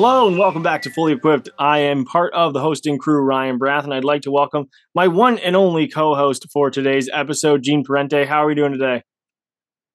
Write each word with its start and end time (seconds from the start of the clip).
Hello 0.00 0.28
and 0.28 0.38
welcome 0.38 0.62
back 0.62 0.82
to 0.82 0.90
Fully 0.90 1.12
Equipped. 1.12 1.48
I 1.58 1.80
am 1.80 2.04
part 2.04 2.32
of 2.32 2.52
the 2.52 2.60
hosting 2.60 2.98
crew, 2.98 3.20
Ryan 3.20 3.58
Barath, 3.58 3.82
and 3.82 3.92
I'd 3.92 4.04
like 4.04 4.22
to 4.22 4.30
welcome 4.30 4.68
my 4.94 5.08
one 5.08 5.38
and 5.38 5.56
only 5.56 5.88
co-host 5.88 6.46
for 6.52 6.70
today's 6.70 7.10
episode, 7.12 7.64
Gene 7.64 7.82
Parente. 7.82 8.24
How 8.24 8.44
are 8.44 8.46
we 8.46 8.54
doing 8.54 8.70
today? 8.70 9.02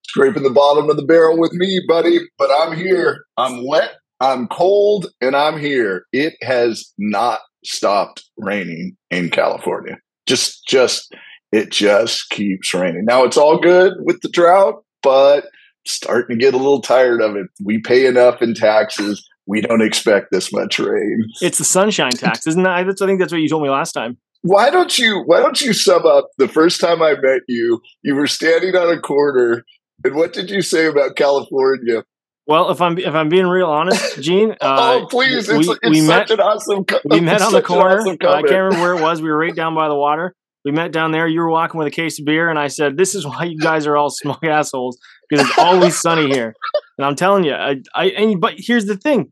Scraping 0.10 0.44
the 0.44 0.50
bottom 0.50 0.90
of 0.90 0.98
the 0.98 1.06
barrel 1.06 1.40
with 1.40 1.54
me, 1.54 1.80
buddy, 1.88 2.20
but 2.38 2.50
I'm 2.52 2.76
here. 2.76 3.24
I'm 3.38 3.66
wet, 3.66 3.94
I'm 4.20 4.50
cold, 4.50 5.08
and 5.22 5.38
I'm 5.38 5.58
here. 5.58 6.04
It 6.12 6.34
has 6.42 6.92
not 6.98 7.40
stopped 7.64 8.26
raining 8.38 8.98
in 9.10 9.30
California. 9.30 9.96
Just 10.28 10.68
just 10.68 11.16
it 11.54 11.72
just 11.72 12.30
keeps 12.30 12.74
raining. 12.74 13.06
Now 13.06 13.24
it's 13.24 13.38
all 13.38 13.58
good 13.58 13.94
with 14.00 14.20
the 14.20 14.28
drought, 14.28 14.84
but 15.02 15.46
starting 15.88 16.38
to 16.38 16.46
get 16.46 16.54
a 16.54 16.58
little 16.58 16.82
tired 16.82 17.22
of 17.22 17.38
it. 17.38 17.48
We 17.64 17.80
pay 17.80 18.06
enough 18.06 18.42
in 18.42 18.54
taxes 18.54 19.26
we 19.46 19.62
don't 19.62 19.82
expect 19.82 20.28
this 20.32 20.54
much 20.54 20.80
rain. 20.80 21.26
It's 21.42 21.58
the 21.58 21.64
sunshine 21.64 22.12
tax, 22.12 22.48
isn't 22.48 22.64
that? 22.64 22.72
I 22.72 22.84
think 22.84 23.20
that's 23.20 23.32
what 23.32 23.42
you 23.42 23.50
told 23.50 23.64
me 23.64 23.70
last 23.70 23.92
time. 23.92 24.18
Why 24.42 24.70
don't 24.70 24.98
you 25.00 25.24
Why 25.26 25.40
don't 25.40 25.62
you 25.62 25.74
sum 25.74 26.06
up 26.06 26.30
the 26.38 26.50
first 26.50 26.82
time 26.82 27.02
I 27.02 27.14
met 27.14 27.42
you? 27.48 27.82
You 28.04 28.16
were 28.16 28.28
standing 28.28 28.76
on 28.76 28.94
a 28.94 29.00
corner, 29.00 29.64
and 30.04 30.16
what 30.16 30.34
did 30.34 30.50
you 30.50 30.62
say 30.62 30.86
about 30.86 31.16
California? 31.16 32.04
Well, 32.46 32.70
if 32.72 32.82
I'm 32.82 32.98
if 32.98 33.16
I'm 33.16 33.30
being 33.30 33.48
real 33.48 33.70
honest, 33.70 34.22
Gene. 34.22 34.56
Uh, 34.62 35.00
oh, 35.02 35.08
please! 35.08 35.48
It's, 35.48 35.68
we, 35.68 35.76
it's 35.82 35.90
we 35.90 36.02
met, 36.02 36.30
an 36.30 36.42
awesome. 36.42 36.84
Co- 36.84 37.00
we 37.06 37.22
met 37.22 37.42
on 37.42 37.54
the 37.54 37.62
corner. 37.62 38.00
Awesome 38.00 38.18
uh, 38.22 38.32
I 38.32 38.42
can't 38.42 38.52
remember 38.52 38.82
where 38.82 38.96
it 38.96 39.02
was. 39.02 39.22
We 39.22 39.30
were 39.30 39.38
right 39.38 39.56
down 39.56 39.76
by 39.76 39.88
the 39.88 39.96
water. 39.96 40.36
We 40.66 40.72
met 40.72 40.92
down 40.92 41.12
there. 41.12 41.28
You 41.28 41.40
were 41.40 41.50
walking 41.50 41.78
with 41.78 41.88
a 41.88 41.92
case 41.92 42.20
of 42.20 42.26
beer, 42.26 42.50
and 42.50 42.60
I 42.60 42.68
said, 42.68 42.98
"This 42.98 43.16
is 43.16 43.26
why 43.26 43.46
you 43.46 43.58
guys 43.58 43.88
are 43.88 43.96
all 43.96 44.10
smug 44.10 44.44
assholes 44.44 45.00
because 45.30 45.48
it's 45.48 45.58
always 45.58 46.00
sunny 46.00 46.30
here." 46.30 46.54
And 46.98 47.06
I'm 47.06 47.16
telling 47.16 47.44
you, 47.44 47.54
I, 47.54 47.82
I 47.96 48.06
and, 48.06 48.40
but 48.40 48.56
here's 48.58 48.86
the 48.86 48.98
thing. 48.98 49.32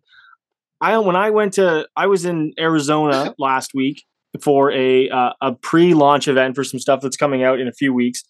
I 0.79 0.97
when 0.97 1.15
I 1.15 1.29
went 1.29 1.53
to 1.53 1.87
I 1.95 2.07
was 2.07 2.25
in 2.25 2.53
Arizona 2.59 3.35
last 3.39 3.73
week 3.73 4.03
for 4.41 4.71
a 4.71 5.09
uh, 5.09 5.33
a 5.41 5.53
pre-launch 5.53 6.27
event 6.27 6.55
for 6.55 6.63
some 6.63 6.79
stuff 6.79 7.01
that's 7.01 7.17
coming 7.17 7.43
out 7.43 7.59
in 7.59 7.67
a 7.67 7.73
few 7.73 7.93
weeks, 7.93 8.23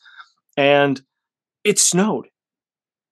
and 0.58 1.02
it 1.64 1.80
snowed. 1.80 2.28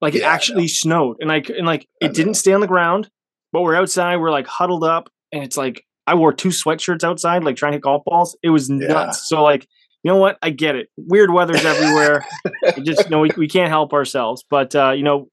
Like 0.02 0.14
yeah, 0.14 0.22
it 0.22 0.26
actually 0.26 0.68
snowed, 0.68 1.18
and 1.20 1.30
like 1.30 1.50
and 1.50 1.66
like 1.66 1.88
it 2.02 2.14
didn't 2.14 2.36
stay 2.36 2.54
on 2.54 2.62
the 2.62 2.68
ground, 2.68 3.10
but 3.52 3.62
we're 3.62 3.76
outside. 3.76 4.18
We're 4.18 4.32
like 4.32 4.48
huddled 4.48 4.84
up, 4.84 5.10
and 5.32 5.44
it's 5.44 5.58
like 5.58 5.86
I 6.06 6.16
wore 6.16 6.34
two 6.34 6.50
sweatshirts 6.50 7.04
outside, 7.04 7.44
like 7.44 7.56
trying 7.56 7.74
to 7.74 7.76
hit 7.78 7.84
golf 7.84 8.04
balls. 8.06 8.38
It 8.44 8.50
was 8.50 8.70
nuts. 8.70 9.28
So 9.30 9.44
like 9.44 9.68
you 10.04 10.12
know 10.12 10.18
what? 10.18 10.38
I 10.42 10.50
get 10.50 10.76
it. 10.76 10.90
Weird 10.98 11.32
weather's 11.32 11.66
everywhere. 11.66 12.26
just 12.84 13.06
you 13.06 13.10
know 13.10 13.20
we, 13.20 13.32
we 13.38 13.48
can't 13.48 13.70
help 13.70 13.94
ourselves. 13.94 14.44
But 14.50 14.76
uh, 14.76 14.92
you 14.92 15.04
know, 15.04 15.30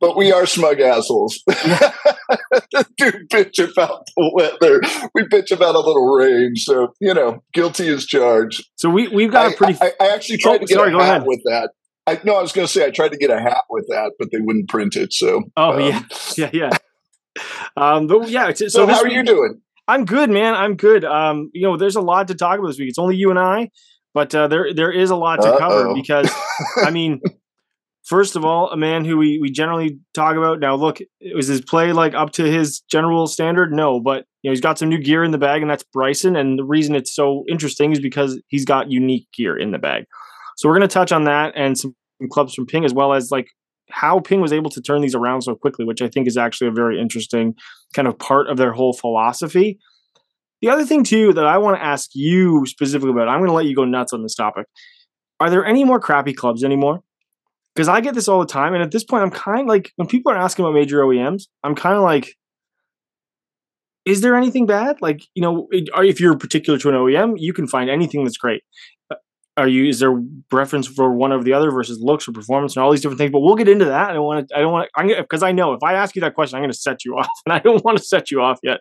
but 0.00 0.16
we 0.16 0.32
are 0.32 0.46
smug 0.46 0.80
assholes. 0.80 1.42
Do 1.46 3.12
bitch 3.28 3.58
about 3.58 4.06
the 4.16 4.30
weather. 4.34 4.80
We 5.14 5.22
bitch 5.22 5.50
about 5.50 5.74
a 5.74 5.80
little 5.80 6.14
rain. 6.14 6.56
So, 6.56 6.94
you 7.00 7.12
know, 7.12 7.42
guilty 7.52 7.88
as 7.88 8.06
charged. 8.06 8.64
So 8.76 8.88
we, 8.88 9.08
we've 9.08 9.30
got 9.30 9.46
I, 9.46 9.52
a 9.52 9.56
pretty. 9.56 9.78
I, 9.80 9.92
I 10.00 10.08
actually 10.08 10.38
tried 10.38 10.56
oh, 10.56 10.58
to 10.58 10.66
get 10.66 10.74
sorry, 10.74 10.94
a 10.94 10.98
hat 10.98 11.08
ahead. 11.08 11.26
with 11.26 11.40
that. 11.44 11.70
I 12.06 12.18
no, 12.24 12.36
I 12.36 12.42
was 12.42 12.52
going 12.52 12.66
to 12.66 12.72
say 12.72 12.84
I 12.84 12.90
tried 12.90 13.12
to 13.12 13.18
get 13.18 13.30
a 13.30 13.40
hat 13.40 13.62
with 13.68 13.86
that, 13.88 14.12
but 14.18 14.30
they 14.32 14.38
wouldn't 14.38 14.68
print 14.68 14.96
it. 14.96 15.12
So, 15.12 15.44
oh 15.56 15.72
um, 15.72 15.80
yeah, 15.80 16.02
yeah, 16.36 16.50
yeah. 16.52 16.70
Um, 17.76 18.06
but 18.06 18.28
yeah. 18.28 18.52
So, 18.52 18.68
so 18.68 18.86
how 18.86 19.00
are 19.00 19.08
you 19.08 19.22
doing? 19.22 19.60
I'm 19.86 20.04
good, 20.04 20.30
man. 20.30 20.54
I'm 20.54 20.76
good. 20.76 21.04
Um, 21.04 21.50
you 21.52 21.62
know, 21.62 21.76
there's 21.76 21.96
a 21.96 22.00
lot 22.00 22.28
to 22.28 22.34
talk 22.34 22.58
about 22.58 22.68
this 22.68 22.78
week. 22.78 22.88
It's 22.88 22.98
only 22.98 23.16
you 23.16 23.30
and 23.30 23.38
I, 23.38 23.70
but 24.14 24.34
uh, 24.34 24.48
there 24.48 24.72
there 24.72 24.90
is 24.90 25.10
a 25.10 25.16
lot 25.16 25.42
to 25.42 25.48
Uh-oh. 25.48 25.58
cover 25.58 25.94
because 25.94 26.30
I 26.76 26.90
mean, 26.90 27.20
First 28.10 28.34
of 28.34 28.44
all, 28.44 28.68
a 28.72 28.76
man 28.76 29.04
who 29.04 29.16
we, 29.16 29.38
we 29.40 29.52
generally 29.52 30.00
talk 30.14 30.34
about. 30.34 30.58
Now, 30.58 30.74
look, 30.74 30.98
was 31.32 31.46
his 31.46 31.60
play 31.60 31.92
like 31.92 32.12
up 32.12 32.32
to 32.32 32.42
his 32.42 32.80
general 32.90 33.28
standard? 33.28 33.72
No, 33.72 34.00
but 34.00 34.24
you 34.42 34.48
know 34.48 34.52
he's 34.52 34.60
got 34.60 34.80
some 34.80 34.88
new 34.88 34.98
gear 34.98 35.22
in 35.22 35.30
the 35.30 35.38
bag, 35.38 35.62
and 35.62 35.70
that's 35.70 35.84
Bryson. 35.92 36.34
And 36.34 36.58
the 36.58 36.64
reason 36.64 36.96
it's 36.96 37.14
so 37.14 37.44
interesting 37.48 37.92
is 37.92 38.00
because 38.00 38.42
he's 38.48 38.64
got 38.64 38.90
unique 38.90 39.28
gear 39.32 39.56
in 39.56 39.70
the 39.70 39.78
bag. 39.78 40.06
So 40.56 40.68
we're 40.68 40.74
going 40.74 40.88
to 40.88 40.92
touch 40.92 41.12
on 41.12 41.22
that 41.26 41.52
and 41.54 41.78
some 41.78 41.94
clubs 42.32 42.52
from 42.52 42.66
Ping, 42.66 42.84
as 42.84 42.92
well 42.92 43.12
as 43.12 43.30
like 43.30 43.46
how 43.92 44.18
Ping 44.18 44.40
was 44.40 44.52
able 44.52 44.70
to 44.70 44.82
turn 44.82 45.02
these 45.02 45.14
around 45.14 45.42
so 45.42 45.54
quickly, 45.54 45.84
which 45.84 46.02
I 46.02 46.08
think 46.08 46.26
is 46.26 46.36
actually 46.36 46.66
a 46.66 46.72
very 46.72 47.00
interesting 47.00 47.54
kind 47.94 48.08
of 48.08 48.18
part 48.18 48.50
of 48.50 48.56
their 48.56 48.72
whole 48.72 48.92
philosophy. 48.92 49.78
The 50.62 50.70
other 50.70 50.84
thing 50.84 51.04
too 51.04 51.32
that 51.34 51.46
I 51.46 51.58
want 51.58 51.76
to 51.76 51.84
ask 51.84 52.10
you 52.14 52.66
specifically 52.66 53.12
about, 53.12 53.28
I'm 53.28 53.38
going 53.38 53.50
to 53.50 53.54
let 53.54 53.66
you 53.66 53.76
go 53.76 53.84
nuts 53.84 54.12
on 54.12 54.24
this 54.24 54.34
topic. 54.34 54.66
Are 55.38 55.48
there 55.48 55.64
any 55.64 55.84
more 55.84 56.00
crappy 56.00 56.34
clubs 56.34 56.64
anymore? 56.64 57.04
Because 57.80 57.88
I 57.88 58.02
get 58.02 58.12
this 58.12 58.28
all 58.28 58.40
the 58.40 58.46
time. 58.46 58.74
And 58.74 58.82
at 58.82 58.90
this 58.90 59.04
point, 59.04 59.22
I'm 59.22 59.30
kind 59.30 59.62
of 59.62 59.66
like, 59.66 59.90
when 59.96 60.06
people 60.06 60.30
are 60.30 60.36
asking 60.36 60.66
about 60.66 60.74
major 60.74 61.00
OEMs, 61.00 61.44
I'm 61.64 61.74
kind 61.74 61.96
of 61.96 62.02
like, 62.02 62.34
is 64.04 64.20
there 64.20 64.36
anything 64.36 64.66
bad? 64.66 65.00
Like, 65.00 65.22
you 65.34 65.40
know, 65.40 65.66
if 65.72 66.20
you're 66.20 66.36
particular 66.36 66.78
to 66.78 66.90
an 66.90 66.94
OEM, 66.94 67.36
you 67.38 67.54
can 67.54 67.66
find 67.66 67.88
anything 67.88 68.22
that's 68.22 68.36
great. 68.36 68.64
Uh, 69.10 69.14
are 69.56 69.66
you? 69.66 69.88
Is 69.88 69.98
there 69.98 70.14
preference 70.50 70.88
for 70.88 71.10
one 71.14 71.32
over 71.32 71.42
the 71.42 71.54
other 71.54 71.70
versus 71.70 71.98
looks 72.02 72.28
or 72.28 72.32
performance 72.32 72.76
and 72.76 72.84
all 72.84 72.90
these 72.90 73.00
different 73.00 73.16
things? 73.16 73.32
But 73.32 73.40
we'll 73.40 73.56
get 73.56 73.66
into 73.66 73.86
that. 73.86 74.10
I 74.10 74.12
don't 74.12 74.26
want 74.26 74.46
to. 74.46 74.56
I 74.58 74.60
don't 74.60 74.72
want 74.72 74.90
to. 74.98 75.16
Because 75.22 75.42
I 75.42 75.52
know 75.52 75.72
if 75.72 75.82
I 75.82 75.94
ask 75.94 76.14
you 76.14 76.20
that 76.20 76.34
question, 76.34 76.58
I'm 76.58 76.62
going 76.62 76.72
to 76.72 76.78
set 76.78 77.02
you 77.06 77.14
off, 77.18 77.30
and 77.46 77.54
I 77.54 77.60
don't 77.60 77.82
want 77.82 77.96
to 77.96 78.04
set 78.04 78.30
you 78.30 78.42
off 78.42 78.58
yet. 78.62 78.80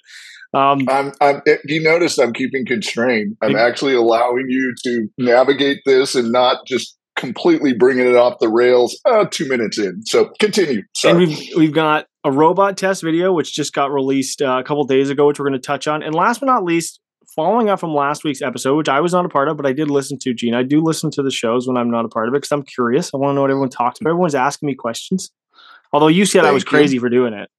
Um, 0.53 0.89
I'm, 0.89 1.13
I'm, 1.21 1.41
eh, 1.47 1.55
you 1.63 1.81
notice 1.81 2.17
I'm 2.17 2.33
keeping 2.33 2.65
constrained. 2.65 3.37
I'm 3.41 3.51
it, 3.51 3.59
actually 3.59 3.93
allowing 3.93 4.47
you 4.49 4.73
to 4.83 5.07
navigate 5.17 5.77
this 5.85 6.15
and 6.15 6.33
not 6.33 6.65
just 6.65 6.98
completely 7.19 7.73
bringing 7.73 8.07
it 8.07 8.15
off 8.15 8.39
the 8.39 8.49
rails 8.49 8.99
uh, 9.05 9.25
two 9.29 9.47
minutes 9.47 9.77
in. 9.77 10.05
So 10.05 10.31
continue. 10.39 10.83
Sorry. 10.95 11.11
And 11.11 11.19
we've 11.19 11.49
we've 11.57 11.73
got 11.73 12.07
a 12.23 12.31
robot 12.31 12.77
test 12.77 13.03
video 13.03 13.33
which 13.33 13.53
just 13.53 13.73
got 13.73 13.91
released 13.91 14.41
uh, 14.41 14.57
a 14.59 14.63
couple 14.63 14.83
days 14.85 15.09
ago, 15.09 15.27
which 15.27 15.39
we're 15.39 15.47
going 15.47 15.59
to 15.59 15.65
touch 15.65 15.87
on. 15.87 16.01
And 16.01 16.15
last 16.15 16.39
but 16.39 16.47
not 16.47 16.63
least, 16.63 16.99
following 17.35 17.69
up 17.69 17.79
from 17.79 17.93
last 17.93 18.23
week's 18.23 18.41
episode, 18.41 18.75
which 18.77 18.89
I 18.89 19.01
was 19.01 19.13
not 19.13 19.25
a 19.25 19.29
part 19.29 19.49
of, 19.49 19.57
but 19.57 19.65
I 19.65 19.73
did 19.73 19.91
listen 19.91 20.17
to. 20.19 20.33
Gene, 20.33 20.55
I 20.55 20.63
do 20.63 20.81
listen 20.81 21.11
to 21.11 21.21
the 21.21 21.31
shows 21.31 21.67
when 21.67 21.77
I'm 21.77 21.91
not 21.91 22.05
a 22.05 22.09
part 22.09 22.27
of 22.27 22.33
it 22.33 22.37
because 22.37 22.51
I'm 22.51 22.63
curious. 22.63 23.13
I 23.13 23.17
want 23.17 23.31
to 23.31 23.35
know 23.35 23.41
what 23.41 23.51
everyone 23.51 23.69
talks 23.69 23.99
about. 23.99 24.11
Everyone's 24.11 24.35
asking 24.35 24.67
me 24.67 24.75
questions. 24.75 25.29
Although 25.91 26.07
you 26.07 26.25
said 26.25 26.41
Thank 26.41 26.51
I 26.51 26.53
was 26.53 26.63
crazy 26.63 26.95
you. 26.95 26.99
for 26.99 27.09
doing 27.09 27.33
it. 27.33 27.49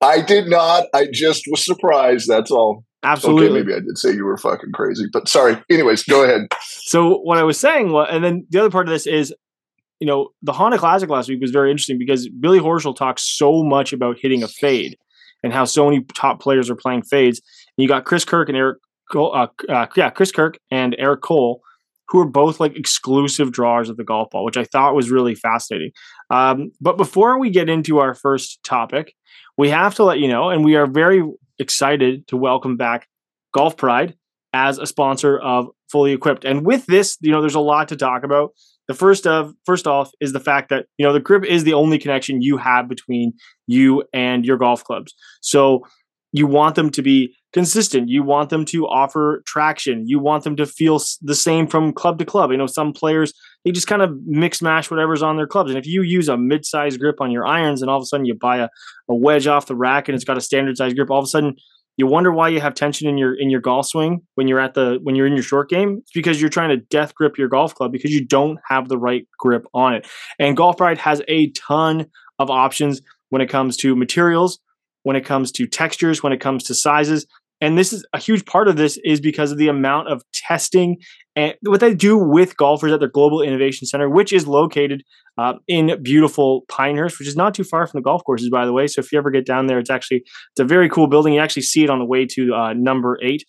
I 0.00 0.20
did 0.20 0.48
not. 0.48 0.84
I 0.92 1.06
just 1.10 1.44
was 1.48 1.64
surprised. 1.64 2.28
That's 2.28 2.50
all. 2.50 2.84
Absolutely. 3.06 3.46
Okay, 3.46 3.54
maybe 3.54 3.72
I 3.72 3.78
did 3.78 3.96
say 3.96 4.12
you 4.12 4.24
were 4.24 4.36
fucking 4.36 4.72
crazy, 4.72 5.06
but 5.12 5.28
sorry. 5.28 5.56
Anyways, 5.70 6.02
go 6.02 6.24
ahead. 6.24 6.48
so 6.60 7.18
what 7.18 7.38
I 7.38 7.44
was 7.44 7.58
saying 7.58 7.92
was, 7.92 8.08
and 8.10 8.24
then 8.24 8.44
the 8.50 8.58
other 8.58 8.70
part 8.70 8.88
of 8.88 8.92
this 8.92 9.06
is, 9.06 9.32
you 10.00 10.08
know, 10.08 10.30
the 10.42 10.52
Honda 10.52 10.76
Classic 10.76 11.08
last 11.08 11.28
week 11.28 11.40
was 11.40 11.52
very 11.52 11.70
interesting 11.70 11.98
because 11.98 12.28
Billy 12.28 12.58
Horschel 12.58 12.96
talks 12.96 13.22
so 13.22 13.62
much 13.62 13.92
about 13.92 14.16
hitting 14.20 14.42
a 14.42 14.48
fade 14.48 14.98
and 15.44 15.52
how 15.52 15.64
so 15.64 15.84
many 15.88 16.04
top 16.16 16.40
players 16.40 16.68
are 16.68 16.74
playing 16.74 17.02
fades. 17.02 17.40
And 17.78 17.82
you 17.84 17.88
got 17.88 18.04
Chris 18.04 18.24
Kirk 18.24 18.48
and 18.48 18.58
Eric, 18.58 18.78
Cole, 19.12 19.32
uh, 19.32 19.46
uh, 19.68 19.86
yeah, 19.94 20.10
Chris 20.10 20.32
Kirk 20.32 20.58
and 20.72 20.96
Eric 20.98 21.22
Cole, 21.22 21.60
who 22.08 22.18
are 22.20 22.26
both 22.26 22.58
like 22.58 22.76
exclusive 22.76 23.52
drawers 23.52 23.88
of 23.88 23.96
the 23.96 24.04
golf 24.04 24.30
ball, 24.30 24.44
which 24.44 24.56
I 24.56 24.64
thought 24.64 24.96
was 24.96 25.12
really 25.12 25.36
fascinating. 25.36 25.92
Um, 26.30 26.72
but 26.80 26.96
before 26.96 27.38
we 27.38 27.50
get 27.50 27.68
into 27.68 27.98
our 27.98 28.14
first 28.14 28.62
topic, 28.64 29.14
we 29.56 29.70
have 29.70 29.94
to 29.94 30.04
let 30.04 30.18
you 30.18 30.26
know, 30.26 30.50
and 30.50 30.64
we 30.64 30.74
are 30.74 30.86
very 30.86 31.22
excited 31.58 32.26
to 32.28 32.36
welcome 32.36 32.76
back 32.76 33.08
Golf 33.52 33.76
Pride 33.76 34.14
as 34.52 34.78
a 34.78 34.86
sponsor 34.86 35.38
of 35.38 35.68
Fully 35.90 36.12
Equipped. 36.12 36.44
And 36.44 36.64
with 36.64 36.86
this, 36.86 37.16
you 37.20 37.30
know, 37.30 37.40
there's 37.40 37.54
a 37.54 37.60
lot 37.60 37.88
to 37.88 37.96
talk 37.96 38.24
about. 38.24 38.52
The 38.88 38.94
first 38.94 39.26
of 39.26 39.52
first 39.64 39.86
off 39.86 40.10
is 40.20 40.32
the 40.32 40.40
fact 40.40 40.68
that 40.68 40.86
you 40.96 41.04
know 41.04 41.12
the 41.12 41.20
grip 41.20 41.44
is 41.44 41.64
the 41.64 41.74
only 41.74 41.98
connection 41.98 42.40
you 42.40 42.56
have 42.56 42.88
between 42.88 43.32
you 43.66 44.04
and 44.12 44.44
your 44.44 44.56
golf 44.56 44.84
clubs. 44.84 45.12
So 45.40 45.84
you 46.32 46.46
want 46.46 46.74
them 46.74 46.90
to 46.90 47.02
be 47.02 47.34
consistent. 47.52 48.08
You 48.08 48.22
want 48.22 48.50
them 48.50 48.64
to 48.66 48.86
offer 48.86 49.42
traction. 49.46 50.06
You 50.06 50.18
want 50.18 50.44
them 50.44 50.56
to 50.56 50.66
feel 50.66 51.00
the 51.22 51.34
same 51.34 51.66
from 51.66 51.92
club 51.92 52.18
to 52.18 52.24
club. 52.24 52.50
You 52.50 52.58
know, 52.58 52.66
some 52.66 52.92
players 52.92 53.32
they 53.66 53.72
just 53.72 53.88
kind 53.88 54.00
of 54.00 54.16
mix 54.24 54.62
mash 54.62 54.92
whatever's 54.92 55.24
on 55.24 55.36
their 55.36 55.48
clubs. 55.48 55.70
And 55.70 55.78
if 55.78 55.88
you 55.88 56.02
use 56.02 56.28
a 56.28 56.36
mid-size 56.36 56.96
grip 56.96 57.20
on 57.20 57.32
your 57.32 57.44
irons, 57.44 57.82
and 57.82 57.90
all 57.90 57.96
of 57.96 58.02
a 58.02 58.06
sudden 58.06 58.24
you 58.24 58.32
buy 58.32 58.58
a, 58.58 58.68
a 59.08 59.14
wedge 59.14 59.48
off 59.48 59.66
the 59.66 59.74
rack 59.74 60.08
and 60.08 60.14
it's 60.14 60.24
got 60.24 60.38
a 60.38 60.40
standard 60.40 60.76
size 60.76 60.94
grip, 60.94 61.10
all 61.10 61.18
of 61.18 61.24
a 61.24 61.26
sudden 61.26 61.56
you 61.96 62.06
wonder 62.06 62.30
why 62.30 62.48
you 62.48 62.60
have 62.60 62.74
tension 62.74 63.08
in 63.08 63.18
your 63.18 63.34
in 63.34 63.50
your 63.50 63.60
golf 63.60 63.88
swing 63.88 64.20
when 64.36 64.46
you're 64.46 64.60
at 64.60 64.74
the 64.74 65.00
when 65.02 65.16
you're 65.16 65.26
in 65.26 65.32
your 65.32 65.42
short 65.42 65.68
game. 65.68 65.98
It's 66.02 66.12
because 66.12 66.40
you're 66.40 66.48
trying 66.48 66.68
to 66.68 66.76
death 66.76 67.12
grip 67.16 67.36
your 67.36 67.48
golf 67.48 67.74
club 67.74 67.90
because 67.90 68.12
you 68.12 68.24
don't 68.24 68.60
have 68.68 68.88
the 68.88 68.98
right 68.98 69.26
grip 69.36 69.66
on 69.74 69.94
it. 69.94 70.06
And 70.38 70.56
Golf 70.56 70.76
Pride 70.76 70.98
has 70.98 71.20
a 71.26 71.50
ton 71.50 72.06
of 72.38 72.50
options 72.50 73.02
when 73.30 73.42
it 73.42 73.48
comes 73.48 73.76
to 73.78 73.96
materials, 73.96 74.60
when 75.02 75.16
it 75.16 75.24
comes 75.24 75.50
to 75.52 75.66
textures, 75.66 76.22
when 76.22 76.32
it 76.32 76.40
comes 76.40 76.62
to 76.64 76.74
sizes 76.74 77.26
and 77.60 77.78
this 77.78 77.92
is 77.92 78.04
a 78.12 78.18
huge 78.18 78.44
part 78.44 78.68
of 78.68 78.76
this 78.76 78.98
is 79.04 79.20
because 79.20 79.52
of 79.52 79.58
the 79.58 79.68
amount 79.68 80.08
of 80.08 80.22
testing 80.32 80.98
and 81.34 81.54
what 81.62 81.80
they 81.80 81.94
do 81.94 82.16
with 82.16 82.56
golfers 82.56 82.92
at 82.92 83.00
their 83.00 83.08
global 83.08 83.42
innovation 83.42 83.86
center 83.86 84.08
which 84.08 84.32
is 84.32 84.46
located 84.46 85.02
uh, 85.38 85.54
in 85.68 86.02
beautiful 86.02 86.62
pinehurst 86.68 87.18
which 87.18 87.28
is 87.28 87.36
not 87.36 87.54
too 87.54 87.64
far 87.64 87.86
from 87.86 87.98
the 87.98 88.02
golf 88.02 88.22
courses 88.24 88.50
by 88.50 88.64
the 88.64 88.72
way. 88.72 88.86
So 88.86 89.00
if 89.00 89.12
you 89.12 89.18
ever 89.18 89.30
get 89.30 89.46
down 89.46 89.66
there 89.66 89.78
it's 89.78 89.90
actually 89.90 90.18
it's 90.18 90.60
a 90.60 90.64
very 90.64 90.88
cool 90.88 91.06
building. 91.06 91.34
You 91.34 91.40
actually 91.40 91.62
see 91.62 91.84
it 91.84 91.90
on 91.90 91.98
the 91.98 92.04
way 92.04 92.26
to 92.26 92.54
uh, 92.54 92.72
number 92.74 93.18
eight. 93.22 93.44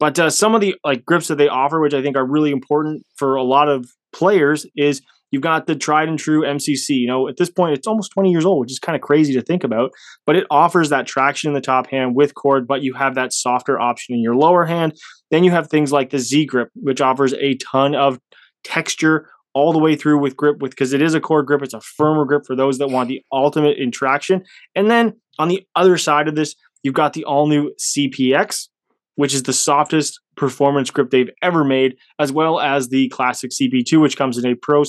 But 0.00 0.18
uh, 0.18 0.30
some 0.30 0.54
of 0.54 0.60
the 0.60 0.74
like 0.84 1.04
grips 1.04 1.28
that 1.28 1.36
they 1.36 1.48
offer 1.48 1.80
which 1.80 1.94
i 1.94 2.02
think 2.02 2.16
are 2.16 2.26
really 2.26 2.50
important 2.50 3.04
for 3.16 3.36
a 3.36 3.42
lot 3.42 3.68
of 3.68 3.86
players 4.12 4.66
is 4.76 5.00
You've 5.32 5.42
got 5.42 5.66
the 5.66 5.74
tried 5.74 6.08
and 6.08 6.18
true 6.18 6.42
MCC. 6.42 6.90
You 6.90 7.08
know, 7.08 7.26
at 7.26 7.38
this 7.38 7.50
point, 7.50 7.76
it's 7.76 7.86
almost 7.86 8.12
20 8.12 8.30
years 8.30 8.44
old, 8.44 8.60
which 8.60 8.70
is 8.70 8.78
kind 8.78 8.94
of 8.94 9.02
crazy 9.02 9.32
to 9.32 9.42
think 9.42 9.64
about, 9.64 9.90
but 10.24 10.36
it 10.36 10.46
offers 10.50 10.90
that 10.90 11.06
traction 11.06 11.48
in 11.48 11.54
the 11.54 11.60
top 11.60 11.88
hand 11.88 12.14
with 12.14 12.34
cord, 12.34 12.68
but 12.68 12.82
you 12.82 12.92
have 12.92 13.16
that 13.16 13.32
softer 13.32 13.80
option 13.80 14.14
in 14.14 14.20
your 14.20 14.36
lower 14.36 14.64
hand. 14.64 14.96
Then 15.30 15.42
you 15.42 15.50
have 15.50 15.68
things 15.68 15.90
like 15.90 16.10
the 16.10 16.18
Z 16.18 16.44
grip, 16.44 16.68
which 16.74 17.00
offers 17.00 17.32
a 17.34 17.54
ton 17.56 17.94
of 17.94 18.20
texture 18.62 19.28
all 19.54 19.72
the 19.72 19.78
way 19.78 19.96
through 19.96 20.18
with 20.18 20.36
grip 20.36 20.58
with 20.58 20.70
because 20.70 20.92
it 20.92 21.02
is 21.02 21.14
a 21.14 21.20
cord 21.20 21.46
grip 21.46 21.62
it's 21.62 21.74
a 21.74 21.80
firmer 21.80 22.24
grip 22.24 22.44
for 22.46 22.56
those 22.56 22.78
that 22.78 22.88
want 22.88 23.08
the 23.08 23.22
ultimate 23.32 23.76
in 23.76 23.90
traction 23.90 24.42
and 24.74 24.90
then 24.90 25.12
on 25.38 25.48
the 25.48 25.66
other 25.76 25.98
side 25.98 26.28
of 26.28 26.34
this 26.34 26.54
you've 26.82 26.94
got 26.94 27.12
the 27.12 27.24
all 27.24 27.46
new 27.46 27.70
cpx 27.78 28.68
which 29.16 29.34
is 29.34 29.42
the 29.42 29.52
softest 29.52 30.20
performance 30.36 30.90
grip 30.90 31.10
they've 31.10 31.30
ever 31.42 31.64
made, 31.64 31.96
as 32.18 32.32
well 32.32 32.60
as 32.60 32.88
the 32.88 33.08
classic 33.10 33.50
CP2, 33.50 34.00
which 34.00 34.16
comes 34.16 34.38
in 34.38 34.46
a 34.50 34.54
Pro 34.54 34.82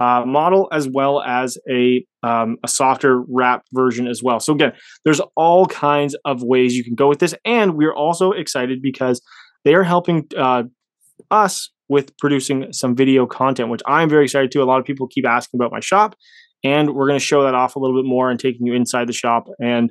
uh, 0.00 0.24
model, 0.24 0.68
as 0.72 0.88
well 0.88 1.22
as 1.22 1.58
a, 1.70 2.04
um, 2.22 2.56
a 2.64 2.68
softer 2.68 3.22
wrap 3.28 3.64
version 3.72 4.06
as 4.06 4.22
well. 4.22 4.40
So, 4.40 4.54
again, 4.54 4.72
there's 5.04 5.20
all 5.36 5.66
kinds 5.66 6.16
of 6.24 6.42
ways 6.42 6.74
you 6.74 6.84
can 6.84 6.94
go 6.94 7.08
with 7.08 7.18
this. 7.18 7.34
And 7.44 7.74
we're 7.74 7.94
also 7.94 8.32
excited 8.32 8.80
because 8.80 9.20
they 9.64 9.74
are 9.74 9.84
helping 9.84 10.26
uh, 10.36 10.64
us 11.30 11.70
with 11.88 12.16
producing 12.18 12.72
some 12.72 12.94
video 12.94 13.26
content, 13.26 13.70
which 13.70 13.82
I'm 13.86 14.08
very 14.08 14.24
excited 14.24 14.50
to. 14.52 14.62
A 14.62 14.64
lot 14.64 14.78
of 14.80 14.86
people 14.86 15.06
keep 15.08 15.26
asking 15.26 15.58
about 15.58 15.72
my 15.72 15.80
shop, 15.80 16.14
and 16.64 16.94
we're 16.94 17.06
going 17.06 17.18
to 17.18 17.24
show 17.24 17.42
that 17.44 17.54
off 17.54 17.76
a 17.76 17.78
little 17.78 18.00
bit 18.00 18.08
more 18.08 18.30
and 18.30 18.38
taking 18.38 18.66
you 18.66 18.74
inside 18.74 19.08
the 19.08 19.12
shop 19.12 19.48
and 19.60 19.90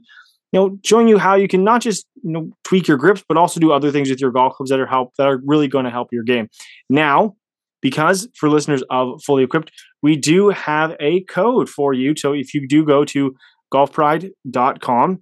know, 0.59 0.79
showing 0.83 1.07
you 1.07 1.17
how 1.17 1.35
you 1.35 1.47
can 1.47 1.63
not 1.63 1.81
just 1.81 2.05
you 2.23 2.31
know 2.31 2.49
tweak 2.63 2.87
your 2.87 2.97
grips, 2.97 3.23
but 3.27 3.37
also 3.37 3.59
do 3.59 3.71
other 3.71 3.91
things 3.91 4.09
with 4.09 4.21
your 4.21 4.31
golf 4.31 4.55
clubs 4.55 4.69
that 4.69 4.79
are 4.79 4.85
help 4.85 5.13
that 5.17 5.27
are 5.27 5.41
really 5.45 5.67
going 5.67 5.85
to 5.85 5.91
help 5.91 6.09
your 6.11 6.23
game. 6.23 6.47
Now, 6.89 7.35
because 7.81 8.27
for 8.35 8.49
listeners 8.49 8.83
of 8.89 9.21
Fully 9.23 9.43
Equipped, 9.43 9.71
we 10.01 10.15
do 10.15 10.49
have 10.49 10.95
a 10.99 11.23
code 11.23 11.69
for 11.69 11.93
you. 11.93 12.15
So 12.17 12.33
if 12.33 12.53
you 12.53 12.67
do 12.67 12.85
go 12.85 13.05
to 13.05 13.35
golfpride.com, 13.73 15.21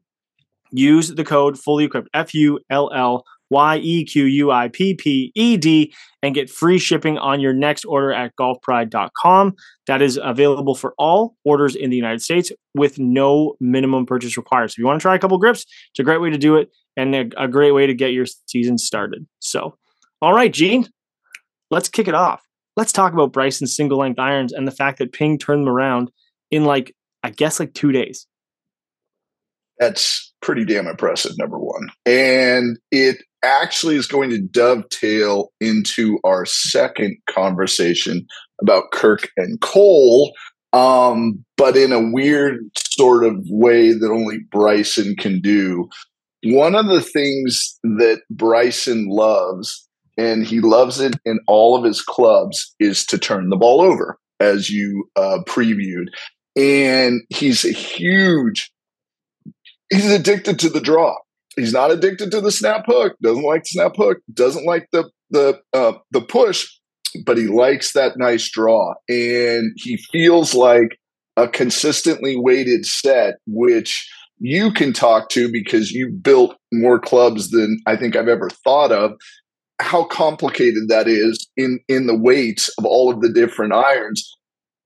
use 0.72 1.10
the 1.10 1.24
code 1.24 1.60
Fully 1.60 1.86
Equipped 1.86 2.10
F 2.14 2.34
U 2.34 2.60
L 2.70 2.92
L 2.94 3.24
Y 3.50 3.78
E 3.78 4.06
Q 4.06 4.26
U 4.26 4.52
I 4.52 4.70
P 4.70 4.94
P 4.94 5.32
E 5.36 5.58
D 5.58 5.94
and 6.24 6.34
get 6.34 6.50
free 6.50 6.80
shipping 6.80 7.18
on 7.18 7.40
your 7.40 7.54
next 7.54 7.86
order 7.86 8.12
at 8.12 8.36
golfpride.com. 8.36 9.56
That 9.88 10.02
is 10.02 10.20
available 10.22 10.76
for 10.76 10.94
all 10.98 11.36
orders 11.46 11.76
in 11.76 11.90
the 11.90 11.96
United 11.96 12.22
States 12.22 12.52
with 12.74 12.98
no 12.98 13.56
minimum 13.60 14.06
purchase 14.06 14.38
required. 14.38 14.72
So 14.72 14.76
if 14.76 14.78
you 14.80 14.86
want 14.86 15.00
to 15.00 15.04
try 15.04 15.16
a 15.16 15.20
couple 15.20 15.38
grips, 15.38 15.66
it's 15.92 16.00
a 16.00 16.04
great 16.04 16.22
way 16.22 16.30
to 16.30 16.38
do 16.38 16.56
it 16.56 16.70
and 16.98 17.16
a, 17.16 17.44
a 17.44 17.48
great 17.48 17.72
way 17.72 17.86
to 17.86 17.94
get 17.94 18.14
your 18.14 18.26
season 18.48 18.78
started. 18.78 19.28
So, 19.40 19.78
all 20.22 20.34
right, 20.34 20.52
Gene, 20.52 20.88
let's 21.70 21.90
kick 21.90 22.08
it 22.08 22.16
off. 22.16 22.42
Let's 22.76 22.92
talk 22.92 23.14
about 23.14 23.32
Bryson's 23.32 23.76
single 23.76 24.00
length 24.00 24.20
irons 24.20 24.52
and 24.52 24.68
the 24.68 24.72
fact 24.72 25.00
that 25.00 25.14
Ping 25.14 25.38
turned 25.38 25.62
them 25.62 25.74
around 25.74 26.12
in 26.52 26.66
like, 26.66 26.96
I 27.24 27.30
guess, 27.30 27.60
like 27.60 27.74
two 27.74 27.92
days. 27.92 28.28
That's 29.78 30.34
pretty 30.46 30.64
damn 30.64 30.86
impressive, 30.86 31.32
number 31.40 31.58
one. 31.58 31.90
And 32.06 32.78
it 32.92 33.18
actually 33.44 33.96
is 33.96 34.06
going 34.06 34.30
to 34.30 34.38
dovetail 34.38 35.52
into 35.60 36.20
our 36.24 36.46
second 36.46 37.18
conversation 37.28 38.28
about 38.62 38.92
Kirk 38.94 39.32
and 39.38 39.60
Cole, 39.60 40.34
um, 40.72 41.44
but 41.58 41.76
in 41.76 41.92
a 41.92 42.12
weird 42.12 42.60
sort 42.78 43.26
of 43.26 43.36
way 43.50 43.92
that 43.92 44.12
only 44.12 44.38
Bryson 44.52 45.16
can 45.16 45.42
do. 45.42 45.90
One 46.44 46.76
of 46.76 46.86
the 46.86 47.02
things 47.02 47.80
that 47.82 48.22
Bryson 48.30 49.08
loves, 49.10 49.88
and 50.16 50.46
he 50.46 50.60
loves 50.60 51.00
it 51.00 51.16
in 51.26 51.40
all 51.48 51.76
of 51.76 51.84
his 51.84 52.04
clubs, 52.04 52.76
is 52.80 53.04
to 53.08 53.18
turn 53.18 53.50
the 53.50 53.58
ball 53.58 53.82
over, 53.82 54.20
as 54.40 54.70
you 54.70 55.10
uh, 55.16 55.40
previewed. 55.48 56.06
And 56.56 57.22
he's 57.30 57.66
a 57.66 57.72
huge, 57.74 58.72
he's 59.90 60.12
addicted 60.12 60.60
to 60.60 60.70
the 60.70 60.82
draw 60.82 61.16
he's 61.56 61.74
not 61.74 61.92
addicted 61.92 62.32
to 62.32 62.42
the 62.42 62.52
snap 62.52 62.86
hook. 62.88 63.16
Doesn't 63.22 63.44
like 63.44 63.64
the 63.64 63.70
snap 63.70 63.94
hook. 63.96 64.18
Doesn't 64.34 64.66
like 64.66 64.88
the 64.92 65.10
the 65.30 65.60
uh, 65.74 65.94
the 66.12 66.22
push, 66.22 66.68
but 67.26 67.38
he 67.38 67.48
likes 67.48 67.94
that 67.94 68.18
nice 68.18 68.50
draw, 68.50 68.94
and 69.10 69.72
he 69.78 69.98
feels 70.12 70.54
like 70.54 70.98
a 71.38 71.48
consistently 71.48 72.36
weighted 72.38 72.86
set, 72.86 73.36
which 73.48 74.10
you 74.40 74.72
can 74.72 74.94
talk 74.94 75.30
to 75.30 75.52
because 75.52 75.92
you 75.92 76.10
built 76.12 76.56
more 76.74 77.00
clubs 77.00 77.52
than 77.52 77.80
I 77.86 77.96
think 77.96 78.16
I've 78.16 78.28
ever 78.28 78.50
thought 78.50 78.92
of. 78.92 79.14
How 79.82 80.06
complicated 80.06 80.88
that 80.88 81.08
is 81.08 81.48
in 81.58 81.80
in 81.88 82.08
the 82.08 82.18
weights 82.18 82.70
of 82.78 82.86
all 82.86 83.12
of 83.12 83.22
the 83.22 83.32
different 83.32 83.74
irons. 83.74 84.32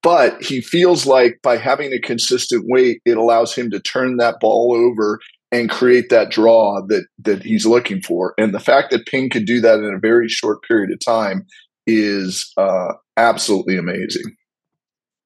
But 0.01 0.41
he 0.41 0.61
feels 0.61 1.05
like 1.05 1.39
by 1.43 1.57
having 1.57 1.91
a 1.91 1.99
consistent 1.99 2.65
weight, 2.67 3.01
it 3.05 3.17
allows 3.17 3.53
him 3.53 3.69
to 3.71 3.79
turn 3.79 4.17
that 4.17 4.39
ball 4.39 4.73
over 4.73 5.19
and 5.51 5.69
create 5.69 6.09
that 6.09 6.29
draw 6.29 6.81
that 6.87 7.05
that 7.19 7.43
he's 7.43 7.65
looking 7.65 8.01
for. 8.01 8.33
And 8.37 8.53
the 8.53 8.59
fact 8.59 8.91
that 8.91 9.07
Ping 9.07 9.29
could 9.29 9.45
do 9.45 9.59
that 9.61 9.79
in 9.79 9.93
a 9.93 9.99
very 9.99 10.29
short 10.29 10.63
period 10.63 10.91
of 10.91 10.99
time 10.99 11.45
is 11.85 12.51
uh, 12.57 12.93
absolutely 13.17 13.77
amazing. 13.77 14.35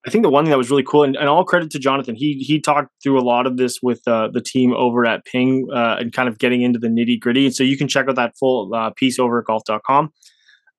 I 0.06 0.10
think 0.10 0.24
the 0.24 0.30
one 0.30 0.44
thing 0.44 0.50
that 0.52 0.58
was 0.58 0.70
really 0.70 0.84
cool, 0.84 1.04
and, 1.04 1.16
and, 1.16 1.30
all 1.30 1.46
credit 1.46 1.72
to 1.72 1.80
Jonathan, 1.80 2.16
he 2.16 2.34
he 2.46 2.60
talked 2.60 2.90
through 3.02 3.18
a 3.20 3.24
lot 3.24 3.48
of 3.48 3.56
this 3.56 3.80
with 3.82 4.06
uh, 4.06 4.28
the 4.34 4.42
team 4.42 4.74
over 4.74 5.06
at 5.06 5.24
Ping 5.26 5.68
uh, 5.74 5.96
and 6.00 6.12
kind 6.12 6.28
of 6.28 6.40
getting 6.40 6.62
into 6.62 6.78
the 6.78 6.90
nitty 6.90 7.20
gritty. 7.20 7.50
So 7.52 7.64
you 7.64 7.78
can 7.78 7.88
check 7.88 8.08
out 8.10 8.16
that 8.16 8.34
full 8.38 8.74
uh, 8.74 8.90
piece 8.98 9.18
over 9.18 9.40
at 9.40 9.46
golf.com. 9.46 10.12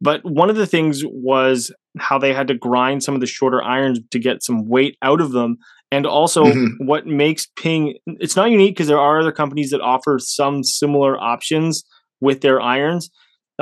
But 0.01 0.23
one 0.25 0.51
of 0.51 0.57
the 0.57 0.67
things 0.67 1.03
was 1.07 1.73
how 1.99 2.19
they 2.19 2.33
had 2.35 2.49
to 2.49 2.55
grind 2.55 3.03
some 3.03 3.15
of 3.15 3.21
the 3.21 3.27
shorter 3.27 3.63
irons 3.63 4.01
to 4.11 4.19
get 4.19 4.43
some 4.43 4.69
weight 4.69 4.97
out 5.03 5.21
of 5.21 5.33
them 5.33 5.59
and 5.95 6.07
also, 6.07 6.43
mm-hmm. 6.43 6.85
what 6.87 7.07
makes 7.07 7.47
Ping 7.55 7.95
it's 8.07 8.35
not 8.35 8.51
unique 8.51 8.75
because 8.75 8.89
there 8.89 8.99
are 8.99 9.21
other 9.21 9.31
companies 9.31 9.71
that 9.71 9.81
offer 9.81 10.19
some 10.19 10.65
similar 10.65 11.17
options 11.17 11.85
with 12.21 12.41
their 12.41 12.61
irons 12.61 13.11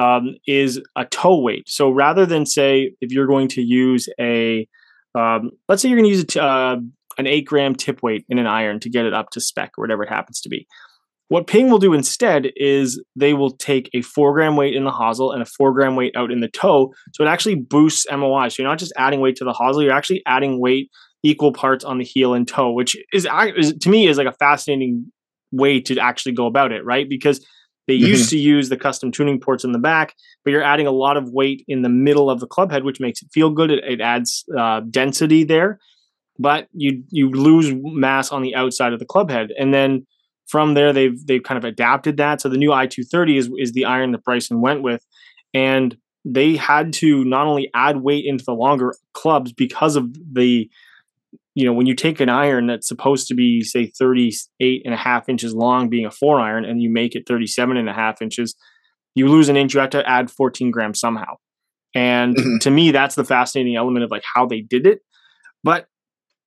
um, 0.00 0.36
is 0.46 0.80
a 0.96 1.04
toe 1.04 1.38
weight. 1.38 1.68
So 1.68 1.90
rather 1.90 2.24
than 2.24 2.46
say 2.46 2.94
if 3.02 3.12
you're 3.12 3.26
going 3.26 3.48
to 3.48 3.60
use 3.60 4.08
a 4.18 4.66
um, 5.14 5.50
let's 5.68 5.82
say 5.82 5.90
you're 5.90 5.98
going 5.98 6.10
to 6.10 6.16
use 6.16 6.22
a 6.22 6.26
t- 6.26 6.40
uh, 6.40 6.76
an 7.18 7.26
eight 7.26 7.44
gram 7.44 7.74
tip 7.74 8.02
weight 8.02 8.24
in 8.30 8.38
an 8.38 8.46
iron 8.46 8.80
to 8.80 8.88
get 8.88 9.04
it 9.04 9.12
up 9.12 9.28
to 9.32 9.40
spec 9.40 9.72
or 9.76 9.82
whatever 9.82 10.02
it 10.02 10.08
happens 10.08 10.40
to 10.40 10.48
be. 10.48 10.66
What 11.32 11.46
Ping 11.46 11.70
will 11.70 11.78
do 11.78 11.94
instead 11.94 12.52
is 12.56 13.02
they 13.16 13.32
will 13.32 13.52
take 13.52 13.88
a 13.94 14.02
four 14.02 14.34
gram 14.34 14.54
weight 14.54 14.74
in 14.74 14.84
the 14.84 14.90
hosel 14.90 15.32
and 15.32 15.40
a 15.40 15.46
four 15.46 15.72
gram 15.72 15.96
weight 15.96 16.14
out 16.14 16.30
in 16.30 16.40
the 16.40 16.48
toe. 16.48 16.92
So 17.14 17.24
it 17.24 17.26
actually 17.26 17.54
boosts 17.54 18.06
MOI. 18.12 18.48
So 18.48 18.62
you're 18.62 18.70
not 18.70 18.78
just 18.78 18.92
adding 18.98 19.22
weight 19.22 19.36
to 19.36 19.44
the 19.44 19.54
hosel, 19.54 19.82
you're 19.82 19.94
actually 19.94 20.22
adding 20.26 20.60
weight 20.60 20.90
equal 21.22 21.54
parts 21.54 21.86
on 21.86 21.96
the 21.96 22.04
heel 22.04 22.34
and 22.34 22.46
toe, 22.46 22.72
which 22.72 22.98
is, 23.14 23.26
is 23.56 23.72
to 23.80 23.88
me 23.88 24.08
is 24.08 24.18
like 24.18 24.26
a 24.26 24.32
fascinating 24.32 25.10
way 25.52 25.80
to 25.80 25.98
actually 25.98 26.32
go 26.32 26.44
about 26.44 26.70
it, 26.70 26.84
right? 26.84 27.08
Because 27.08 27.42
they 27.86 27.96
mm-hmm. 27.96 28.08
used 28.08 28.28
to 28.28 28.38
use 28.38 28.68
the 28.68 28.76
custom 28.76 29.10
tuning 29.10 29.40
ports 29.40 29.64
in 29.64 29.72
the 29.72 29.78
back, 29.78 30.14
but 30.44 30.50
you're 30.50 30.62
adding 30.62 30.86
a 30.86 30.92
lot 30.92 31.16
of 31.16 31.30
weight 31.30 31.64
in 31.66 31.80
the 31.80 31.88
middle 31.88 32.28
of 32.28 32.40
the 32.40 32.46
club 32.46 32.70
head, 32.70 32.84
which 32.84 33.00
makes 33.00 33.22
it 33.22 33.28
feel 33.32 33.48
good. 33.48 33.70
It, 33.70 33.82
it 33.84 34.02
adds 34.02 34.44
uh, 34.54 34.80
density 34.80 35.44
there, 35.44 35.78
but 36.38 36.68
you 36.74 37.04
you 37.08 37.30
lose 37.30 37.72
mass 37.74 38.30
on 38.30 38.42
the 38.42 38.54
outside 38.54 38.92
of 38.92 38.98
the 38.98 39.06
club 39.06 39.30
head, 39.30 39.48
and 39.58 39.72
then 39.72 40.06
from 40.52 40.74
there 40.74 40.92
they've 40.92 41.26
they've 41.26 41.42
kind 41.42 41.56
of 41.56 41.64
adapted 41.64 42.18
that. 42.18 42.42
So 42.42 42.50
the 42.50 42.58
new 42.58 42.70
i230 42.70 43.38
is 43.38 43.50
is 43.58 43.72
the 43.72 43.86
iron 43.86 44.12
that 44.12 44.22
Bryson 44.22 44.60
went 44.60 44.82
with, 44.82 45.04
and 45.54 45.96
they 46.26 46.56
had 46.56 46.92
to 46.94 47.24
not 47.24 47.46
only 47.46 47.70
add 47.74 48.02
weight 48.02 48.26
into 48.26 48.44
the 48.44 48.52
longer 48.52 48.94
clubs 49.14 49.52
because 49.52 49.96
of 49.96 50.14
the 50.32 50.70
you 51.54 51.66
know, 51.66 51.72
when 51.72 51.86
you 51.86 51.94
take 51.94 52.20
an 52.20 52.30
iron 52.30 52.66
that's 52.66 52.88
supposed 52.88 53.28
to 53.28 53.34
be, 53.34 53.62
say, 53.62 53.86
38 53.86 54.82
and 54.86 54.94
a 54.94 54.96
half 54.96 55.28
inches 55.28 55.54
long, 55.54 55.90
being 55.90 56.06
a 56.06 56.10
four 56.10 56.40
iron, 56.40 56.64
and 56.64 56.80
you 56.80 56.90
make 56.90 57.14
it 57.14 57.28
37 57.28 57.76
and 57.76 57.90
a 57.90 57.92
half 57.92 58.22
inches, 58.22 58.54
you 59.14 59.28
lose 59.28 59.50
an 59.50 59.56
inch, 59.58 59.74
you 59.74 59.80
have 59.80 59.90
to 59.90 60.08
add 60.08 60.30
14 60.30 60.70
grams 60.70 60.98
somehow. 60.98 61.36
And 61.94 62.34
mm-hmm. 62.34 62.56
to 62.62 62.70
me, 62.70 62.90
that's 62.90 63.16
the 63.16 63.24
fascinating 63.24 63.76
element 63.76 64.02
of 64.02 64.10
like 64.10 64.24
how 64.34 64.46
they 64.46 64.62
did 64.62 64.86
it. 64.86 65.00
But 65.62 65.88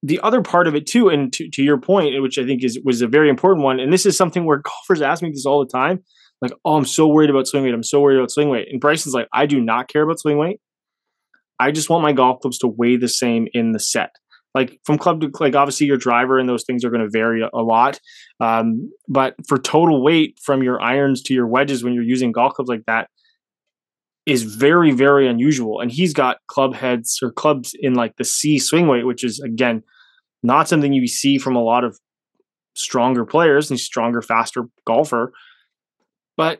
the 0.03 0.19
other 0.21 0.41
part 0.41 0.67
of 0.67 0.75
it 0.75 0.85
too, 0.85 1.09
and 1.09 1.31
to, 1.33 1.49
to 1.49 1.63
your 1.63 1.79
point, 1.79 2.21
which 2.21 2.37
I 2.37 2.45
think 2.45 2.63
is 2.63 2.79
was 2.83 3.01
a 3.01 3.07
very 3.07 3.29
important 3.29 3.63
one, 3.63 3.79
and 3.79 3.91
this 3.91 4.05
is 4.05 4.17
something 4.17 4.45
where 4.45 4.57
golfers 4.63 5.01
ask 5.01 5.21
me 5.21 5.29
this 5.29 5.45
all 5.45 5.63
the 5.63 5.71
time, 5.71 6.03
like, 6.41 6.51
"Oh, 6.63 6.75
I'm 6.75 6.85
so 6.85 7.07
worried 7.07 7.29
about 7.29 7.47
swing 7.47 7.63
weight. 7.63 7.73
I'm 7.73 7.83
so 7.83 8.01
worried 8.01 8.17
about 8.17 8.31
swing 8.31 8.49
weight." 8.49 8.67
And 8.71 8.81
Bryson's 8.81 9.15
like, 9.15 9.27
"I 9.33 9.45
do 9.45 9.59
not 9.61 9.87
care 9.87 10.03
about 10.03 10.19
swing 10.19 10.37
weight. 10.37 10.59
I 11.59 11.71
just 11.71 11.89
want 11.89 12.03
my 12.03 12.11
golf 12.11 12.41
clubs 12.41 12.57
to 12.59 12.67
weigh 12.67 12.97
the 12.97 13.07
same 13.07 13.47
in 13.53 13.71
the 13.71 13.79
set 13.79 14.11
like 14.55 14.79
from 14.85 14.97
club 14.97 15.21
to 15.21 15.29
like 15.39 15.53
obviously 15.53 15.85
your 15.85 15.97
driver 15.97 16.39
and 16.39 16.49
those 16.49 16.63
things 16.63 16.83
are 16.83 16.89
going 16.89 17.03
to 17.03 17.09
vary 17.09 17.41
a, 17.41 17.61
lot 17.61 17.99
um, 18.39 18.91
but 19.07 19.35
for 19.47 19.59
total 19.59 20.03
weight 20.03 20.39
from 20.41 20.63
your 20.63 20.81
irons 20.81 21.21
to 21.21 21.33
your 21.33 21.45
wedges 21.45 21.83
when 21.83 21.93
you're 21.93 22.03
using 22.03 22.31
golf 22.31 22.53
clubs 22.53 22.69
like 22.69 22.85
that 22.87 23.09
is 24.25 24.43
very 24.43 24.91
very 24.91 25.27
unusual 25.27 25.79
and 25.79 25.91
he's 25.91 26.13
got 26.13 26.37
club 26.47 26.73
heads 26.73 27.19
or 27.21 27.31
clubs 27.31 27.75
in 27.79 27.93
like 27.93 28.15
the 28.17 28.23
c 28.23 28.57
swing 28.57 28.87
weight 28.87 29.05
which 29.05 29.23
is 29.23 29.39
again 29.39 29.83
not 30.43 30.67
something 30.67 30.93
you 30.93 31.07
see 31.07 31.37
from 31.37 31.55
a 31.55 31.63
lot 31.63 31.83
of 31.83 31.99
stronger 32.75 33.25
players 33.25 33.69
and 33.69 33.79
stronger 33.79 34.21
faster 34.21 34.65
golfer 34.85 35.31
but 36.37 36.59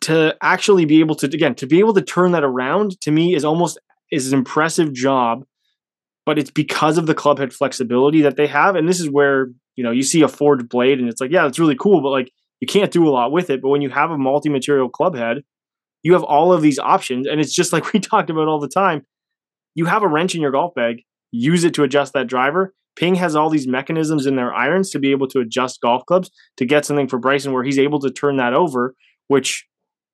to 0.00 0.36
actually 0.42 0.84
be 0.84 1.00
able 1.00 1.14
to 1.14 1.26
again 1.26 1.54
to 1.54 1.66
be 1.66 1.78
able 1.78 1.94
to 1.94 2.02
turn 2.02 2.32
that 2.32 2.44
around 2.44 3.00
to 3.00 3.10
me 3.10 3.34
is 3.34 3.44
almost 3.44 3.78
is 4.10 4.32
an 4.32 4.38
impressive 4.38 4.92
job 4.92 5.44
but 6.26 6.38
it's 6.38 6.50
because 6.50 6.98
of 6.98 7.06
the 7.06 7.14
club 7.14 7.38
head 7.38 7.54
flexibility 7.54 8.20
that 8.22 8.36
they 8.36 8.48
have. 8.48 8.74
And 8.74 8.86
this 8.86 9.00
is 9.00 9.08
where, 9.08 9.46
you 9.76 9.84
know, 9.84 9.92
you 9.92 10.02
see 10.02 10.22
a 10.22 10.28
forged 10.28 10.68
blade 10.68 10.98
and 10.98 11.08
it's 11.08 11.20
like, 11.20 11.30
yeah, 11.30 11.46
it's 11.46 11.60
really 11.60 11.76
cool, 11.76 12.02
but 12.02 12.10
like 12.10 12.32
you 12.60 12.66
can't 12.66 12.90
do 12.90 13.08
a 13.08 13.10
lot 13.10 13.32
with 13.32 13.48
it. 13.48 13.62
But 13.62 13.68
when 13.68 13.80
you 13.80 13.90
have 13.90 14.10
a 14.10 14.18
multi 14.18 14.48
material 14.48 14.88
club 14.88 15.14
head, 15.14 15.44
you 16.06 16.12
have 16.12 16.22
all 16.22 16.52
of 16.52 16.62
these 16.62 16.78
options. 16.78 17.26
And 17.26 17.40
it's 17.40 17.52
just 17.52 17.72
like 17.74 17.92
we 17.92 17.98
talked 17.98 18.30
about 18.30 18.46
all 18.46 18.60
the 18.60 18.68
time. 18.68 19.04
You 19.74 19.86
have 19.86 20.04
a 20.04 20.08
wrench 20.08 20.34
in 20.36 20.40
your 20.40 20.52
golf 20.52 20.72
bag, 20.74 21.02
use 21.32 21.64
it 21.64 21.74
to 21.74 21.82
adjust 21.82 22.12
that 22.12 22.28
driver. 22.28 22.72
Ping 22.94 23.16
has 23.16 23.34
all 23.34 23.50
these 23.50 23.66
mechanisms 23.66 24.24
in 24.24 24.36
their 24.36 24.54
irons 24.54 24.90
to 24.90 24.98
be 25.00 25.10
able 25.10 25.26
to 25.28 25.40
adjust 25.40 25.80
golf 25.82 26.06
clubs 26.06 26.30
to 26.58 26.64
get 26.64 26.86
something 26.86 27.08
for 27.08 27.18
Bryson 27.18 27.52
where 27.52 27.64
he's 27.64 27.78
able 27.78 27.98
to 28.00 28.10
turn 28.10 28.36
that 28.36 28.54
over, 28.54 28.94
which 29.26 29.66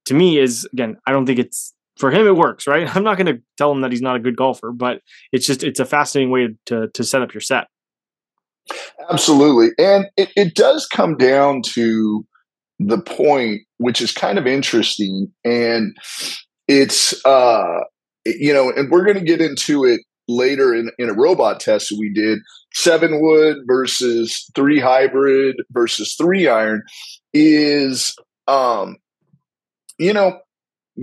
to 0.07 0.15
me 0.15 0.39
is, 0.39 0.67
again, 0.73 0.97
I 1.07 1.13
don't 1.13 1.27
think 1.27 1.39
it's 1.39 1.75
for 1.99 2.11
him 2.11 2.27
it 2.27 2.37
works 2.37 2.67
right 2.67 2.89
i'm 2.97 3.05
not 3.05 3.19
going 3.19 3.27
to 3.27 3.41
tell 3.59 3.71
him 3.71 3.83
that 3.83 3.93
he's 3.93 4.01
not 4.01 4.17
a 4.17 4.19
good 4.19 4.35
golfer 4.35 4.73
but 4.73 5.03
it's 5.31 5.47
just 5.47 5.63
it's 5.63 5.79
a 5.79 5.85
fascinating 5.85 6.31
way 6.31 6.49
to 6.65 6.89
to 6.95 7.05
set 7.05 7.21
up 7.21 7.35
your 7.35 7.43
set 7.43 7.67
absolutely 9.11 9.69
and 9.79 10.07
it, 10.17 10.31
it 10.35 10.55
does 10.55 10.87
come 10.87 11.19
down 11.19 11.61
to 11.61 12.27
the 12.89 13.01
point 13.01 13.63
which 13.79 14.01
is 14.01 14.13
kind 14.13 14.39
of 14.39 14.47
interesting 14.47 15.31
and 15.45 15.97
it's 16.69 17.25
uh 17.25 17.81
you 18.25 18.53
know 18.53 18.71
and 18.71 18.91
we're 18.91 19.05
going 19.05 19.19
to 19.19 19.25
get 19.25 19.41
into 19.41 19.85
it 19.85 20.01
later 20.29 20.75
in, 20.75 20.91
in 20.99 21.11
a 21.11 21.15
robot 21.15 21.61
test 21.61 21.89
that 21.89 21.99
we 21.99 22.13
did 22.13 22.39
seven 22.75 23.21
wood 23.21 23.57
versus 23.67 24.49
three 24.55 24.81
hybrid 24.81 25.57
versus 25.71 26.15
three 26.15 26.47
iron 26.47 26.83
is 27.35 28.15
um 28.47 28.97
you 29.99 30.13
know 30.13 30.39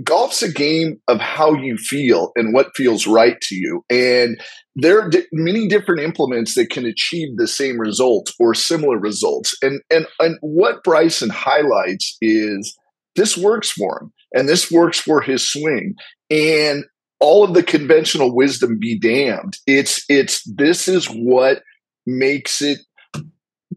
golf's 0.04 0.42
a 0.42 0.52
game 0.52 1.00
of 1.08 1.20
how 1.20 1.54
you 1.54 1.76
feel 1.76 2.32
and 2.36 2.54
what 2.54 2.76
feels 2.76 3.06
right 3.06 3.40
to 3.42 3.56
you. 3.56 3.84
And 3.90 4.40
there 4.76 5.00
are 5.00 5.10
di- 5.10 5.26
many 5.32 5.68
different 5.68 6.00
implements 6.00 6.54
that 6.54 6.70
can 6.70 6.86
achieve 6.86 7.36
the 7.36 7.48
same 7.48 7.78
results 7.78 8.32
or 8.38 8.54
similar 8.54 8.98
results. 8.98 9.54
And, 9.62 9.80
and, 9.90 10.06
and 10.20 10.38
what 10.42 10.84
Bryson 10.84 11.30
highlights 11.30 12.16
is 12.20 12.76
this 13.16 13.36
works 13.36 13.70
for 13.70 14.00
him 14.00 14.12
and 14.32 14.48
this 14.48 14.70
works 14.70 15.00
for 15.00 15.20
his 15.20 15.46
swing. 15.46 15.94
And 16.30 16.84
all 17.18 17.42
of 17.42 17.54
the 17.54 17.62
conventional 17.62 18.34
wisdom 18.34 18.78
be 18.78 18.98
damned. 18.98 19.58
It's, 19.66 20.04
it's, 20.08 20.42
this 20.44 20.86
is 20.86 21.06
what 21.06 21.62
makes 22.06 22.62
it 22.62 22.78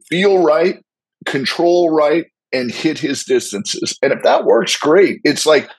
feel 0.09 0.43
right, 0.43 0.77
control 1.25 1.89
right, 1.89 2.25
and 2.53 2.71
hit 2.71 2.99
his 2.99 3.23
distances. 3.23 3.97
And 4.01 4.13
if 4.13 4.23
that 4.23 4.45
works, 4.45 4.77
great. 4.77 5.19
It's 5.23 5.45
like 5.45 5.69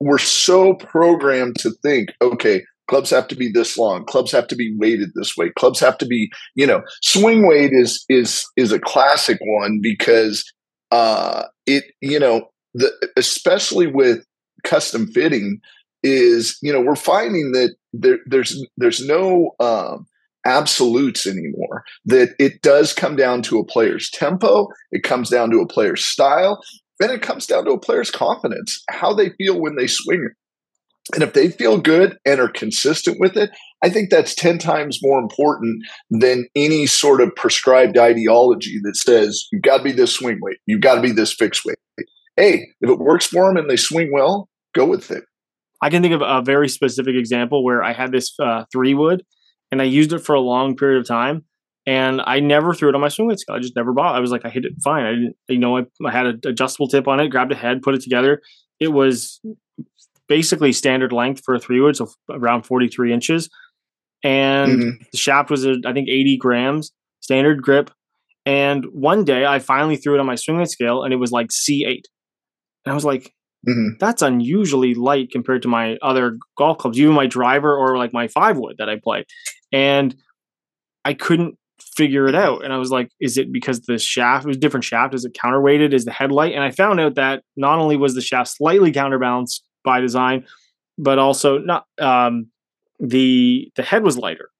we're 0.00 0.18
so 0.18 0.74
programmed 0.74 1.56
to 1.60 1.70
think, 1.82 2.10
okay, 2.20 2.62
clubs 2.88 3.10
have 3.10 3.28
to 3.28 3.36
be 3.36 3.50
this 3.52 3.78
long, 3.78 4.04
clubs 4.04 4.32
have 4.32 4.48
to 4.48 4.56
be 4.56 4.74
weighted 4.78 5.10
this 5.14 5.36
way, 5.36 5.50
clubs 5.56 5.78
have 5.80 5.98
to 5.98 6.06
be, 6.06 6.30
you 6.54 6.66
know, 6.66 6.82
swing 7.02 7.46
weight 7.46 7.72
is 7.72 8.04
is 8.08 8.44
is 8.56 8.72
a 8.72 8.80
classic 8.80 9.38
one 9.42 9.80
because 9.82 10.44
uh 10.90 11.44
it, 11.66 11.84
you 12.00 12.18
know, 12.18 12.48
the 12.74 12.90
especially 13.16 13.86
with 13.86 14.24
custom 14.64 15.06
fitting 15.08 15.60
is, 16.02 16.58
you 16.62 16.72
know, 16.72 16.80
we're 16.80 16.96
finding 16.96 17.52
that 17.52 17.74
there, 17.92 18.18
there's 18.26 18.64
there's 18.76 19.06
no 19.06 19.52
um 19.60 20.06
absolutes 20.44 21.26
anymore. 21.26 21.84
That 22.04 22.34
it 22.38 22.62
does 22.62 22.92
come 22.92 23.16
down 23.16 23.42
to 23.42 23.58
a 23.58 23.64
player's 23.64 24.10
tempo, 24.10 24.68
it 24.90 25.02
comes 25.02 25.30
down 25.30 25.50
to 25.50 25.60
a 25.60 25.66
player's 25.66 26.04
style, 26.04 26.60
then 26.98 27.10
it 27.10 27.22
comes 27.22 27.46
down 27.46 27.64
to 27.64 27.72
a 27.72 27.80
player's 27.80 28.10
confidence, 28.10 28.82
how 28.88 29.12
they 29.12 29.30
feel 29.30 29.60
when 29.60 29.76
they 29.76 29.86
swing 29.86 30.24
it. 30.24 30.36
And 31.14 31.22
if 31.22 31.32
they 31.32 31.50
feel 31.50 31.78
good 31.78 32.16
and 32.24 32.40
are 32.40 32.48
consistent 32.48 33.18
with 33.18 33.36
it, 33.36 33.50
I 33.82 33.88
think 33.88 34.10
that's 34.10 34.36
10 34.36 34.58
times 34.58 35.00
more 35.02 35.18
important 35.18 35.84
than 36.10 36.46
any 36.54 36.86
sort 36.86 37.20
of 37.20 37.34
prescribed 37.34 37.98
ideology 37.98 38.78
that 38.84 38.96
says 38.96 39.48
you've 39.50 39.62
got 39.62 39.78
to 39.78 39.82
be 39.82 39.90
this 39.90 40.14
swing 40.14 40.38
weight, 40.40 40.58
you've 40.66 40.80
got 40.80 40.94
to 40.94 41.00
be 41.00 41.10
this 41.10 41.32
fixed 41.32 41.64
weight. 41.64 41.76
Hey, 42.36 42.68
if 42.80 42.88
it 42.88 42.98
works 42.98 43.26
for 43.26 43.48
them 43.48 43.56
and 43.56 43.68
they 43.68 43.76
swing 43.76 44.10
well, 44.12 44.48
go 44.74 44.86
with 44.86 45.10
it. 45.10 45.24
I 45.82 45.90
can 45.90 46.02
think 46.02 46.14
of 46.14 46.22
a 46.22 46.40
very 46.40 46.68
specific 46.68 47.16
example 47.16 47.64
where 47.64 47.82
I 47.82 47.92
had 47.92 48.12
this 48.12 48.32
uh, 48.38 48.64
three 48.72 48.94
wood 48.94 49.24
and 49.72 49.82
I 49.82 49.86
used 49.86 50.12
it 50.12 50.20
for 50.20 50.34
a 50.34 50.40
long 50.40 50.76
period 50.76 51.00
of 51.00 51.08
time 51.08 51.44
and 51.86 52.20
I 52.24 52.38
never 52.38 52.74
threw 52.74 52.90
it 52.90 52.94
on 52.94 53.00
my 53.00 53.08
swing 53.08 53.26
weight 53.26 53.40
scale. 53.40 53.56
I 53.56 53.58
just 53.58 53.74
never 53.74 53.92
bought. 53.92 54.14
I 54.14 54.20
was 54.20 54.30
like, 54.30 54.44
I 54.44 54.50
hit 54.50 54.64
it 54.64 54.74
fine. 54.84 55.04
I 55.04 55.10
didn't, 55.12 55.36
you 55.48 55.58
know, 55.58 55.78
I, 55.78 55.86
I 56.06 56.12
had 56.12 56.26
an 56.26 56.40
adjustable 56.46 56.86
tip 56.86 57.08
on 57.08 57.18
it, 57.18 57.28
grabbed 57.28 57.50
a 57.50 57.56
head, 57.56 57.82
put 57.82 57.94
it 57.94 58.02
together. 58.02 58.40
It 58.78 58.88
was 58.88 59.40
basically 60.28 60.72
standard 60.72 61.12
length 61.12 61.42
for 61.44 61.54
a 61.54 61.58
three 61.58 61.80
wood, 61.80 61.96
so 61.96 62.08
around 62.30 62.62
43 62.62 63.12
inches. 63.12 63.48
And 64.22 64.72
mm-hmm. 64.72 65.02
the 65.10 65.18
shaft 65.18 65.50
was, 65.50 65.66
I 65.66 65.92
think, 65.92 66.08
80 66.08 66.36
grams, 66.36 66.92
standard 67.20 67.62
grip. 67.62 67.90
And 68.44 68.84
one 68.92 69.24
day 69.24 69.46
I 69.46 69.58
finally 69.58 69.96
threw 69.96 70.14
it 70.14 70.20
on 70.20 70.26
my 70.26 70.34
swing 70.36 70.58
weight 70.58 70.68
scale 70.68 71.02
and 71.02 71.12
it 71.12 71.16
was 71.16 71.32
like 71.32 71.48
C8. 71.48 72.02
And 72.84 72.92
I 72.92 72.94
was 72.94 73.04
like, 73.04 73.32
mm-hmm. 73.68 73.96
that's 73.98 74.22
unusually 74.22 74.94
light 74.94 75.30
compared 75.30 75.62
to 75.62 75.68
my 75.68 75.96
other 76.02 76.38
golf 76.56 76.78
clubs, 76.78 76.98
even 76.98 77.14
my 77.14 77.26
driver 77.26 77.76
or 77.76 77.96
like 77.96 78.12
my 78.12 78.28
five 78.28 78.58
wood 78.58 78.76
that 78.78 78.88
I 78.88 78.96
play. 78.96 79.24
And 79.72 80.14
I 81.04 81.14
couldn't 81.14 81.58
figure 81.96 82.26
it 82.26 82.34
out. 82.34 82.64
And 82.64 82.72
I 82.72 82.78
was 82.78 82.90
like, 82.90 83.10
is 83.20 83.36
it 83.36 83.52
because 83.52 83.82
the 83.82 83.98
shaft 83.98 84.46
was 84.46 84.56
different 84.56 84.84
shaft? 84.84 85.14
Is 85.14 85.24
it 85.24 85.34
counterweighted? 85.34 85.92
Is 85.92 86.04
the 86.04 86.12
headlight? 86.12 86.54
And 86.54 86.62
I 86.62 86.70
found 86.70 87.00
out 87.00 87.16
that 87.16 87.42
not 87.56 87.78
only 87.78 87.96
was 87.96 88.14
the 88.14 88.20
shaft 88.20 88.50
slightly 88.50 88.92
counterbalanced 88.92 89.64
by 89.84 90.00
design, 90.00 90.46
but 90.98 91.18
also 91.18 91.58
not 91.58 91.86
um, 92.00 92.48
the 93.00 93.70
the 93.76 93.82
head 93.82 94.04
was 94.04 94.16
lighter. 94.16 94.50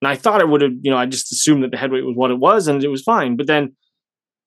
And 0.00 0.08
I 0.08 0.16
thought 0.16 0.40
it 0.40 0.48
would 0.48 0.62
have, 0.62 0.72
you 0.82 0.90
know, 0.90 0.96
I 0.96 1.06
just 1.06 1.32
assumed 1.32 1.62
that 1.62 1.70
the 1.70 1.76
head 1.76 1.92
weight 1.92 2.04
was 2.04 2.16
what 2.16 2.30
it 2.30 2.38
was 2.38 2.66
and 2.66 2.82
it 2.82 2.88
was 2.88 3.02
fine. 3.02 3.36
But 3.36 3.46
then 3.46 3.76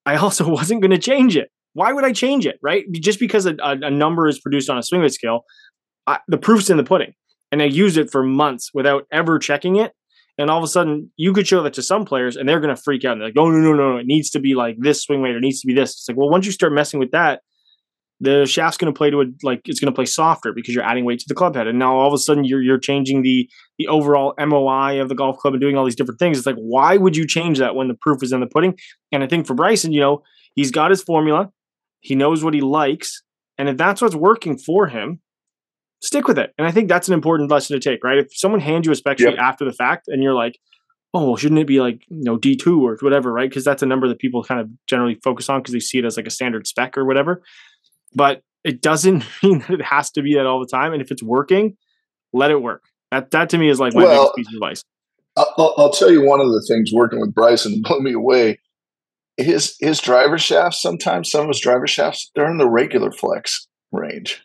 I 0.06 0.16
also 0.18 0.48
wasn't 0.48 0.82
going 0.82 0.92
to 0.92 0.98
change 0.98 1.36
it. 1.36 1.50
Why 1.76 1.94
would 1.94 2.04
I 2.04 2.12
change 2.12 2.46
it? 2.46 2.58
Right? 2.62 2.86
Just 2.92 3.20
because 3.20 3.46
a, 3.46 3.56
a 3.62 3.92
number 3.92 4.28
is 4.28 4.40
produced 4.40 4.70
on 4.70 4.78
a 4.78 4.84
swing 4.84 5.02
weight 5.02 5.14
scale, 5.14 5.46
I, 6.08 6.20
the 6.28 6.38
proof's 6.38 6.70
in 6.70 6.78
the 6.78 6.84
pudding. 6.84 7.14
And 7.52 7.62
I 7.62 7.66
used 7.66 7.98
it 7.98 8.12
for 8.12 8.24
months 8.24 8.72
without 8.74 9.06
ever 9.12 9.38
checking 9.38 9.76
it 9.76 9.94
and 10.38 10.50
all 10.50 10.58
of 10.58 10.64
a 10.64 10.68
sudden, 10.68 11.12
you 11.16 11.32
could 11.32 11.48
show 11.48 11.64
that 11.64 11.74
to 11.76 11.82
some 11.82 12.04
players, 12.04 12.36
and 12.36 12.48
they're 12.48 12.60
going 12.60 12.76
to 12.76 12.82
freak 12.82 13.06
out. 13.06 13.14
And 13.14 13.22
they're 13.22 13.30
like, 13.30 13.38
"Oh 13.38 13.50
no, 13.50 13.58
no, 13.58 13.74
no, 13.74 13.92
no! 13.94 13.98
It 13.98 14.06
needs 14.06 14.30
to 14.32 14.40
be 14.40 14.54
like 14.54 14.76
this 14.80 15.02
swing 15.02 15.22
weight. 15.22 15.36
It 15.36 15.42
needs 15.42 15.62
to 15.62 15.68
be 15.68 15.74
this." 15.74 15.92
It's 15.92 16.08
like, 16.10 16.18
well, 16.18 16.30
once 16.30 16.46
you 16.46 16.52
start 16.52 16.74
messing 16.74 17.00
with 17.00 17.12
that, 17.12 17.42
the 18.20 18.46
shaft's 18.46 18.78
going 18.78 18.94
to 18.94 18.98
play 18.98 19.10
to 19.10 19.22
a 19.22 19.26
like 19.44 19.62
it's 19.66 19.80
going 19.80 19.92
to 19.92 19.96
play 19.96 20.06
softer 20.06 20.52
because 20.54 20.76
you're 20.76 20.84
adding 20.84 21.06
weight 21.06 21.20
to 21.20 21.26
the 21.28 21.36
club 21.36 21.56
head, 21.56 21.68
and 21.68 21.80
now 21.80 21.96
all 21.96 22.08
of 22.08 22.14
a 22.14 22.18
sudden 22.18 22.44
you're 22.44 22.62
you're 22.62 22.78
changing 22.78 23.22
the 23.22 23.50
the 23.80 23.88
overall 23.88 24.34
MOI 24.38 25.02
of 25.02 25.08
the 25.08 25.16
golf 25.16 25.38
club 25.38 25.54
and 25.54 25.62
doing 25.62 25.78
all 25.78 25.86
these 25.86 25.96
different 25.96 26.20
things. 26.20 26.38
It's 26.38 26.48
like, 26.48 26.58
why 26.58 26.98
would 26.98 27.16
you 27.16 27.26
change 27.26 27.60
that 27.60 27.76
when 27.76 27.88
the 27.88 27.98
proof 28.02 28.22
is 28.22 28.34
in 28.34 28.42
the 28.42 28.48
pudding? 28.48 28.78
And 29.14 29.24
I 29.24 29.28
think 29.28 29.48
for 29.48 29.54
Bryson, 29.54 29.94
you 29.94 30.02
know, 30.02 30.22
he's 30.56 30.72
got 30.72 30.92
his 30.92 31.02
formula, 31.02 31.50
he 32.06 32.14
knows 32.14 32.44
what 32.44 32.54
he 32.54 32.62
likes, 32.62 33.24
and 33.58 33.68
if 33.68 33.78
that's 33.78 34.00
what's 34.00 34.16
working 34.16 34.60
for 34.60 34.86
him, 34.86 35.22
stick 36.04 36.28
with 36.28 36.38
it. 36.38 36.54
And 36.56 36.68
I 36.68 36.72
think 36.72 36.88
that's 36.88 37.08
an 37.08 37.16
important 37.16 37.50
lesson 37.50 37.80
to 37.80 37.90
take, 37.90 38.04
right? 38.04 38.20
If 38.20 38.28
someone 38.32 38.62
hands 38.62 38.86
you 38.86 38.92
a 38.92 38.96
spec 38.96 39.18
sheet 39.18 39.32
yep. 39.32 39.40
after 39.40 39.66
the 39.66 39.74
fact 39.74 40.08
and 40.08 40.22
you're 40.22 40.36
like, 40.36 40.60
oh, 41.16 41.26
well, 41.26 41.36
shouldn't 41.36 41.60
it 41.60 41.66
be 41.66 41.80
like, 41.80 42.04
you 42.10 42.24
know, 42.24 42.38
D2 42.38 42.80
or 42.80 42.96
whatever, 43.02 43.34
right? 43.34 43.50
Because 43.50 43.64
that's 43.64 43.82
a 43.82 43.88
number 43.88 44.08
that 44.08 44.20
people 44.20 44.44
kind 44.44 44.62
of 44.62 44.70
generally 44.86 45.16
focus 45.24 45.50
on 45.50 45.62
because 45.62 45.74
they 45.74 45.80
see 45.80 45.98
it 45.98 46.06
as 46.06 46.16
like 46.16 46.28
a 46.28 46.30
standard 46.30 46.68
spec 46.68 46.96
or 46.96 47.06
whatever. 47.06 47.42
But 48.14 48.44
it 48.64 48.84
doesn't 48.84 49.26
mean 49.44 49.60
that 49.60 49.72
it 49.72 49.82
has 49.82 50.12
to 50.12 50.22
be 50.22 50.36
that 50.36 50.46
all 50.46 50.60
the 50.60 50.68
time. 50.68 50.94
And 50.94 51.02
if 51.02 51.10
it's 51.10 51.24
working, 51.24 51.76
let 52.34 52.52
it 52.52 52.62
work. 52.62 52.84
That, 53.10 53.32
that 53.32 53.50
to 53.50 53.58
me 53.58 53.70
is 53.70 53.80
like 53.80 53.96
my 53.96 54.04
well, 54.04 54.26
biggest 54.26 54.36
piece 54.36 54.48
of 54.50 54.54
advice. 54.54 54.84
I'll, 55.38 55.74
I'll, 55.78 55.92
tell 55.92 56.12
you 56.12 56.24
one 56.24 56.40
of 56.40 56.48
the 56.48 56.64
things 56.68 56.92
working 56.94 57.20
with 57.20 57.34
Bryson 57.34 57.82
blew 57.82 58.02
me 58.02 58.14
away. 58.14 58.60
His 59.38 59.76
his 59.80 60.00
driver 60.00 60.38
shafts 60.38 60.82
sometimes 60.82 61.30
some 61.30 61.42
of 61.42 61.48
his 61.50 61.60
driver 61.60 61.88
shafts 61.88 62.32
they're 62.36 62.50
in 62.50 62.58
the 62.58 62.70
regular 62.70 63.12
flex 63.12 63.68
range. 63.92 64.42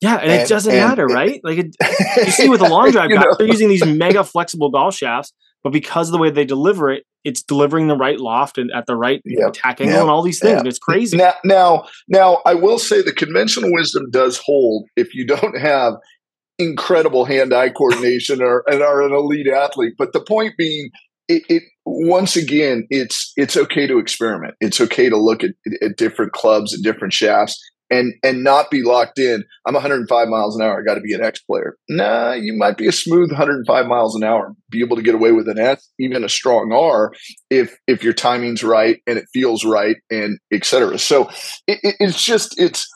Yeah, 0.00 0.16
and, 0.16 0.30
and 0.30 0.42
it 0.42 0.48
doesn't 0.48 0.72
and, 0.72 0.88
matter, 0.88 1.04
and, 1.04 1.14
right? 1.14 1.40
Like 1.44 1.58
it, 1.58 1.76
you 2.16 2.32
see 2.32 2.48
with 2.48 2.60
the 2.60 2.68
long 2.68 2.90
drive 2.90 3.10
guys, 3.10 3.36
they're 3.36 3.46
using 3.46 3.68
these 3.68 3.84
mega 3.84 4.24
flexible 4.24 4.70
golf 4.70 4.94
shafts, 4.94 5.32
but 5.62 5.72
because 5.72 6.08
of 6.08 6.12
the 6.12 6.18
way 6.18 6.30
they 6.30 6.44
deliver 6.44 6.90
it, 6.90 7.04
it's 7.24 7.42
delivering 7.42 7.88
the 7.88 7.96
right 7.96 8.18
loft 8.18 8.56
and 8.56 8.70
at 8.74 8.86
the 8.86 8.96
right 8.96 9.20
yep, 9.24 9.50
attack 9.50 9.80
angle 9.80 9.94
yep, 9.94 10.02
and 10.02 10.10
all 10.10 10.22
these 10.22 10.40
things. 10.40 10.56
Yep. 10.58 10.66
It's 10.66 10.78
crazy. 10.78 11.16
Now, 11.16 11.34
now, 11.44 11.86
now, 12.08 12.40
I 12.46 12.54
will 12.54 12.78
say 12.78 13.02
the 13.02 13.12
conventional 13.12 13.70
wisdom 13.72 14.10
does 14.10 14.38
hold 14.38 14.88
if 14.96 15.14
you 15.14 15.26
don't 15.26 15.58
have 15.58 15.94
incredible 16.58 17.24
hand-eye 17.24 17.70
coordination 17.70 18.42
or 18.42 18.64
and 18.66 18.82
are 18.82 19.02
an 19.02 19.12
elite 19.12 19.48
athlete. 19.48 19.94
But 19.98 20.12
the 20.12 20.20
point 20.20 20.54
being, 20.56 20.90
it, 21.30 21.42
it, 21.48 21.62
once 21.84 22.36
again, 22.36 22.86
it's 22.90 23.32
it's 23.36 23.56
okay 23.56 23.86
to 23.86 23.98
experiment. 23.98 24.54
It's 24.60 24.80
okay 24.80 25.08
to 25.08 25.16
look 25.16 25.42
at, 25.44 25.50
at 25.82 25.96
different 25.96 26.32
clubs 26.32 26.72
and 26.72 26.82
different 26.82 27.12
shafts 27.12 27.58
and 27.90 28.14
and 28.22 28.42
not 28.42 28.70
be 28.70 28.82
locked 28.82 29.18
in. 29.18 29.44
I'm 29.66 29.74
105 29.74 30.28
miles 30.28 30.56
an 30.56 30.62
hour. 30.62 30.80
I 30.80 30.84
got 30.84 30.94
to 30.94 31.00
be 31.00 31.12
an 31.12 31.22
X 31.22 31.40
player. 31.40 31.76
Nah, 31.88 32.32
you 32.32 32.56
might 32.56 32.76
be 32.76 32.86
a 32.86 32.92
smooth 32.92 33.30
105 33.30 33.86
miles 33.86 34.14
an 34.14 34.24
hour, 34.24 34.54
be 34.70 34.80
able 34.80 34.96
to 34.96 35.02
get 35.02 35.14
away 35.14 35.32
with 35.32 35.48
an 35.48 35.58
S, 35.58 35.88
even 35.98 36.24
a 36.24 36.28
strong 36.28 36.72
R, 36.72 37.12
if 37.50 37.76
if 37.86 38.02
your 38.02 38.12
timing's 38.12 38.62
right 38.62 39.00
and 39.06 39.18
it 39.18 39.26
feels 39.32 39.64
right, 39.64 39.96
and 40.10 40.38
etc. 40.52 40.98
So 40.98 41.28
it, 41.66 41.78
it, 41.82 41.96
it's 42.00 42.22
just 42.22 42.58
it's 42.58 42.88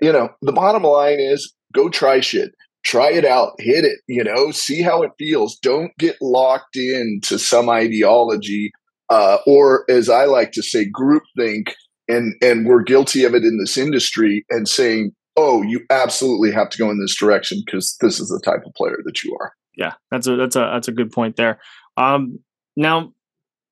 you 0.00 0.12
know 0.12 0.30
the 0.42 0.52
bottom 0.52 0.82
line 0.82 1.20
is 1.20 1.52
go 1.72 1.88
try 1.88 2.20
shit. 2.20 2.52
Try 2.84 3.10
it 3.10 3.24
out, 3.24 3.52
hit 3.58 3.84
it, 3.84 3.98
you 4.06 4.22
know, 4.22 4.50
see 4.50 4.82
how 4.82 5.02
it 5.02 5.10
feels. 5.18 5.58
Don't 5.58 5.96
get 5.98 6.16
locked 6.20 6.76
into 6.76 7.38
some 7.38 7.68
ideology 7.70 8.72
uh, 9.10 9.38
or 9.46 9.84
as 9.90 10.08
I 10.08 10.24
like 10.24 10.52
to 10.52 10.62
say, 10.62 10.86
groupthink, 10.90 11.72
and 12.08 12.34
and 12.42 12.66
we're 12.66 12.82
guilty 12.82 13.24
of 13.24 13.34
it 13.34 13.44
in 13.44 13.58
this 13.58 13.76
industry, 13.76 14.44
and 14.50 14.68
saying, 14.68 15.12
"Oh, 15.36 15.62
you 15.62 15.80
absolutely 15.90 16.52
have 16.52 16.70
to 16.70 16.78
go 16.78 16.90
in 16.90 17.00
this 17.00 17.16
direction 17.16 17.62
because 17.64 17.96
this 18.00 18.18
is 18.18 18.28
the 18.28 18.40
type 18.44 18.64
of 18.66 18.72
player 18.74 18.98
that 19.04 19.22
you 19.22 19.36
are." 19.40 19.52
Yeah, 19.76 19.92
that's 20.10 20.26
a 20.26 20.36
that's 20.36 20.56
a 20.56 20.70
that's 20.72 20.88
a 20.88 20.92
good 20.92 21.10
point 21.10 21.36
there. 21.36 21.60
Um, 21.96 22.38
now, 22.76 23.12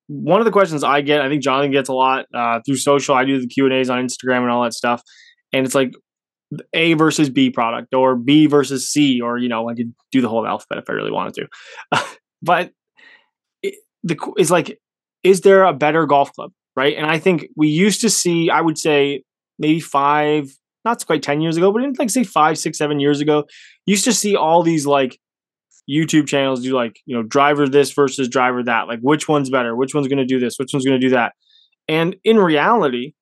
one 0.07 0.39
of 0.39 0.45
the 0.45 0.51
questions 0.51 0.83
I 0.83 1.01
get, 1.01 1.21
I 1.21 1.29
think 1.29 1.41
Jonathan 1.41 1.71
gets 1.71 1.89
a 1.89 1.93
lot 1.93 2.25
uh, 2.33 2.59
through 2.65 2.77
social. 2.77 3.15
I 3.15 3.25
do 3.25 3.39
the 3.39 3.47
Q 3.47 3.65
and 3.65 3.73
A's 3.73 3.89
on 3.89 4.05
Instagram 4.05 4.41
and 4.41 4.51
all 4.51 4.63
that 4.63 4.73
stuff, 4.73 5.01
and 5.51 5.65
it's 5.65 5.75
like 5.75 5.93
A 6.73 6.93
versus 6.93 7.29
B 7.29 7.49
product 7.49 7.93
or 7.93 8.15
B 8.15 8.45
versus 8.45 8.89
C, 8.89 9.21
or 9.21 9.37
you 9.37 9.49
know, 9.49 9.69
I 9.69 9.75
could 9.75 9.93
do 10.11 10.21
the 10.21 10.29
whole 10.29 10.45
alphabet 10.45 10.79
if 10.79 10.89
I 10.89 10.93
really 10.93 11.11
wanted 11.11 11.33
to, 11.35 12.05
but 12.41 12.71
it, 13.61 13.75
the 14.03 14.17
is 14.37 14.51
like 14.51 14.79
is 15.23 15.41
there 15.41 15.63
a 15.63 15.73
better 15.73 16.05
golf 16.05 16.31
club? 16.33 16.51
Right. 16.75 16.95
And 16.97 17.05
I 17.05 17.19
think 17.19 17.47
we 17.55 17.67
used 17.67 18.01
to 18.01 18.09
see, 18.09 18.49
I 18.49 18.61
would 18.61 18.77
say 18.77 19.23
maybe 19.57 19.79
five, 19.79 20.51
not 20.83 21.05
quite 21.05 21.23
10 21.23 21.41
years 21.41 21.55
ago, 21.55 21.71
but 21.71 21.83
in 21.83 21.93
like 21.97 22.09
say 22.09 22.23
five, 22.23 22.57
six, 22.57 22.77
seven 22.77 22.99
years 22.99 23.21
ago, 23.21 23.45
used 23.85 24.03
to 24.05 24.13
see 24.13 24.35
all 24.35 24.63
these 24.63 24.85
like 24.85 25.19
YouTube 25.89 26.27
channels 26.27 26.61
do 26.61 26.73
like, 26.73 26.99
you 27.05 27.15
know, 27.15 27.23
driver 27.23 27.67
this 27.67 27.91
versus 27.91 28.27
driver 28.27 28.63
that. 28.63 28.87
Like 28.87 28.99
which 29.01 29.27
one's 29.27 29.49
better? 29.49 29.75
Which 29.75 29.93
one's 29.93 30.07
going 30.07 30.17
to 30.17 30.25
do 30.25 30.39
this? 30.39 30.55
Which 30.57 30.71
one's 30.73 30.85
going 30.85 30.99
to 30.99 31.07
do 31.07 31.13
that? 31.13 31.33
And 31.87 32.15
in 32.23 32.37
reality, 32.37 33.13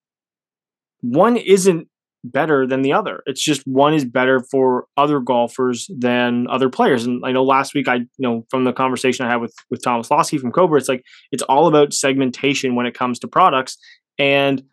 one 1.02 1.36
isn't 1.36 1.88
better 2.24 2.68
than 2.68 2.82
the 2.82 2.94
other. 2.94 3.24
It's 3.26 3.44
just 3.44 3.64
one 3.66 3.94
is 3.94 4.06
better 4.06 4.42
for 4.52 4.86
other 4.98 5.20
golfers 5.20 5.90
than 5.98 6.48
other 6.50 6.70
players. 6.70 7.06
And 7.06 7.24
I 7.26 7.32
know 7.32 7.44
last 7.44 7.74
week 7.74 7.88
I 7.88 7.96
you 7.96 8.08
know 8.20 8.46
from 8.50 8.64
the 8.64 8.74
conversation 8.74 9.26
I 9.26 9.30
had 9.30 9.42
with 9.42 9.54
with 9.70 9.84
Tom 9.84 10.02
Olsavsky 10.02 10.40
from 10.40 10.52
Cobra, 10.52 10.78
it's 10.78 10.90
like 10.90 11.04
it's 11.32 11.44
all 11.44 11.68
about 11.68 11.94
segmentation 11.94 12.76
when 12.76 12.86
it 12.86 12.94
comes 12.94 13.20
to 13.20 13.28
products. 13.28 13.78
And 14.18 14.64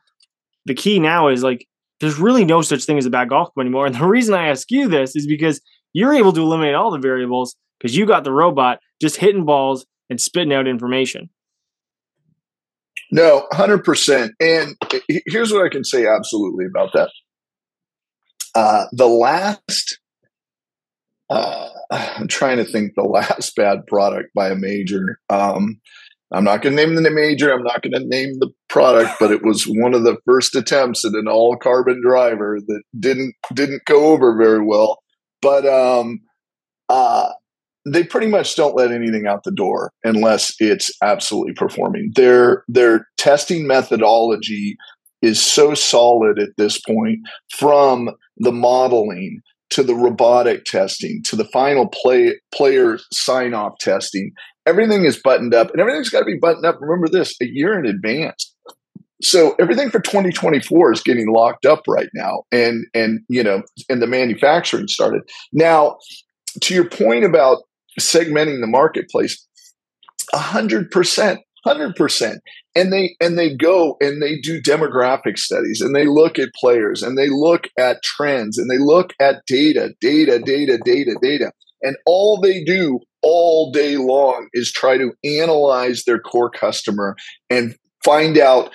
the 0.67 0.75
key 0.75 0.99
now 0.99 1.29
is 1.29 1.43
like 1.43 1.67
there's 2.01 2.19
really 2.19 2.45
no 2.45 2.63
such 2.63 2.85
thing 2.85 2.99
as 2.99 3.07
a 3.07 3.11
bad 3.11 3.29
golf 3.29 3.53
club 3.55 3.65
anymore. 3.65 3.87
And 3.87 3.95
the 3.95 4.07
reason 4.07 4.35
I 4.35 4.49
ask 4.49 4.71
you 4.71 4.89
this 4.89 5.17
is 5.17 5.27
because 5.27 5.61
you're 5.93 6.15
able 6.15 6.33
to 6.33 6.41
eliminate 6.41 6.75
all 6.75 6.91
the 6.91 6.99
variables 6.99 7.57
because 7.79 7.97
you 7.97 8.07
got 8.07 8.25
the 8.25 8.33
robot 8.33 8.81
just 9.01 9.17
hitting 9.17 9.45
balls 9.45 9.87
and 10.11 10.21
spitting 10.21 10.53
out 10.53 10.67
information. 10.67 11.31
No, 13.11 13.47
100%. 13.53 14.31
And 14.41 14.77
here's 15.27 15.53
what 15.53 15.65
I 15.65 15.69
can 15.71 15.85
say 15.85 16.07
absolutely 16.07 16.67
about 16.67 16.93
that. 16.93 17.11
Uh, 18.55 18.87
the 18.93 19.07
last, 19.07 19.99
uh, 21.31 21.69
I'm 21.91 22.29
trying 22.29 22.59
to 22.59 22.65
think 22.65 22.95
the 22.95 23.03
last 23.03 23.55
bad 23.57 23.87
product 23.87 24.31
by 24.35 24.49
a 24.49 24.57
major. 24.57 25.19
Um, 25.31 25.81
I'm 26.31 26.45
not 26.45 26.61
going 26.61 26.77
to 26.77 26.87
name 26.87 26.95
the 26.95 27.11
major. 27.11 27.53
I'm 27.53 27.63
not 27.63 27.83
going 27.83 27.93
to 27.93 28.07
name 28.07 28.39
the 28.39 28.51
product, 28.69 29.13
but 29.19 29.31
it 29.31 29.43
was 29.43 29.65
one 29.65 29.95
of 29.95 30.05
the 30.05 30.19
first 30.27 30.55
attempts 30.55 31.05
at 31.05 31.15
an 31.15 31.27
all 31.27 31.57
carbon 31.57 32.03
driver 32.03 32.59
that 32.67 32.83
didn't 32.99 33.35
didn't 33.55 33.85
go 33.87 34.09
over 34.09 34.37
very 34.37 34.63
well. 34.63 34.99
But 35.41 35.65
um, 35.65 36.21
uh, 36.91 37.31
they 37.87 38.05
pretty 38.05 38.27
much 38.27 38.57
don't 38.57 38.77
let 38.77 38.93
anything 38.93 39.27
out 39.27 39.45
the 39.45 39.51
door 39.51 39.93
unless 40.05 40.55
it's 40.59 40.91
absolutely 41.03 41.55
performing. 41.55 42.13
Their 42.15 42.65
their 42.69 43.09
testing 43.17 43.67
methodology 43.67 44.77
is 45.23 45.43
so 45.43 45.75
solid 45.75 46.39
at 46.39 46.51
this 46.57 46.81
point 46.81 47.21
from 47.57 48.11
the 48.37 48.53
modeling 48.53 49.41
to 49.71 49.83
the 49.83 49.95
robotic 49.95 50.65
testing 50.65 51.23
to 51.25 51.37
the 51.37 51.45
final 51.47 51.87
play 51.89 52.35
player 52.53 52.99
sign 53.13 53.53
off 53.53 53.77
testing 53.79 54.33
everything 54.69 55.05
is 55.05 55.21
buttoned 55.21 55.55
up 55.55 55.71
and 55.71 55.81
everything's 55.81 56.11
got 56.11 56.21
to 56.21 56.27
be 56.27 56.39
buttoned 56.39 56.67
up 56.67 56.77
remember 56.81 57.09
this 57.09 57.35
a 57.41 57.47
year 57.47 57.79
in 57.79 57.87
advance. 57.87 58.55
So 59.21 59.57
everything 59.59 59.91
for 59.91 59.99
2024 59.99 60.93
is 60.93 61.03
getting 61.03 61.33
locked 61.33 61.67
up 61.67 61.83
right 61.89 62.11
now 62.15 62.45
and 62.53 62.85
and 62.95 63.21
you 63.29 63.43
know 63.43 63.63
and 63.89 64.03
the 64.03 64.07
manufacturing 64.07 64.89
started. 64.89 65.23
Now 65.53 65.97
to 66.61 66.75
your 66.75 66.89
point 66.89 67.25
about 67.25 67.63
segmenting 67.99 68.61
the 68.61 68.67
marketplace 68.67 69.45
100% 70.35 71.39
100% 71.75 72.39
and 72.75 72.93
they 72.93 73.17
and 73.21 73.39
they 73.39 73.55
go 73.55 73.97
and 74.01 74.23
they 74.23 74.39
do 74.39 74.61
demographic 74.63 75.39
studies 75.39 75.81
and 75.81 75.95
they 75.95 76.07
look 76.07 76.39
at 76.39 76.55
players 76.55 77.03
and 77.03 77.19
they 77.19 77.29
look 77.29 77.69
at 77.79 78.03
trends 78.03 78.59
and 78.59 78.71
they 78.71 78.79
look 78.79 79.13
at 79.21 79.45
data 79.47 79.91
data 80.01 80.39
data 80.39 80.79
data 80.85 81.17
data. 81.21 81.53
And 81.83 81.97
all 82.07 82.41
they 82.41 82.65
do 82.65 83.01
all 83.23 83.71
day 83.73 83.97
long 83.97 84.49
is 84.53 84.73
try 84.73 84.97
to 84.99 85.13
analyze 85.25 86.05
their 86.05 86.19
core 86.19 86.51
customer 86.51 87.17
and 87.51 87.77
find 88.05 88.39
out 88.39 88.73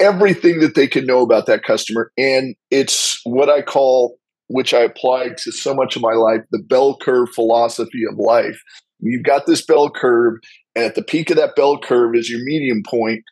everything 0.00 0.60
that 0.60 0.74
they 0.74 0.86
can 0.86 1.06
know 1.06 1.22
about 1.22 1.46
that 1.46 1.64
customer. 1.64 2.10
And 2.18 2.54
it's 2.70 3.20
what 3.24 3.48
i 3.48 3.62
call 3.62 4.16
which 4.48 4.74
i 4.74 4.80
applied 4.80 5.38
to 5.38 5.50
so 5.50 5.74
much 5.74 5.96
of 5.96 6.02
my 6.02 6.12
life 6.12 6.40
the 6.50 6.62
bell 6.62 6.96
curve 6.96 7.28
philosophy 7.34 8.02
of 8.10 8.18
life. 8.18 8.60
You've 9.00 9.24
got 9.24 9.46
this 9.46 9.64
bell 9.64 9.90
curve 9.90 10.34
and 10.74 10.84
at 10.84 10.94
the 10.94 11.02
peak 11.02 11.30
of 11.30 11.36
that 11.36 11.56
bell 11.56 11.78
curve 11.78 12.14
is 12.14 12.30
your 12.30 12.42
medium 12.44 12.82
point. 12.88 13.22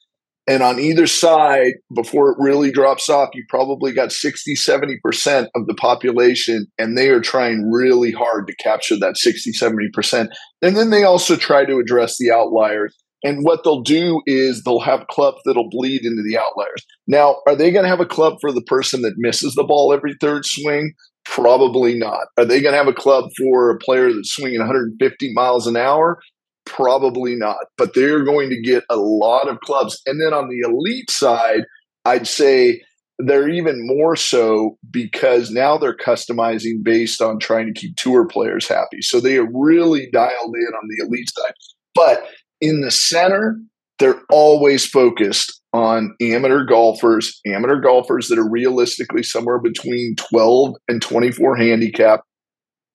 And 0.49 0.63
on 0.63 0.81
either 0.81 1.07
side, 1.07 1.75
before 1.95 2.31
it 2.31 2.37
really 2.41 2.73
drops 2.73 3.09
off, 3.09 3.29
you 3.33 3.45
probably 3.49 3.93
got 3.93 4.11
60, 4.11 4.57
70% 4.57 5.47
of 5.55 5.67
the 5.67 5.75
population, 5.75 6.67
and 6.79 6.99
they 6.99 7.11
are 7.11 7.21
trying 7.21 7.71
really 7.71 8.11
hard 8.11 8.49
to 8.49 8.57
capture 8.57 8.97
that 8.99 9.17
60, 9.17 9.53
70%. 9.53 10.29
And 10.61 10.77
then 10.77 10.91
they 10.91 11.05
also 11.05 11.37
try 11.37 11.65
to 11.65 11.79
address 11.79 12.19
the 12.19 12.33
outliers. 12.33 12.97
And 13.25 13.45
what 13.45 13.63
they'll 13.63 13.83
do 13.83 14.21
is 14.27 14.65
they'll 14.65 14.81
have 14.81 15.07
clubs 15.07 15.39
that'll 15.45 15.71
bleed 15.71 16.05
into 16.05 16.25
the 16.25 16.37
outliers. 16.37 16.85
Now, 17.07 17.37
are 17.47 17.55
they 17.55 17.71
going 17.71 17.85
to 17.85 17.89
have 17.89 18.01
a 18.01 18.07
club 18.07 18.39
for 18.41 18.51
the 18.51 18.63
person 18.63 19.03
that 19.03 19.15
misses 19.17 19.55
the 19.55 19.63
ball 19.63 19.93
every 19.93 20.17
third 20.21 20.45
swing? 20.45 20.93
Probably 21.25 21.97
not. 21.97 22.27
Are 22.37 22.45
they 22.45 22.61
going 22.61 22.73
to 22.73 22.79
have 22.79 22.89
a 22.89 22.93
club 22.93 23.31
for 23.39 23.71
a 23.71 23.79
player 23.79 24.13
that's 24.13 24.35
swinging 24.35 24.59
150 24.59 25.33
miles 25.35 25.69
an 25.69 25.77
hour? 25.77 26.19
Probably 26.65 27.35
not, 27.35 27.67
but 27.77 27.95
they're 27.95 28.25
going 28.25 28.49
to 28.51 28.61
get 28.61 28.85
a 28.89 28.97
lot 28.97 29.49
of 29.49 29.61
clubs. 29.61 30.01
And 30.07 30.21
then 30.21 30.33
on 30.33 30.49
the 30.49 30.61
elite 30.61 31.11
side, 31.11 31.63
I'd 32.05 32.27
say 32.27 32.83
they're 33.19 33.49
even 33.49 33.87
more 33.87 34.17
so 34.17 34.79
because 34.91 35.51
now 35.51 35.77
they're 35.77 35.97
customizing 35.97 36.83
based 36.83 37.21
on 37.21 37.39
trying 37.39 37.73
to 37.73 37.79
keep 37.79 37.97
tour 37.97 38.27
players 38.27 38.67
happy. 38.69 39.01
So 39.01 39.21
they 39.21 39.37
are 39.37 39.49
really 39.53 40.09
dialed 40.13 40.55
in 40.55 40.75
on 40.75 40.89
the 40.89 41.05
elite 41.07 41.31
side. 41.37 41.53
But 41.95 42.27
in 42.61 42.81
the 42.81 42.91
center, 42.91 43.59
they're 43.99 44.23
always 44.31 44.87
focused 44.87 45.61
on 45.73 46.15
amateur 46.21 46.65
golfers, 46.65 47.41
amateur 47.47 47.81
golfers 47.81 48.29
that 48.29 48.39
are 48.39 48.51
realistically 48.51 49.23
somewhere 49.23 49.59
between 49.59 50.17
12 50.17 50.75
and 50.89 51.01
24 51.01 51.57
handicap. 51.57 52.21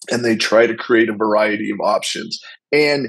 And 0.10 0.24
they 0.24 0.36
try 0.36 0.68
to 0.68 0.76
create 0.76 1.10
a 1.10 1.16
variety 1.16 1.70
of 1.72 1.80
options. 1.84 2.40
And 2.72 3.08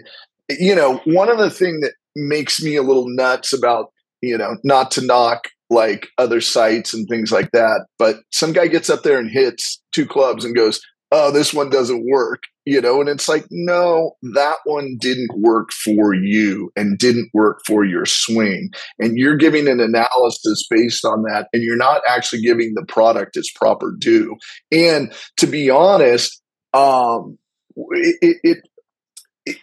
you 0.50 0.74
know, 0.74 1.00
one 1.04 1.28
of 1.28 1.38
the 1.38 1.50
thing 1.50 1.80
that 1.80 1.92
makes 2.16 2.62
me 2.62 2.76
a 2.76 2.82
little 2.82 3.08
nuts 3.08 3.52
about, 3.52 3.92
you 4.22 4.36
know, 4.36 4.56
not 4.64 4.90
to 4.92 5.04
knock 5.04 5.48
like 5.70 6.08
other 6.16 6.40
sites 6.40 6.94
and 6.94 7.06
things 7.08 7.30
like 7.30 7.50
that, 7.52 7.86
but 7.98 8.16
some 8.32 8.52
guy 8.52 8.66
gets 8.66 8.88
up 8.88 9.02
there 9.02 9.18
and 9.18 9.30
hits 9.30 9.82
two 9.92 10.06
clubs 10.06 10.44
and 10.44 10.56
goes, 10.56 10.80
oh, 11.10 11.30
this 11.30 11.54
one 11.54 11.70
doesn't 11.70 12.06
work, 12.10 12.42
you 12.66 12.80
know, 12.80 13.00
and 13.00 13.08
it's 13.08 13.28
like, 13.28 13.46
no, 13.50 14.12
that 14.34 14.56
one 14.64 14.96
didn't 15.00 15.30
work 15.38 15.70
for 15.72 16.14
you 16.14 16.70
and 16.76 16.98
didn't 16.98 17.30
work 17.32 17.60
for 17.66 17.84
your 17.84 18.04
swing. 18.04 18.70
And 18.98 19.16
you're 19.16 19.36
giving 19.36 19.68
an 19.68 19.80
analysis 19.80 20.66
based 20.70 21.04
on 21.04 21.22
that, 21.22 21.48
and 21.52 21.62
you're 21.62 21.76
not 21.76 22.02
actually 22.06 22.42
giving 22.42 22.74
the 22.74 22.84
product 22.86 23.36
its 23.36 23.50
proper 23.50 23.94
due. 23.98 24.36
And 24.70 25.12
to 25.38 25.46
be 25.46 25.70
honest, 25.70 26.42
um, 26.74 27.38
it, 28.20 28.36
it, 28.42 28.58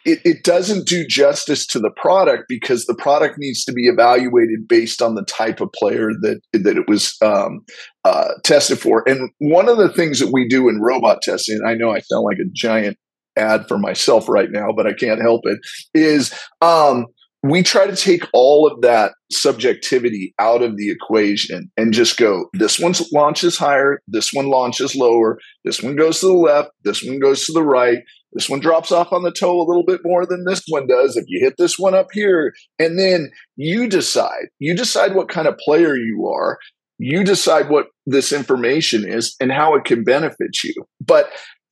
it, 0.05 0.21
it, 0.23 0.43
doesn't 0.43 0.87
do 0.87 1.05
justice 1.05 1.65
to 1.67 1.79
the 1.79 1.91
product 1.95 2.45
because 2.47 2.85
the 2.85 2.95
product 2.95 3.35
needs 3.37 3.63
to 3.65 3.73
be 3.73 3.87
evaluated 3.87 4.67
based 4.67 5.01
on 5.01 5.15
the 5.15 5.25
type 5.25 5.59
of 5.59 5.71
player 5.73 6.11
that 6.21 6.39
that 6.53 6.77
it 6.77 6.87
was 6.87 7.15
um, 7.21 7.61
uh, 8.03 8.29
tested 8.43 8.79
for. 8.79 9.07
And 9.07 9.31
one 9.39 9.67
of 9.67 9.77
the 9.77 9.91
things 9.91 10.19
that 10.19 10.31
we 10.31 10.47
do 10.47 10.69
in 10.69 10.81
robot 10.81 11.21
testing, 11.21 11.59
I 11.65 11.73
know 11.73 11.91
I 11.91 11.99
sound 11.99 12.23
like 12.23 12.37
a 12.37 12.49
giant 12.53 12.97
ad 13.37 13.67
for 13.67 13.77
myself 13.77 14.29
right 14.29 14.51
now, 14.51 14.69
but 14.75 14.87
I 14.87 14.93
can't 14.93 15.21
help 15.21 15.41
it, 15.45 15.59
is 15.93 16.33
um, 16.61 17.07
we 17.47 17.61
try 17.61 17.85
to 17.85 17.95
take 17.95 18.23
all 18.33 18.67
of 18.67 18.81
that 18.81 19.13
subjectivity 19.31 20.33
out 20.39 20.63
of 20.63 20.77
the 20.77 20.89
equation 20.89 21.71
and 21.77 21.93
just 21.93 22.17
go 22.17 22.49
this 22.53 22.79
one 22.79 22.93
launches 23.11 23.57
higher 23.57 23.99
this 24.07 24.33
one 24.33 24.47
launches 24.47 24.95
lower 24.95 25.37
this 25.63 25.81
one 25.81 25.95
goes 25.95 26.19
to 26.19 26.27
the 26.27 26.33
left 26.33 26.69
this 26.83 27.03
one 27.03 27.19
goes 27.19 27.45
to 27.45 27.51
the 27.53 27.63
right 27.63 27.99
this 28.35 28.49
one 28.49 28.59
drops 28.59 28.91
off 28.91 29.11
on 29.11 29.23
the 29.23 29.31
toe 29.31 29.59
a 29.59 29.65
little 29.65 29.85
bit 29.85 30.01
more 30.03 30.25
than 30.25 30.45
this 30.45 30.61
one 30.67 30.85
does 30.87 31.17
if 31.17 31.25
you 31.27 31.39
hit 31.39 31.55
this 31.57 31.79
one 31.79 31.95
up 31.95 32.09
here 32.13 32.53
and 32.77 32.99
then 32.99 33.31
you 33.55 33.87
decide 33.87 34.45
you 34.59 34.75
decide 34.75 35.15
what 35.15 35.29
kind 35.29 35.47
of 35.47 35.57
player 35.57 35.95
you 35.95 36.27
are 36.27 36.59
you 36.97 37.23
decide 37.23 37.69
what 37.69 37.87
this 38.05 38.31
information 38.31 39.07
is 39.07 39.35
and 39.39 39.51
how 39.51 39.75
it 39.75 39.83
can 39.83 40.03
benefit 40.03 40.63
you 40.63 40.73
but 41.01 41.31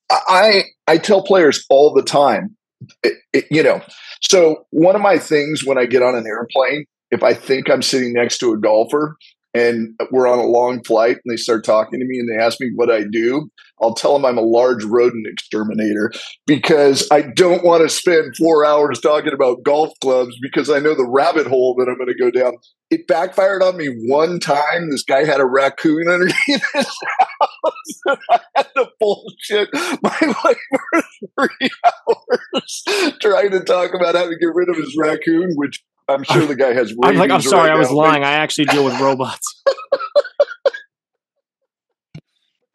I 0.09 0.63
I 0.87 0.97
tell 0.97 1.23
players 1.23 1.65
all 1.69 1.93
the 1.93 2.03
time, 2.03 2.55
it, 3.03 3.13
it, 3.33 3.45
you 3.49 3.63
know. 3.63 3.81
So 4.21 4.65
one 4.71 4.95
of 4.95 5.01
my 5.01 5.17
things 5.17 5.65
when 5.65 5.77
I 5.77 5.85
get 5.85 6.01
on 6.01 6.15
an 6.15 6.25
airplane, 6.27 6.85
if 7.11 7.23
I 7.23 7.33
think 7.33 7.69
I'm 7.69 7.81
sitting 7.81 8.13
next 8.13 8.37
to 8.39 8.53
a 8.53 8.57
golfer 8.57 9.17
and 9.53 9.95
we're 10.11 10.27
on 10.27 10.39
a 10.39 10.45
long 10.45 10.83
flight 10.83 11.17
and 11.23 11.31
they 11.31 11.37
start 11.37 11.63
talking 11.63 11.99
to 11.99 12.05
me 12.05 12.17
and 12.17 12.29
they 12.29 12.43
ask 12.43 12.59
me 12.59 12.71
what 12.75 12.91
I 12.91 13.03
do, 13.03 13.49
I'll 13.81 13.93
tell 13.93 14.13
them 14.13 14.25
I'm 14.25 14.37
a 14.37 14.41
large 14.41 14.83
rodent 14.83 15.27
exterminator 15.27 16.11
because 16.47 17.07
I 17.11 17.21
don't 17.21 17.63
want 17.63 17.83
to 17.83 17.89
spend 17.89 18.35
four 18.37 18.65
hours 18.65 18.99
talking 18.99 19.33
about 19.33 19.63
golf 19.63 19.91
clubs 20.01 20.35
because 20.41 20.69
I 20.69 20.79
know 20.79 20.95
the 20.95 21.09
rabbit 21.09 21.47
hole 21.47 21.75
that 21.77 21.89
I'm 21.89 21.97
going 21.97 22.07
to 22.07 22.23
go 22.23 22.31
down. 22.31 22.53
It 22.89 23.07
backfired 23.07 23.63
on 23.63 23.75
me 23.77 23.87
one 24.07 24.39
time. 24.39 24.89
This 24.89 25.03
guy 25.03 25.25
had 25.25 25.39
a 25.39 25.45
raccoon 25.45 26.07
underneath 26.07 26.35
his 26.47 26.97
house. 27.19 28.19
I 28.29 28.39
had 28.55 28.67
to 28.75 28.87
bullshit 28.99 29.69
my 29.73 30.17
wife 30.43 30.57
for 30.69 31.03
three 31.39 31.69
hours 31.85 32.83
trying 33.21 33.51
to 33.51 33.61
talk 33.61 33.93
about 33.93 34.15
how 34.15 34.29
to 34.29 34.37
get 34.37 34.53
rid 34.53 34.69
of 34.69 34.75
his 34.75 34.95
raccoon, 34.99 35.51
which 35.55 35.83
I'm 36.07 36.23
sure 36.23 36.45
the 36.45 36.55
guy 36.55 36.73
has. 36.73 36.93
I'm 37.03 37.15
like, 37.15 37.31
I'm 37.31 37.41
sorry, 37.41 37.69
right 37.69 37.75
I 37.75 37.79
was 37.79 37.89
now. 37.89 37.95
lying. 37.97 38.23
I 38.23 38.31
actually 38.33 38.65
deal 38.65 38.85
with 38.85 38.99
robots. 38.99 39.61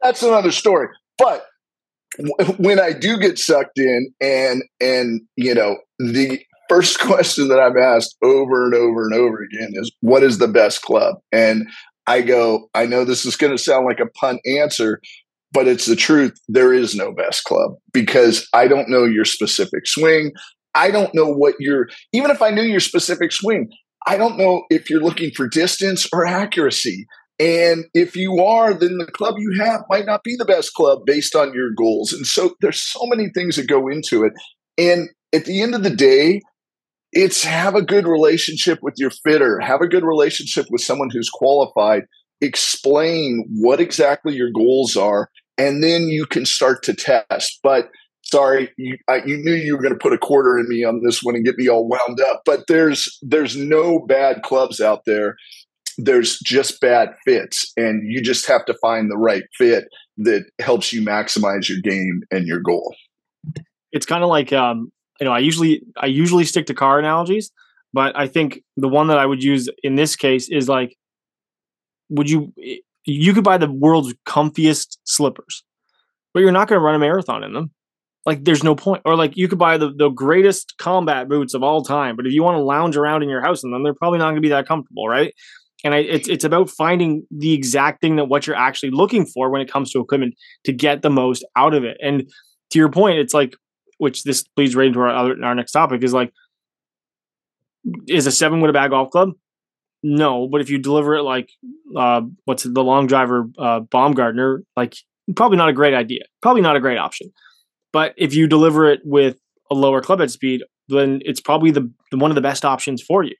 That's 0.03 0.23
another 0.23 0.53
story. 0.53 0.89
But 1.19 1.45
when 2.59 2.81
I 2.81 2.93
do 2.93 3.19
get 3.19 3.39
sucked 3.39 3.79
in, 3.79 4.13
and 4.21 4.63
and 4.81 5.21
you 5.37 5.55
know 5.55 5.77
the 5.99 6.41
first 6.69 7.01
question 7.01 7.49
that 7.49 7.61
I'm 7.61 7.77
asked 7.77 8.17
over 8.23 8.67
and 8.67 8.75
over 8.75 9.05
and 9.05 9.15
over 9.15 9.39
again 9.43 9.71
is, 9.75 9.91
"What 10.01 10.23
is 10.23 10.39
the 10.39 10.49
best 10.49 10.83
club?" 10.83 11.17
And 11.33 11.69
I 12.07 12.23
go, 12.23 12.71
I 12.75 12.87
know 12.87 13.05
this 13.05 13.27
is 13.27 13.37
going 13.37 13.55
to 13.55 13.63
sound 13.63 13.85
like 13.85 14.01
a 14.01 14.09
punt 14.19 14.41
answer, 14.59 14.99
but 15.53 15.69
it's 15.69 15.85
the 15.85 15.97
truth. 15.97 16.33
There 16.49 16.73
is 16.73 16.95
no 16.95 17.13
best 17.13 17.45
club 17.45 17.73
because 17.93 18.49
I 18.55 18.67
don't 18.67 18.89
know 18.89 19.05
your 19.05 19.27
specific 19.27 19.87
swing. 19.87 20.33
I 20.75 20.91
don't 20.91 21.15
know 21.15 21.29
what 21.29 21.55
you're, 21.59 21.89
even 22.13 22.31
if 22.31 22.43
I 22.43 22.51
knew 22.51 22.63
your 22.63 22.81
specific 22.81 23.33
swing, 23.33 23.71
I 24.07 24.17
don't 24.17 24.39
know 24.39 24.65
if 24.71 24.89
you're 24.89 25.03
looking 25.03 25.31
for 25.33 25.49
distance 25.49 26.09
or 26.13 26.27
accuracy. 26.27 27.07
And 27.41 27.85
if 27.95 28.17
you 28.17 28.43
are, 28.43 28.75
then 28.75 28.99
the 28.99 29.07
club 29.07 29.35
you 29.39 29.63
have 29.63 29.83
might 29.89 30.07
not 30.07 30.25
be 30.25 30.35
the 30.37 30.45
best 30.45 30.75
club 30.75 31.01
based 31.07 31.37
on 31.37 31.55
your 31.55 31.71
goals. 31.71 32.13
And 32.13 32.27
so 32.27 32.55
there's 32.61 32.83
so 32.83 33.01
many 33.07 33.29
things 33.35 33.57
that 33.57 33.69
go 33.69 33.89
into 33.89 34.25
it. 34.25 34.33
And 34.77 35.09
at 35.33 35.45
the 35.45 35.63
end 35.63 35.75
of 35.75 35.83
the 35.83 35.95
day, 35.95 36.41
it's 37.13 37.45
have 37.45 37.75
a 37.75 37.83
good 37.83 38.07
relationship 38.07 38.81
with 38.83 38.95
your 38.97 39.11
fitter, 39.11 39.61
have 39.61 39.81
a 39.81 39.89
good 39.89 40.05
relationship 40.05 40.67
with 40.71 40.81
someone 40.81 41.11
who's 41.11 41.31
qualified, 41.31 42.03
explain 42.41 43.45
what 43.49 43.81
exactly 43.81 44.35
your 44.35 44.51
goals 44.51 44.97
are, 44.97 45.29
and 45.57 45.83
then 45.83 46.03
you 46.03 46.27
can 46.27 46.45
start 46.45 46.83
to 46.85 46.95
test. 46.95 47.61
But 47.63 47.89
sorry, 48.23 48.71
you, 48.77 48.97
I, 49.09 49.23
you 49.25 49.37
knew 49.39 49.55
you 49.55 49.77
were 49.77 49.83
going 49.83 49.95
to 49.95 49.99
put 49.99 50.13
a 50.13 50.19
quarter 50.19 50.59
in 50.59 50.69
me 50.69 50.85
on 50.85 51.03
this 51.05 51.21
one 51.23 51.35
and 51.35 51.45
get 51.45 51.57
me 51.57 51.69
all 51.69 51.89
wound 51.89 52.21
up. 52.21 52.43
But 52.45 52.67
there's 52.69 53.19
there's 53.23 53.57
no 53.57 54.01
bad 54.01 54.43
clubs 54.43 54.81
out 54.81 55.03
there. 55.07 55.37
There's 55.97 56.39
just 56.41 56.81
bad 56.81 57.11
fits, 57.25 57.73
and 57.77 58.03
you 58.11 58.23
just 58.23 58.47
have 58.47 58.65
to 58.67 58.75
find 58.81 59.11
the 59.11 59.17
right 59.17 59.45
fit 59.57 59.89
that 60.19 60.45
helps 60.61 60.93
you 60.93 61.03
maximize 61.03 61.69
your 61.69 61.81
game 61.83 62.23
and 62.31 62.47
your 62.47 62.61
goal. 62.61 62.95
It's 63.93 64.07
kind 64.07 64.23
of 64.23 64.29
like 64.29 64.53
um, 64.53 64.93
you 65.21 65.25
know, 65.25 65.33
I 65.33 65.39
usually 65.39 65.83
I 65.97 66.07
usually 66.07 66.45
stick 66.45 66.67
to 66.67 66.75
car 66.75 66.99
analogies, 66.99 67.51
but 67.93 68.17
I 68.17 68.29
think 68.29 68.63
the 68.77 68.89
one 68.89 69.09
that 69.09 69.19
I 69.19 69.27
would 69.27 69.43
use 69.43 69.69
in 69.83 69.97
this 69.97 70.15
case 70.15 70.49
is 70.49 70.69
like, 70.69 70.97
would 72.11 72.31
you 72.31 72.53
you 73.05 73.33
could 73.33 73.45
buy 73.45 73.59
the 73.59 73.71
world's 73.71 74.15
comfiest 74.27 74.99
slippers, 75.05 75.65
but 76.33 76.41
you're 76.41 76.53
not 76.53 76.69
going 76.69 76.79
to 76.79 76.85
run 76.85 76.95
a 76.95 76.99
marathon 76.99 77.43
in 77.43 77.55
them 77.55 77.73
like 78.29 78.45
there's 78.45 78.63
no 78.63 78.75
point. 78.75 79.01
Or 79.07 79.17
like 79.17 79.39
you 79.39 79.49
could 79.49 79.59
buy 79.59 79.79
the, 79.79 79.91
the 79.91 80.11
greatest 80.11 80.75
combat 80.77 81.31
boots 81.31 81.55
of 81.55 81.63
all 81.63 81.83
time, 81.83 82.15
but 82.15 82.27
if 82.27 82.33
you 82.35 82.43
want 82.43 82.57
to 82.57 82.63
lounge 82.63 82.95
around 82.95 83.23
in 83.23 83.31
your 83.31 83.41
house 83.41 83.65
in 83.65 83.71
them, 83.71 83.83
they're 83.83 83.95
probably 83.95 84.19
not 84.19 84.27
going 84.27 84.35
to 84.37 84.43
be 84.43 84.51
that 84.51 84.69
comfortable, 84.69 85.09
right? 85.09 85.33
And 85.83 85.95
I, 85.95 86.01
it's 86.01 86.29
it's 86.29 86.45
about 86.45 86.69
finding 86.69 87.27
the 87.31 87.55
exact 87.55 88.03
thing 88.03 88.17
that 88.17 88.27
what 88.27 88.47
you're 88.47 88.55
actually 88.55 88.91
looking 88.91 89.25
for 89.25 89.49
when 89.49 89.63
it 89.63 89.73
comes 89.73 89.91
to 89.93 90.01
equipment 90.01 90.35
to 90.65 90.75
get 90.75 91.01
the 91.01 91.09
most 91.09 91.43
out 91.57 91.73
of 91.73 91.85
it. 91.85 91.97
And 92.03 92.31
to 92.71 92.79
your 92.79 92.91
point, 92.91 93.19
it's 93.19 93.33
like, 93.33 93.57
which 93.97 94.25
this 94.25 94.45
leads 94.59 94.77
right 94.77 94.89
into 94.89 95.01
our 95.01 95.09
other, 95.09 95.43
our 95.43 95.55
next 95.55 95.73
topic 95.73 96.03
is 96.03 96.13
like, 96.13 96.31
is 98.09 98.27
a 98.27 98.33
seven 98.33 98.61
wood 98.61 98.69
a 98.69 98.75
bad 98.75 98.91
golf 98.91 99.11
club? 99.11 99.31
No, 100.03 100.49
but 100.49 100.61
if 100.61 100.69
you 100.69 100.77
deliver 100.77 101.15
it 101.15 101.23
like 101.23 101.49
uh, 101.97 102.21
what's 102.45 102.67
it, 102.67 102.75
the 102.75 102.85
long 102.85 103.07
driver 103.07 103.49
uh, 103.59 103.81
Baumgartner, 103.81 104.65
like 104.77 104.97
probably 105.35 105.57
not 105.57 105.71
a 105.71 105.73
great 105.73 105.95
idea. 105.95 106.25
Probably 106.43 106.61
not 106.61 106.77
a 106.77 106.81
great 106.81 106.99
option. 106.99 107.33
But 107.93 108.15
if 108.17 108.35
you 108.35 108.47
deliver 108.47 108.91
it 108.91 109.01
with 109.05 109.39
a 109.71 109.75
lower 109.75 110.01
club 110.01 110.21
head 110.21 110.31
speed, 110.31 110.63
then 110.89 111.21
it's 111.25 111.41
probably 111.41 111.71
the, 111.71 111.91
one 112.13 112.31
of 112.31 112.35
the 112.35 112.41
best 112.41 112.65
options 112.65 113.03
for 113.03 113.23
you. 113.23 113.35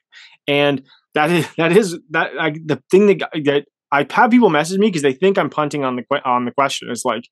And 0.47 0.83
that 1.15 1.31
is 1.31 1.49
that 1.57 1.77
is 1.77 1.99
that 2.11 2.31
I, 2.39 2.51
the 2.51 2.83
thing 2.91 3.07
that 3.07 3.31
that 3.45 3.67
I 3.91 4.07
have 4.11 4.31
people 4.31 4.51
message 4.51 4.79
me 4.79 4.89
because 4.89 5.03
they 5.03 5.13
think 5.13 5.39
I'm 5.39 5.51
punting 5.51 5.85
on 5.85 5.97
the 5.97 6.05
on 6.25 6.45
the 6.45 6.53
question. 6.53 6.91
It's 6.91 7.05
like 7.05 7.25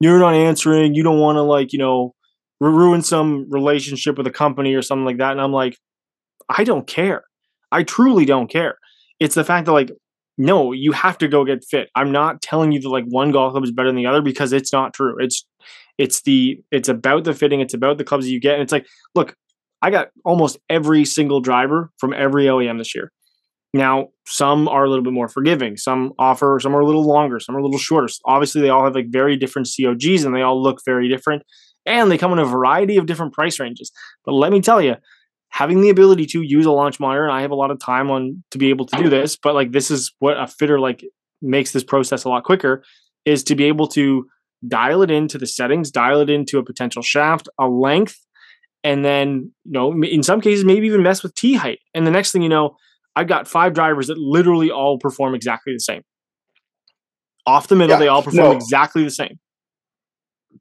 you're 0.00 0.18
not 0.18 0.34
answering. 0.34 0.94
You 0.94 1.02
don't 1.02 1.18
want 1.18 1.36
to 1.36 1.42
like 1.42 1.72
you 1.72 1.78
know 1.78 2.14
ruin 2.60 3.02
some 3.02 3.46
relationship 3.50 4.16
with 4.16 4.26
a 4.26 4.30
company 4.30 4.74
or 4.74 4.82
something 4.82 5.04
like 5.04 5.18
that. 5.18 5.32
And 5.32 5.40
I'm 5.40 5.52
like, 5.52 5.76
I 6.48 6.64
don't 6.64 6.86
care. 6.86 7.24
I 7.72 7.82
truly 7.82 8.24
don't 8.24 8.48
care. 8.48 8.76
It's 9.18 9.34
the 9.34 9.44
fact 9.44 9.66
that 9.66 9.72
like 9.72 9.90
no, 10.38 10.72
you 10.72 10.92
have 10.92 11.18
to 11.18 11.28
go 11.28 11.44
get 11.44 11.62
fit. 11.62 11.90
I'm 11.94 12.10
not 12.10 12.40
telling 12.40 12.72
you 12.72 12.80
that 12.80 12.88
like 12.88 13.04
one 13.08 13.32
golf 13.32 13.52
club 13.52 13.64
is 13.64 13.70
better 13.70 13.88
than 13.88 13.96
the 13.96 14.06
other 14.06 14.22
because 14.22 14.52
it's 14.52 14.72
not 14.72 14.94
true. 14.94 15.14
It's 15.18 15.46
it's 15.98 16.22
the 16.22 16.62
it's 16.70 16.88
about 16.88 17.24
the 17.24 17.34
fitting, 17.34 17.60
it's 17.60 17.74
about 17.74 17.98
the 17.98 18.04
clubs 18.04 18.28
you 18.28 18.40
get. 18.40 18.54
And 18.54 18.62
it's 18.62 18.72
like, 18.72 18.86
look, 19.14 19.34
I 19.80 19.90
got 19.90 20.08
almost 20.24 20.58
every 20.70 21.04
single 21.04 21.40
driver 21.40 21.90
from 21.98 22.12
every 22.12 22.44
OEM 22.44 22.78
this 22.78 22.94
year. 22.94 23.12
Now, 23.74 24.08
some 24.26 24.68
are 24.68 24.84
a 24.84 24.88
little 24.88 25.02
bit 25.02 25.14
more 25.14 25.28
forgiving. 25.28 25.76
Some 25.76 26.12
offer, 26.18 26.58
some 26.60 26.76
are 26.76 26.80
a 26.80 26.86
little 26.86 27.06
longer, 27.06 27.40
some 27.40 27.56
are 27.56 27.58
a 27.58 27.62
little 27.62 27.78
shorter. 27.78 28.08
Obviously, 28.26 28.60
they 28.60 28.68
all 28.68 28.84
have 28.84 28.94
like 28.94 29.08
very 29.08 29.36
different 29.36 29.68
COGs 29.68 30.24
and 30.24 30.36
they 30.36 30.42
all 30.42 30.62
look 30.62 30.80
very 30.84 31.08
different. 31.08 31.42
And 31.86 32.10
they 32.10 32.18
come 32.18 32.32
in 32.32 32.38
a 32.38 32.44
variety 32.44 32.96
of 32.96 33.06
different 33.06 33.32
price 33.32 33.58
ranges. 33.58 33.90
But 34.24 34.32
let 34.32 34.52
me 34.52 34.60
tell 34.60 34.80
you, 34.80 34.96
having 35.48 35.80
the 35.80 35.90
ability 35.90 36.26
to 36.26 36.42
use 36.42 36.66
a 36.66 36.70
launch 36.70 37.00
monitor, 37.00 37.24
and 37.24 37.32
I 37.32 37.42
have 37.42 37.50
a 37.50 37.56
lot 37.56 37.70
of 37.70 37.80
time 37.80 38.10
on 38.10 38.44
to 38.52 38.58
be 38.58 38.70
able 38.70 38.86
to 38.86 38.96
do 38.96 39.08
this, 39.08 39.36
but 39.36 39.54
like 39.54 39.72
this 39.72 39.90
is 39.90 40.12
what 40.18 40.38
a 40.38 40.46
fitter 40.46 40.78
like 40.78 41.04
makes 41.40 41.72
this 41.72 41.82
process 41.82 42.24
a 42.24 42.28
lot 42.28 42.44
quicker, 42.44 42.84
is 43.24 43.42
to 43.44 43.54
be 43.54 43.64
able 43.64 43.88
to 43.88 44.26
dial 44.66 45.02
it 45.02 45.10
into 45.10 45.38
the 45.38 45.46
settings, 45.46 45.90
dial 45.90 46.20
it 46.20 46.30
into 46.30 46.58
a 46.58 46.64
potential 46.64 47.02
shaft, 47.02 47.48
a 47.58 47.66
length, 47.66 48.18
and 48.84 49.04
then, 49.04 49.52
you 49.64 49.72
know, 49.72 49.92
in 50.02 50.22
some 50.22 50.40
cases, 50.40 50.64
maybe 50.64 50.86
even 50.86 51.02
mess 51.02 51.22
with 51.22 51.34
T 51.34 51.54
height. 51.54 51.78
And 51.94 52.06
the 52.06 52.10
next 52.10 52.32
thing 52.32 52.42
you 52.42 52.48
know, 52.48 52.76
I've 53.14 53.28
got 53.28 53.46
five 53.46 53.74
drivers 53.74 54.08
that 54.08 54.18
literally 54.18 54.70
all 54.70 54.98
perform 54.98 55.34
exactly 55.34 55.72
the 55.72 55.80
same. 55.80 56.02
Off 57.46 57.68
the 57.68 57.76
middle, 57.76 57.94
yeah, 57.94 57.98
they 57.98 58.08
all 58.08 58.22
perform 58.22 58.50
no. 58.50 58.52
exactly 58.52 59.04
the 59.04 59.10
same. 59.10 59.38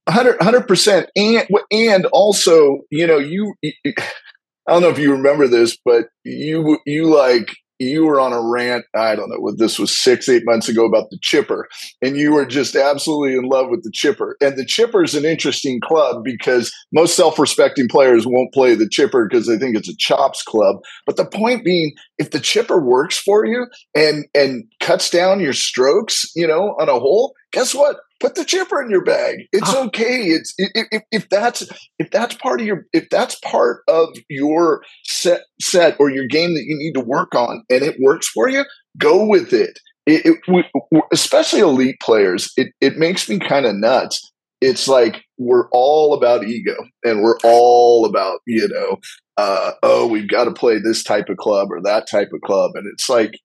100 0.05 0.67
percent, 0.67 1.09
and 1.15 1.47
and 1.69 2.05
also, 2.07 2.79
you 2.89 3.05
know, 3.05 3.17
you, 3.17 3.53
I 3.63 4.73
don't 4.73 4.81
know 4.81 4.89
if 4.89 4.97
you 4.97 5.11
remember 5.11 5.47
this, 5.47 5.77
but 5.83 6.05
you 6.23 6.79
you 6.85 7.05
like 7.05 7.55
you 7.81 8.05
were 8.05 8.19
on 8.19 8.33
a 8.33 8.41
rant, 8.41 8.85
I 8.95 9.15
don't 9.15 9.29
know 9.29 9.39
what 9.39 9.57
this 9.57 9.79
was 9.79 9.97
six, 9.97 10.29
eight 10.29 10.43
months 10.45 10.69
ago 10.69 10.85
about 10.85 11.09
the 11.09 11.17
chipper, 11.21 11.67
and 12.01 12.15
you 12.15 12.33
were 12.33 12.45
just 12.45 12.75
absolutely 12.75 13.35
in 13.35 13.43
love 13.43 13.69
with 13.69 13.83
the 13.83 13.91
chipper. 13.91 14.37
And 14.41 14.57
the 14.57 14.65
chipper 14.65 15.03
is 15.03 15.15
an 15.15 15.25
interesting 15.25 15.79
club 15.81 16.23
because 16.23 16.71
most 16.91 17.15
self 17.15 17.39
respecting 17.39 17.87
players 17.89 18.25
won't 18.25 18.53
play 18.53 18.75
the 18.75 18.89
chipper 18.89 19.27
because 19.27 19.47
they 19.47 19.57
think 19.57 19.75
it's 19.75 19.89
a 19.89 19.97
chops 19.97 20.43
club. 20.43 20.77
But 21.05 21.17
the 21.17 21.25
point 21.25 21.65
being, 21.65 21.93
if 22.17 22.31
the 22.31 22.39
chipper 22.39 22.79
works 22.79 23.17
for 23.17 23.45
you 23.45 23.65
and 23.95 24.25
and 24.35 24.63
cuts 24.79 25.09
down 25.09 25.39
your 25.39 25.53
strokes, 25.53 26.25
you 26.35 26.47
know, 26.47 26.75
on 26.79 26.89
a 26.89 26.99
hole, 26.99 27.33
guess 27.51 27.73
what? 27.73 27.97
Put 28.21 28.35
the 28.35 28.45
chipper 28.45 28.81
in 28.81 28.89
your 28.89 29.03
bag. 29.03 29.47
It's 29.51 29.73
ah. 29.73 29.85
okay. 29.85 30.27
It's 30.27 30.53
if, 30.57 31.03
if 31.11 31.29
that's 31.29 31.67
if 31.99 32.11
that's 32.11 32.35
part 32.35 32.61
of 32.61 32.67
your 32.67 32.85
if 32.93 33.09
that's 33.09 33.35
part 33.39 33.81
of 33.87 34.09
your 34.29 34.83
set 35.03 35.41
set 35.59 35.97
or 35.99 36.09
your 36.09 36.27
game 36.27 36.53
that 36.53 36.63
you 36.65 36.77
need 36.77 36.93
to 36.93 37.01
work 37.01 37.35
on, 37.35 37.63
and 37.69 37.83
it 37.83 37.97
works 37.99 38.27
for 38.29 38.47
you, 38.47 38.63
go 38.97 39.25
with 39.25 39.51
it. 39.51 39.77
It, 40.05 40.25
it 40.25 40.39
we, 40.47 40.63
especially 41.11 41.59
elite 41.59 41.97
players, 42.01 42.51
it 42.55 42.73
it 42.79 42.97
makes 42.97 43.27
me 43.27 43.39
kind 43.39 43.65
of 43.65 43.75
nuts. 43.75 44.31
It's 44.61 44.87
like 44.87 45.23
we're 45.37 45.67
all 45.71 46.13
about 46.13 46.45
ego, 46.45 46.75
and 47.03 47.23
we're 47.23 47.39
all 47.43 48.05
about 48.05 48.39
you 48.45 48.67
know, 48.67 48.97
uh, 49.37 49.71
oh, 49.83 50.07
we've 50.07 50.29
got 50.29 50.45
to 50.45 50.51
play 50.51 50.79
this 50.79 51.03
type 51.03 51.29
of 51.29 51.37
club 51.37 51.69
or 51.71 51.81
that 51.81 52.07
type 52.09 52.29
of 52.33 52.41
club, 52.41 52.71
and 52.75 52.87
it's 52.91 53.09
like 53.09 53.39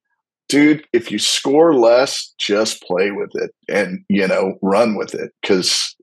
dude, 0.48 0.86
if 0.92 1.10
you 1.10 1.18
score 1.18 1.74
less, 1.74 2.34
just 2.38 2.82
play 2.82 3.10
with 3.10 3.30
it 3.34 3.50
and, 3.68 4.04
you 4.08 4.26
know, 4.26 4.54
run 4.62 4.96
with 4.96 5.14
it 5.14 5.32
because 5.42 5.94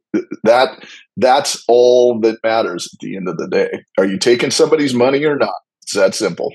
that 0.43 0.85
that's 1.17 1.63
all 1.67 2.19
that 2.19 2.39
matters 2.43 2.89
at 2.93 2.99
the 2.99 3.15
end 3.15 3.27
of 3.27 3.37
the 3.37 3.47
day. 3.47 3.83
Are 3.97 4.05
you 4.05 4.17
taking 4.17 4.51
somebody's 4.51 4.93
money 4.93 5.23
or 5.23 5.37
not? 5.37 5.55
It's 5.81 5.93
that 5.93 6.15
simple. 6.15 6.53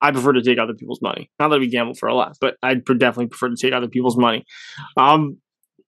I 0.00 0.10
prefer 0.10 0.32
to 0.32 0.42
take 0.42 0.58
other 0.58 0.74
people's 0.74 1.00
money. 1.00 1.30
Not 1.38 1.48
that 1.48 1.60
we 1.60 1.68
gamble 1.68 1.94
for 1.94 2.08
a 2.08 2.14
lot, 2.14 2.36
but 2.40 2.56
I'd 2.62 2.84
definitely 2.84 3.28
prefer 3.28 3.48
to 3.48 3.56
take 3.56 3.72
other 3.72 3.88
people's 3.88 4.18
money. 4.18 4.44
Um, 4.96 5.38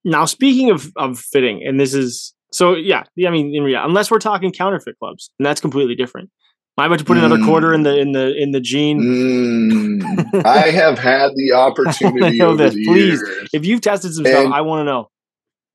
now, 0.03 0.25
speaking 0.25 0.71
of, 0.71 0.91
of 0.95 1.19
fitting, 1.19 1.61
and 1.63 1.79
this 1.79 1.93
is 1.93 2.33
So 2.51 2.75
yeah, 2.75 3.03
I 3.25 3.29
mean, 3.29 3.53
in 3.53 3.63
reality, 3.63 3.89
unless 3.89 4.09
we're 4.09 4.19
talking 4.19 4.51
counterfeit 4.51 4.97
clubs, 4.99 5.29
and 5.37 5.45
that's 5.45 5.61
completely 5.61 5.95
different. 5.95 6.29
Am 6.77 6.83
I 6.83 6.85
about 6.85 6.99
to 6.99 7.05
put 7.05 7.17
another 7.17 7.37
mm. 7.37 7.45
quarter 7.45 7.73
in 7.73 7.81
the 7.81 7.97
in 7.97 8.11
the 8.11 8.35
in 8.35 8.51
the 8.51 8.61
gene? 8.61 9.01
Mm. 9.01 10.45
I 10.45 10.69
have 10.69 10.99
had 10.99 11.31
the 11.35 11.53
opportunity 11.53 12.39
over 12.41 12.65
this. 12.65 12.75
the 12.75 12.85
Please, 12.85 13.19
years. 13.19 13.49
if 13.51 13.65
you've 13.65 13.81
tested 13.81 14.13
some 14.13 14.25
stuff, 14.25 14.53
I 14.53 14.61
want 14.61 14.81
to 14.81 14.83
know. 14.83 15.09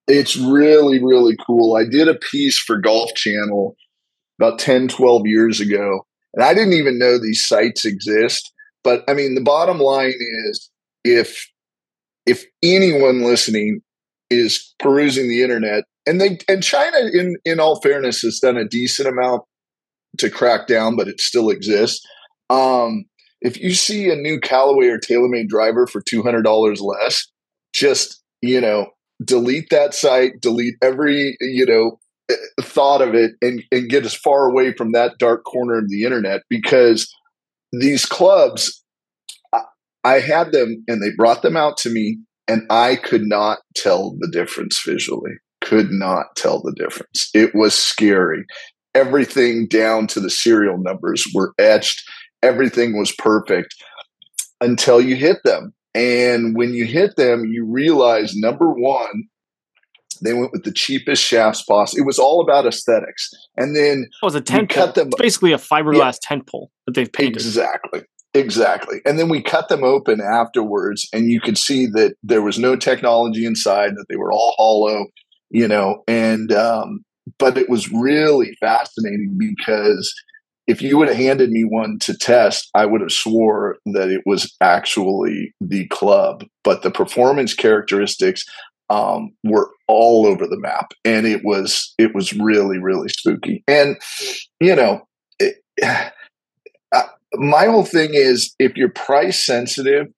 It's 0.06 0.36
really 0.36 1.02
really 1.02 1.36
cool. 1.44 1.76
I 1.76 1.84
did 1.84 2.06
a 2.06 2.14
piece 2.14 2.56
for 2.56 2.78
Golf 2.78 3.14
Channel 3.14 3.74
about 4.38 4.60
10, 4.60 4.88
12 4.88 5.26
years 5.26 5.60
ago, 5.60 6.06
and 6.34 6.44
I 6.44 6.54
didn't 6.54 6.74
even 6.74 6.98
know 7.00 7.18
these 7.18 7.44
sites 7.44 7.84
exist. 7.84 8.52
But 8.84 9.02
I 9.08 9.14
mean, 9.14 9.34
the 9.34 9.42
bottom 9.42 9.78
line 9.78 10.14
is, 10.48 10.70
if 11.04 11.48
if 12.26 12.44
anyone 12.62 13.22
listening 13.22 13.80
is 14.30 14.72
perusing 14.78 15.28
the 15.28 15.42
internet, 15.42 15.82
and 16.06 16.20
they 16.20 16.38
and 16.48 16.62
China, 16.62 16.98
in 17.12 17.38
in 17.44 17.58
all 17.58 17.80
fairness, 17.80 18.22
has 18.22 18.38
done 18.38 18.56
a 18.56 18.68
decent 18.68 19.08
amount 19.08 19.42
to 20.18 20.30
crack 20.30 20.66
down, 20.66 20.96
but 20.96 21.08
it 21.08 21.20
still 21.20 21.50
exists. 21.50 22.04
Um, 22.50 23.04
if 23.40 23.58
you 23.58 23.74
see 23.74 24.10
a 24.10 24.16
new 24.16 24.38
Callaway 24.38 24.86
or 24.86 24.98
TaylorMade 24.98 25.48
driver 25.48 25.86
for 25.86 26.00
two 26.00 26.22
hundred 26.22 26.42
dollars 26.42 26.80
less, 26.80 27.26
just 27.72 28.22
you 28.40 28.60
know, 28.60 28.90
delete 29.24 29.70
that 29.70 29.94
site, 29.94 30.40
delete 30.40 30.74
every 30.82 31.36
you 31.40 31.66
know 31.66 31.98
eh, 32.30 32.34
thought 32.60 33.02
of 33.02 33.14
it, 33.14 33.32
and 33.40 33.62
and 33.72 33.88
get 33.88 34.04
as 34.04 34.14
far 34.14 34.46
away 34.46 34.72
from 34.72 34.92
that 34.92 35.18
dark 35.18 35.44
corner 35.44 35.78
of 35.78 35.88
the 35.88 36.04
internet 36.04 36.42
because 36.48 37.12
these 37.72 38.04
clubs, 38.04 38.82
I, 39.52 39.60
I 40.04 40.20
had 40.20 40.52
them 40.52 40.84
and 40.86 41.02
they 41.02 41.10
brought 41.16 41.42
them 41.42 41.56
out 41.56 41.76
to 41.78 41.90
me, 41.90 42.18
and 42.46 42.62
I 42.70 42.96
could 42.96 43.22
not 43.22 43.58
tell 43.74 44.14
the 44.18 44.28
difference 44.30 44.80
visually. 44.80 45.32
Could 45.62 45.90
not 45.90 46.34
tell 46.36 46.60
the 46.60 46.72
difference. 46.72 47.30
It 47.34 47.54
was 47.54 47.72
scary 47.72 48.44
everything 48.94 49.66
down 49.68 50.06
to 50.08 50.20
the 50.20 50.30
serial 50.30 50.78
numbers 50.78 51.26
were 51.34 51.52
etched. 51.58 52.02
Everything 52.42 52.98
was 52.98 53.12
perfect 53.12 53.74
until 54.60 55.00
you 55.00 55.16
hit 55.16 55.38
them. 55.44 55.72
And 55.94 56.56
when 56.56 56.72
you 56.72 56.84
hit 56.86 57.16
them, 57.16 57.44
you 57.46 57.64
realize 57.64 58.34
number 58.34 58.72
one, 58.72 59.24
they 60.22 60.32
went 60.32 60.52
with 60.52 60.64
the 60.64 60.72
cheapest 60.72 61.22
shafts 61.22 61.62
possible. 61.62 62.00
It 62.00 62.06
was 62.06 62.18
all 62.18 62.40
about 62.40 62.66
aesthetics. 62.66 63.30
And 63.56 63.76
then 63.76 64.06
it 64.22 64.24
was 64.24 64.34
a 64.34 64.40
tent 64.40 64.70
cut 64.70 64.94
them 64.94 65.10
basically 65.18 65.52
a 65.52 65.58
fiberglass 65.58 66.18
yeah, 66.22 66.28
tent 66.28 66.46
pole 66.46 66.70
that 66.86 66.94
they've 66.94 67.12
painted. 67.12 67.36
Exactly. 67.36 68.02
Exactly. 68.34 69.00
And 69.04 69.18
then 69.18 69.28
we 69.28 69.42
cut 69.42 69.68
them 69.68 69.84
open 69.84 70.22
afterwards, 70.22 71.06
and 71.12 71.30
you 71.30 71.38
could 71.38 71.58
see 71.58 71.84
that 71.88 72.14
there 72.22 72.40
was 72.40 72.58
no 72.58 72.76
technology 72.76 73.44
inside, 73.44 73.90
that 73.96 74.06
they 74.08 74.16
were 74.16 74.32
all 74.32 74.54
hollow, 74.56 75.06
you 75.50 75.68
know, 75.68 76.02
and 76.08 76.50
um, 76.50 77.04
but 77.38 77.56
it 77.56 77.68
was 77.68 77.90
really 77.92 78.56
fascinating 78.60 79.36
because 79.38 80.12
if 80.66 80.80
you 80.80 80.96
would 80.96 81.08
have 81.08 81.16
handed 81.16 81.50
me 81.50 81.64
one 81.64 81.98
to 82.00 82.16
test, 82.16 82.70
I 82.74 82.86
would 82.86 83.00
have 83.00 83.12
swore 83.12 83.78
that 83.86 84.08
it 84.10 84.22
was 84.26 84.54
actually 84.60 85.52
the 85.60 85.86
club. 85.88 86.44
But 86.62 86.82
the 86.82 86.90
performance 86.90 87.52
characteristics 87.52 88.44
um, 88.88 89.32
were 89.42 89.70
all 89.88 90.26
over 90.26 90.46
the 90.46 90.58
map, 90.58 90.92
and 91.04 91.26
it 91.26 91.44
was 91.44 91.94
it 91.98 92.14
was 92.14 92.32
really 92.34 92.78
really 92.78 93.08
spooky. 93.08 93.64
And 93.66 93.96
you 94.60 94.76
know, 94.76 95.02
it, 95.38 95.56
my 97.34 97.66
whole 97.66 97.84
thing 97.84 98.10
is 98.12 98.54
if 98.58 98.76
you're 98.76 98.90
price 98.90 99.44
sensitive, 99.44 100.08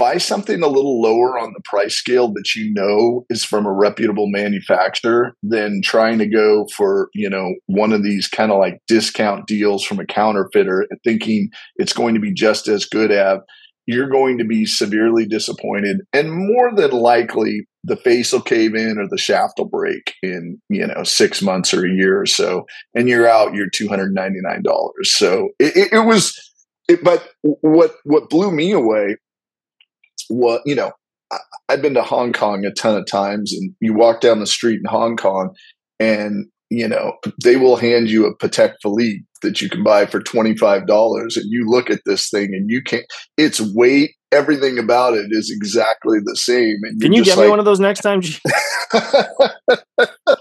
buy 0.00 0.16
something 0.16 0.62
a 0.62 0.66
little 0.66 0.98
lower 0.98 1.38
on 1.38 1.52
the 1.52 1.60
price 1.62 1.94
scale 1.94 2.32
that 2.32 2.54
you 2.56 2.72
know 2.72 3.26
is 3.28 3.44
from 3.44 3.66
a 3.66 3.72
reputable 3.72 4.28
manufacturer 4.28 5.34
than 5.42 5.82
trying 5.84 6.16
to 6.18 6.26
go 6.26 6.66
for 6.74 7.10
you 7.12 7.28
know 7.28 7.54
one 7.66 7.92
of 7.92 8.02
these 8.02 8.26
kind 8.26 8.50
of 8.50 8.58
like 8.58 8.80
discount 8.88 9.46
deals 9.46 9.84
from 9.84 10.00
a 10.00 10.06
counterfeiter 10.06 10.86
and 10.88 10.98
thinking 11.04 11.50
it's 11.76 11.92
going 11.92 12.14
to 12.14 12.20
be 12.20 12.32
just 12.32 12.66
as 12.66 12.86
good 12.86 13.10
as 13.10 13.40
you're 13.86 14.08
going 14.08 14.38
to 14.38 14.44
be 14.44 14.64
severely 14.64 15.26
disappointed 15.26 15.98
and 16.14 16.32
more 16.32 16.74
than 16.74 16.92
likely 16.92 17.66
the 17.84 17.96
face 17.96 18.32
will 18.32 18.40
cave 18.40 18.74
in 18.74 18.96
or 18.98 19.06
the 19.10 19.18
shaft 19.18 19.58
will 19.58 19.68
break 19.68 20.14
in 20.22 20.58
you 20.70 20.86
know 20.86 21.02
six 21.02 21.42
months 21.42 21.74
or 21.74 21.84
a 21.84 21.90
year 21.90 22.18
or 22.18 22.26
so 22.26 22.64
and 22.94 23.06
you're 23.06 23.28
out 23.28 23.52
your 23.52 23.68
$299 23.68 24.62
so 25.02 25.50
it, 25.58 25.76
it, 25.76 25.92
it 25.92 26.06
was 26.06 26.34
it, 26.88 27.04
but 27.04 27.28
what 27.42 27.96
what 28.04 28.30
blew 28.30 28.50
me 28.50 28.72
away 28.72 29.16
what 30.30 30.62
you 30.64 30.74
know 30.74 30.92
I, 31.32 31.38
have 31.68 31.82
been 31.82 31.94
to 31.94 32.02
hong 32.02 32.32
kong 32.32 32.64
a 32.64 32.72
ton 32.72 32.96
of 32.96 33.06
times 33.06 33.52
and 33.52 33.74
you 33.80 33.94
walk 33.94 34.20
down 34.20 34.40
the 34.40 34.46
street 34.46 34.80
in 34.82 34.84
hong 34.88 35.16
kong 35.16 35.54
and 35.98 36.46
you 36.70 36.88
know 36.88 37.16
they 37.42 37.56
will 37.56 37.76
hand 37.76 38.10
you 38.10 38.26
a 38.26 38.36
patek 38.36 38.74
philippe 38.82 39.24
that 39.42 39.62
you 39.62 39.70
can 39.70 39.82
buy 39.82 40.04
for 40.04 40.20
$25 40.20 41.36
and 41.36 41.44
you 41.46 41.64
look 41.66 41.88
at 41.88 42.02
this 42.04 42.28
thing 42.28 42.52
and 42.52 42.70
you 42.70 42.82
can't 42.82 43.06
its 43.36 43.60
weight 43.60 44.12
everything 44.32 44.78
about 44.78 45.14
it 45.14 45.26
is 45.30 45.50
exactly 45.50 46.18
the 46.24 46.36
same 46.36 46.76
and 46.82 47.00
can 47.00 47.12
you 47.12 47.24
get 47.24 47.36
like, 47.36 47.46
me 47.46 47.50
one 47.50 47.58
of 47.58 47.64
those 47.64 47.80
next 47.80 48.00
time 48.00 48.20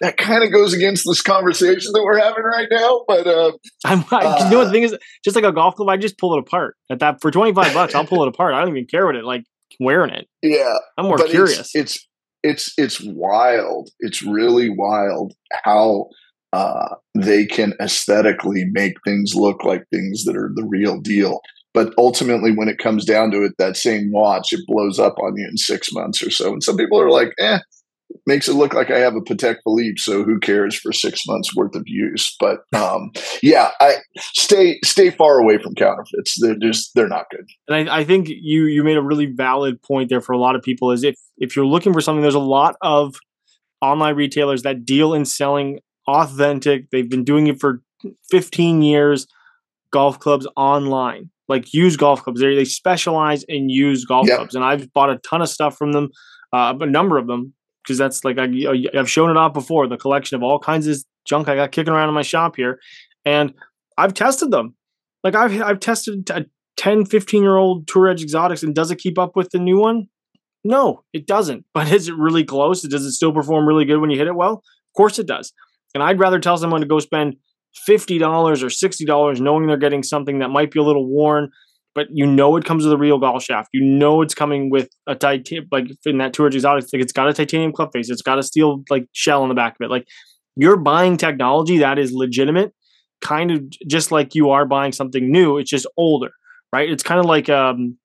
that 0.00 0.16
kind 0.16 0.44
of 0.44 0.52
goes 0.52 0.72
against 0.72 1.04
this 1.06 1.22
conversation 1.22 1.92
that 1.92 2.02
we're 2.02 2.18
having 2.18 2.44
right 2.44 2.68
now. 2.70 3.04
But 3.06 3.26
uh, 3.26 3.52
I'm, 3.84 4.04
I, 4.10 4.24
uh, 4.24 4.44
you 4.44 4.50
know, 4.56 4.64
the 4.64 4.70
thing 4.70 4.82
is, 4.82 4.96
just 5.24 5.36
like 5.36 5.44
a 5.44 5.52
golf 5.52 5.74
club, 5.74 5.88
I 5.88 5.96
just 5.96 6.18
pull 6.18 6.34
it 6.34 6.38
apart. 6.38 6.76
At 6.90 7.00
that 7.00 7.20
for 7.20 7.30
twenty 7.30 7.52
five 7.52 7.74
bucks, 7.74 7.94
I'll 7.94 8.06
pull 8.06 8.22
it 8.22 8.28
apart. 8.28 8.54
I 8.54 8.60
don't 8.60 8.70
even 8.70 8.86
care 8.86 9.06
what 9.06 9.16
it 9.16 9.24
like 9.24 9.44
wearing 9.80 10.12
it. 10.12 10.28
Yeah, 10.42 10.74
I'm 10.96 11.06
more 11.06 11.18
curious. 11.18 11.74
It's, 11.74 11.74
it's 11.74 12.08
it's 12.42 12.72
it's 12.76 13.00
wild. 13.00 13.90
It's 14.00 14.22
really 14.22 14.68
wild 14.70 15.34
how 15.64 16.08
uh, 16.52 16.94
they 17.14 17.46
can 17.46 17.74
aesthetically 17.80 18.64
make 18.70 18.94
things 19.04 19.34
look 19.34 19.64
like 19.64 19.84
things 19.90 20.24
that 20.24 20.36
are 20.36 20.50
the 20.54 20.64
real 20.64 21.00
deal. 21.00 21.40
But 21.74 21.92
ultimately, 21.98 22.52
when 22.52 22.68
it 22.68 22.78
comes 22.78 23.04
down 23.04 23.30
to 23.32 23.44
it, 23.44 23.52
that 23.58 23.76
same 23.76 24.10
watch 24.10 24.52
it 24.52 24.60
blows 24.66 24.98
up 24.98 25.16
on 25.22 25.36
you 25.36 25.46
in 25.46 25.56
six 25.56 25.92
months 25.92 26.22
or 26.22 26.30
so. 26.30 26.52
And 26.52 26.62
some 26.62 26.76
people 26.76 27.00
are 27.00 27.10
like, 27.10 27.32
"eh, 27.38 27.58
makes 28.26 28.48
it 28.48 28.54
look 28.54 28.74
like 28.74 28.90
I 28.90 28.98
have 28.98 29.14
a 29.14 29.20
Patek 29.20 29.56
Philippe, 29.64 29.98
so 29.98 30.22
who 30.22 30.38
cares 30.38 30.74
for 30.74 30.92
six 30.92 31.26
months 31.26 31.54
worth 31.54 31.74
of 31.74 31.84
use? 31.86 32.34
But 32.38 32.60
um, 32.74 33.10
yeah, 33.42 33.70
I 33.80 33.96
stay 34.16 34.78
stay 34.84 35.10
far 35.10 35.38
away 35.38 35.58
from 35.58 35.74
counterfeits. 35.74 36.40
They're 36.40 36.56
just 36.56 36.92
they're 36.94 37.08
not 37.08 37.26
good. 37.30 37.46
And 37.68 37.88
I, 37.88 37.98
I, 37.98 38.04
think 38.04 38.28
you 38.28 38.64
you 38.64 38.82
made 38.84 38.96
a 38.96 39.02
really 39.02 39.26
valid 39.26 39.82
point 39.82 40.08
there 40.08 40.20
for 40.20 40.32
a 40.32 40.38
lot 40.38 40.56
of 40.56 40.62
people. 40.62 40.90
Is 40.90 41.04
if 41.04 41.14
if 41.38 41.56
you're 41.56 41.66
looking 41.66 41.92
for 41.92 42.00
something, 42.00 42.22
there's 42.22 42.34
a 42.34 42.40
lot 42.40 42.76
of 42.82 43.16
online 43.80 44.16
retailers 44.16 44.62
that 44.62 44.84
deal 44.84 45.14
in 45.14 45.24
selling 45.24 45.80
authentic. 46.06 46.90
They've 46.90 47.08
been 47.08 47.24
doing 47.24 47.46
it 47.46 47.60
for 47.60 47.82
15 48.30 48.82
years. 48.82 49.26
Golf 49.90 50.18
clubs 50.20 50.46
online, 50.54 51.30
like 51.48 51.72
used 51.72 51.98
golf 51.98 52.22
clubs. 52.22 52.40
They 52.40 52.54
they 52.54 52.66
specialize 52.66 53.42
in 53.44 53.70
used 53.70 54.06
golf 54.06 54.28
yep. 54.28 54.36
clubs, 54.36 54.54
and 54.54 54.62
I've 54.62 54.92
bought 54.92 55.08
a 55.08 55.16
ton 55.18 55.40
of 55.40 55.48
stuff 55.48 55.78
from 55.78 55.92
them. 55.92 56.10
Uh, 56.52 56.74
a 56.78 56.86
number 56.86 57.16
of 57.16 57.26
them 57.26 57.54
because 57.82 57.98
that's 57.98 58.24
like 58.24 58.38
I, 58.38 58.48
I've 58.94 59.10
shown 59.10 59.30
it 59.30 59.36
off 59.36 59.52
before 59.52 59.86
the 59.86 59.96
collection 59.96 60.36
of 60.36 60.42
all 60.42 60.58
kinds 60.58 60.86
of 60.86 61.02
junk 61.24 61.48
I 61.48 61.56
got 61.56 61.72
kicking 61.72 61.92
around 61.92 62.08
in 62.08 62.14
my 62.14 62.22
shop 62.22 62.56
here, 62.56 62.80
and 63.24 63.54
I've 63.96 64.14
tested 64.14 64.50
them. 64.50 64.74
Like 65.24 65.34
I've 65.34 65.60
I've 65.62 65.80
tested 65.80 66.28
a 66.30 66.46
10, 66.76 67.06
15 67.06 67.42
year 67.42 67.56
old 67.56 67.86
Tour 67.86 68.08
Edge 68.08 68.22
exotics, 68.22 68.62
and 68.62 68.74
does 68.74 68.90
it 68.90 68.98
keep 68.98 69.18
up 69.18 69.36
with 69.36 69.50
the 69.50 69.58
new 69.58 69.78
one? 69.78 70.06
No, 70.64 71.04
it 71.12 71.26
doesn't. 71.26 71.64
But 71.74 71.92
is 71.92 72.08
it 72.08 72.16
really 72.16 72.44
close? 72.44 72.82
Does 72.82 73.04
it 73.04 73.12
still 73.12 73.32
perform 73.32 73.66
really 73.66 73.84
good 73.84 74.00
when 74.00 74.10
you 74.10 74.18
hit 74.18 74.26
it 74.26 74.34
well? 74.34 74.54
Of 74.54 74.96
course 74.96 75.18
it 75.18 75.26
does. 75.26 75.52
And 75.94 76.02
I'd 76.02 76.20
rather 76.20 76.38
tell 76.38 76.56
someone 76.56 76.80
to 76.80 76.86
go 76.86 76.98
spend 76.98 77.36
$50 77.88 78.20
or 78.22 78.66
$60 78.66 79.40
knowing 79.40 79.66
they're 79.66 79.76
getting 79.76 80.02
something 80.02 80.38
that 80.38 80.48
might 80.48 80.70
be 80.70 80.78
a 80.78 80.82
little 80.82 81.06
worn, 81.06 81.50
but 81.94 82.06
you 82.12 82.26
know 82.26 82.56
it 82.56 82.64
comes 82.64 82.84
with 82.84 82.92
a 82.92 82.98
real 82.98 83.18
golf 83.18 83.42
shaft. 83.42 83.70
You 83.72 83.84
know 83.84 84.22
it's 84.22 84.34
coming 84.34 84.70
with 84.70 84.88
a 85.06 85.14
titanium, 85.14 85.68
like 85.72 85.86
in 86.04 86.18
that 86.18 86.32
Tour 86.32 86.46
Exotic, 86.46 86.84
like 86.92 87.02
it's 87.02 87.12
got 87.12 87.28
a 87.28 87.32
titanium 87.32 87.72
club 87.72 87.90
face. 87.92 88.10
It's 88.10 88.22
got 88.22 88.38
a 88.38 88.42
steel 88.42 88.82
like 88.90 89.06
shell 89.12 89.42
on 89.42 89.48
the 89.48 89.54
back 89.54 89.76
of 89.80 89.84
it. 89.84 89.90
Like 89.90 90.06
you're 90.56 90.76
buying 90.76 91.16
technology 91.16 91.78
that 91.78 91.98
is 91.98 92.12
legitimate, 92.12 92.72
kind 93.20 93.50
of 93.50 93.62
just 93.86 94.10
like 94.10 94.34
you 94.34 94.50
are 94.50 94.64
buying 94.66 94.92
something 94.92 95.30
new. 95.30 95.58
It's 95.58 95.70
just 95.70 95.86
older, 95.96 96.30
right? 96.72 96.90
It's 96.90 97.02
kind 97.02 97.20
of 97.20 97.26
like, 97.26 97.48
um, 97.48 97.96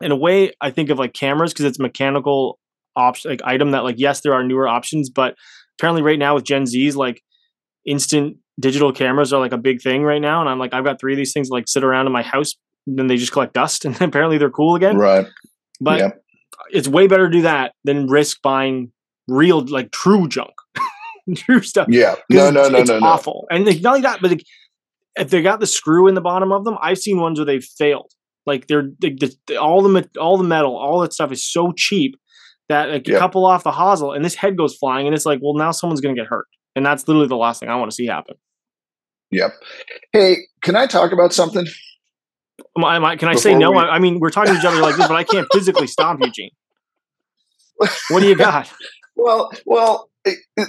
in 0.00 0.10
a 0.10 0.16
way, 0.16 0.52
I 0.60 0.70
think 0.70 0.88
of 0.88 0.98
like 0.98 1.12
cameras 1.12 1.52
because 1.52 1.66
it's 1.66 1.78
mechanical 1.78 2.58
option 2.96 3.30
like 3.30 3.40
item 3.44 3.70
that 3.70 3.84
like 3.84 3.96
yes 3.98 4.20
there 4.22 4.34
are 4.34 4.42
newer 4.42 4.66
options, 4.66 5.10
but 5.10 5.36
apparently 5.78 6.02
right 6.02 6.18
now 6.18 6.34
with 6.34 6.44
Gen 6.44 6.66
Z's 6.66 6.96
like 6.96 7.22
instant 7.86 8.36
digital 8.58 8.92
cameras 8.92 9.32
are 9.32 9.40
like 9.40 9.52
a 9.52 9.58
big 9.58 9.80
thing 9.82 10.02
right 10.02 10.20
now, 10.20 10.40
and 10.40 10.48
I'm 10.48 10.58
like 10.58 10.72
I've 10.72 10.84
got 10.84 10.98
three 11.00 11.12
of 11.12 11.18
these 11.18 11.32
things 11.32 11.50
like 11.50 11.68
sit 11.68 11.84
around 11.84 12.06
in 12.06 12.12
my 12.12 12.22
house 12.22 12.54
then 12.98 13.06
they 13.06 13.16
just 13.16 13.32
collect 13.32 13.54
dust 13.54 13.84
and 13.84 14.00
apparently 14.00 14.38
they're 14.38 14.50
cool 14.50 14.74
again. 14.74 14.96
Right. 14.96 15.26
But 15.80 15.98
yep. 15.98 16.24
it's 16.70 16.88
way 16.88 17.06
better 17.06 17.28
to 17.28 17.32
do 17.32 17.42
that 17.42 17.72
than 17.84 18.06
risk 18.06 18.42
buying 18.42 18.92
real, 19.28 19.64
like 19.66 19.90
true 19.92 20.28
junk, 20.28 20.52
true 21.34 21.62
stuff. 21.62 21.88
Yeah. 21.90 22.16
No, 22.28 22.50
no, 22.50 22.68
no, 22.68 22.78
it's 22.78 22.90
no, 22.90 22.98
awful. 22.98 23.46
No. 23.50 23.56
And 23.56 23.66
they, 23.66 23.78
not 23.80 23.96
only 23.96 24.02
that, 24.02 24.20
but 24.20 24.40
if 25.16 25.30
they 25.30 25.42
got 25.42 25.60
the 25.60 25.66
screw 25.66 26.06
in 26.06 26.14
the 26.14 26.20
bottom 26.20 26.52
of 26.52 26.64
them, 26.64 26.76
I've 26.80 26.98
seen 26.98 27.18
ones 27.18 27.38
where 27.38 27.46
they've 27.46 27.64
failed. 27.64 28.12
Like 28.46 28.66
they're 28.66 28.90
they, 29.00 29.16
they, 29.46 29.56
all 29.56 29.82
the 29.82 30.08
all 30.18 30.38
the 30.38 30.44
metal, 30.44 30.76
all 30.76 31.00
that 31.00 31.12
stuff 31.12 31.30
is 31.30 31.44
so 31.44 31.72
cheap 31.76 32.16
that 32.68 32.88
like 32.88 33.06
yep. 33.06 33.18
couple 33.18 33.44
off 33.44 33.64
the 33.64 33.70
hosel 33.72 34.14
and 34.14 34.24
this 34.24 34.34
head 34.34 34.56
goes 34.56 34.76
flying 34.76 35.06
and 35.06 35.14
it's 35.14 35.26
like, 35.26 35.40
well, 35.42 35.54
now 35.54 35.72
someone's 35.72 36.00
going 36.00 36.14
to 36.14 36.20
get 36.20 36.28
hurt. 36.28 36.46
And 36.74 36.86
that's 36.86 37.06
literally 37.06 37.28
the 37.28 37.36
last 37.36 37.60
thing 37.60 37.68
I 37.68 37.76
want 37.76 37.90
to 37.90 37.94
see 37.94 38.06
happen. 38.06 38.36
Yep. 39.32 39.52
Hey, 40.12 40.36
can 40.62 40.76
I 40.76 40.86
talk 40.86 41.12
about 41.12 41.32
something? 41.32 41.66
Am 42.76 43.04
I, 43.04 43.16
can 43.16 43.28
I 43.28 43.34
say 43.34 43.54
no? 43.54 43.70
We... 43.70 43.78
I, 43.78 43.98
mean, 43.98 44.20
we're 44.20 44.30
talking 44.30 44.54
to 44.54 44.58
each 44.58 44.64
other 44.64 44.80
like 44.80 44.96
this, 44.96 45.08
but 45.08 45.16
I 45.16 45.24
can't 45.24 45.46
physically 45.52 45.86
stop 45.86 46.18
Eugene. 46.20 46.50
What 48.08 48.20
do 48.20 48.28
you 48.28 48.36
got? 48.36 48.70
well, 49.16 49.50
well, 49.64 50.10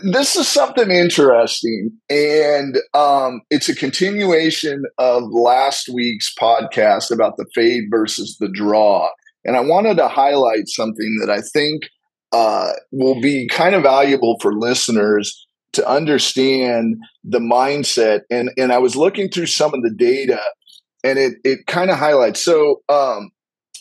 this 0.03 0.35
is 0.35 0.47
something 0.47 0.89
interesting, 0.89 1.91
and 2.09 2.77
um, 2.93 3.41
it's 3.49 3.67
a 3.67 3.75
continuation 3.75 4.83
of 4.97 5.23
last 5.31 5.89
week's 5.89 6.33
podcast 6.33 7.11
about 7.11 7.37
the 7.37 7.45
fade 7.53 7.85
versus 7.89 8.37
the 8.39 8.49
draw. 8.49 9.09
And 9.43 9.57
I 9.57 9.61
wanted 9.61 9.97
to 9.97 10.07
highlight 10.07 10.67
something 10.67 11.17
that 11.19 11.29
I 11.29 11.41
think 11.41 11.83
uh, 12.31 12.71
will 12.91 13.19
be 13.19 13.47
kind 13.49 13.75
of 13.75 13.83
valuable 13.83 14.37
for 14.41 14.53
listeners 14.53 15.45
to 15.73 15.87
understand 15.87 16.97
the 17.23 17.39
mindset. 17.39 18.21
And 18.29 18.51
and 18.57 18.71
I 18.71 18.77
was 18.77 18.95
looking 18.95 19.29
through 19.29 19.47
some 19.47 19.73
of 19.73 19.81
the 19.81 19.93
data, 19.93 20.39
and 21.03 21.19
it 21.19 21.35
it 21.43 21.67
kind 21.67 21.89
of 21.89 21.97
highlights. 21.97 22.41
So 22.41 22.81
um, 22.89 23.31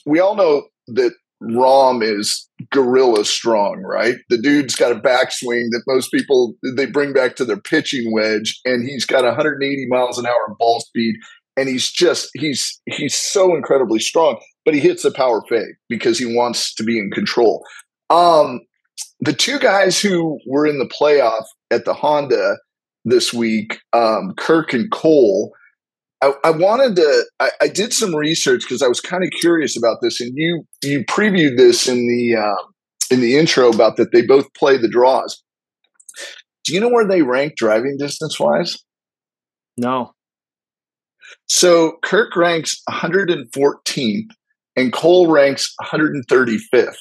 we 0.07 0.21
all 0.21 0.37
know 0.37 0.65
that 0.89 1.13
Rahm 1.43 2.03
is 2.03 2.49
gorilla 2.71 3.25
strong, 3.25 3.83
right? 3.83 4.17
The 4.29 4.39
dude's 4.39 4.77
got 4.77 4.93
a 4.93 4.97
backswing 4.97 5.69
that 5.71 5.83
most 5.87 6.11
people 6.11 6.55
they 6.77 6.87
bring 6.87 7.13
back 7.13 7.37
to 7.37 7.45
their 7.45 7.61
pitching 7.61 8.13
wedge, 8.13 8.61
and 8.65 8.87
he's 8.87 9.07
got 9.07 9.25
180 9.25 9.87
miles 9.89 10.19
an 10.19 10.27
hour 10.27 10.55
ball 10.59 10.81
speed, 10.81 11.17
and 11.57 11.69
he's 11.69 11.91
just 11.91 12.31
he's 12.35 12.81
he's 12.87 13.15
so 13.15 13.55
incredibly 13.55 14.01
strong. 14.01 14.39
But 14.65 14.75
he 14.75 14.81
hits 14.81 15.05
a 15.05 15.11
power 15.11 15.43
fade 15.49 15.75
because 15.89 16.19
he 16.19 16.37
wants 16.37 16.75
to 16.75 16.85
be 16.85 16.99
in 16.99 17.11
control. 17.11 17.65
Um, 18.11 18.61
the 19.21 19.33
two 19.33 19.59
guys 19.59 20.01
who 20.01 20.39
were 20.47 20.67
in 20.67 20.79
the 20.79 20.89
playoff 20.89 21.45
at 21.71 21.87
the 21.87 21.95
Honda 21.95 22.59
this 23.05 23.33
week, 23.33 23.81
um, 23.93 24.35
Kirk 24.37 24.75
and 24.75 24.91
Cole. 24.91 25.53
I, 26.23 26.33
I 26.45 26.51
wanted 26.51 26.97
to. 26.97 27.25
I, 27.41 27.51
I, 27.63 27.69
did 27.69 27.93
some 27.93 28.15
research 28.15 28.63
because 28.63 28.83
I 28.83 28.89
was 28.89 29.01
kind 29.01 29.25
of 29.25 29.31
curious 29.41 29.77
about 29.77 29.99
this, 30.03 30.21
and 30.21 30.33
you 30.35 30.65
you 30.83 31.05
previewed 31.05 31.57
this 31.57 31.89
in 31.89 32.07
the 32.07 32.37
um, 32.37 32.75
in 33.11 33.21
the 33.21 33.37
intro 33.37 33.71
about 33.71 33.97
that 33.97 34.13
they 34.13 34.23
both 34.23 34.53
play 34.55 34.77
the 34.77 34.89
draws. 34.89 35.43
Do 36.65 36.75
you 36.75 36.81
know 36.81 36.91
where 36.91 37.07
they 37.07 37.23
rank 37.23 37.57
driving 37.57 37.97
distance 37.99 38.39
wise? 38.39 38.77
No. 39.77 40.13
So 41.47 41.95
Kirk 42.03 42.37
ranks 42.37 42.83
114th, 42.91 44.29
and 44.77 44.93
Cole 44.93 45.31
ranks 45.31 45.75
135th. 45.83 46.97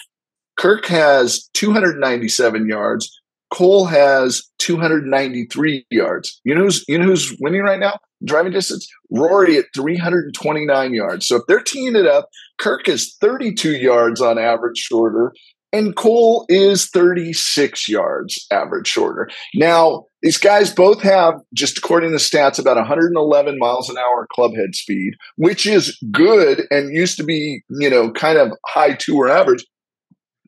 Kirk 0.57 0.85
has 0.87 1.49
297 1.53 2.67
yards. 2.67 3.09
Cole 3.51 3.85
has 3.85 4.43
293 4.59 5.85
yards. 5.89 6.39
You 6.43 6.55
know 6.55 6.63
who's 6.63 6.85
you 6.87 6.97
know 6.97 7.05
who's 7.05 7.35
winning 7.39 7.61
right 7.61 7.79
now? 7.79 7.99
Driving 8.25 8.51
distance. 8.51 8.87
Rory 9.11 9.57
at 9.57 9.65
329 9.73 10.93
yards. 10.93 11.27
So 11.27 11.37
if 11.37 11.43
they're 11.47 11.61
teeing 11.61 11.95
it 11.95 12.05
up, 12.05 12.29
Kirk 12.57 12.87
is 12.87 13.15
32 13.21 13.77
yards 13.77 14.21
on 14.21 14.37
average 14.37 14.77
shorter, 14.77 15.33
and 15.71 15.95
Cole 15.95 16.45
is 16.49 16.89
36 16.89 17.87
yards 17.87 18.45
average 18.51 18.87
shorter. 18.87 19.29
Now, 19.55 20.05
these 20.21 20.37
guys 20.37 20.73
both 20.73 21.01
have, 21.01 21.35
just 21.53 21.77
according 21.77 22.11
to 22.11 22.17
stats, 22.17 22.59
about 22.59 22.75
111 22.75 23.57
miles 23.57 23.89
an 23.89 23.97
hour 23.97 24.27
club 24.33 24.55
head 24.55 24.75
speed, 24.75 25.13
which 25.37 25.65
is 25.65 25.97
good 26.11 26.63
and 26.71 26.93
used 26.93 27.17
to 27.17 27.23
be, 27.23 27.63
you 27.69 27.89
know, 27.89 28.11
kind 28.11 28.37
of 28.37 28.51
high 28.65 28.93
tour 28.93 29.29
average 29.29 29.63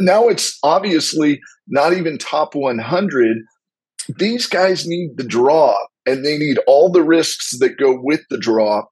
now 0.01 0.27
it's 0.27 0.57
obviously 0.63 1.39
not 1.67 1.93
even 1.93 2.17
top 2.17 2.55
100. 2.55 3.38
These 4.17 4.47
guys 4.47 4.88
need 4.88 5.17
the 5.17 5.23
draw 5.23 5.75
and 6.05 6.25
they 6.25 6.37
need 6.37 6.57
all 6.67 6.91
the 6.91 7.03
risks 7.03 7.57
that 7.59 7.77
go 7.77 7.97
with 8.01 8.21
the 8.29 8.37
draw 8.37 8.83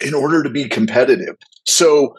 in 0.00 0.14
order 0.14 0.42
to 0.42 0.50
be 0.50 0.68
competitive. 0.68 1.36
So 1.66 2.14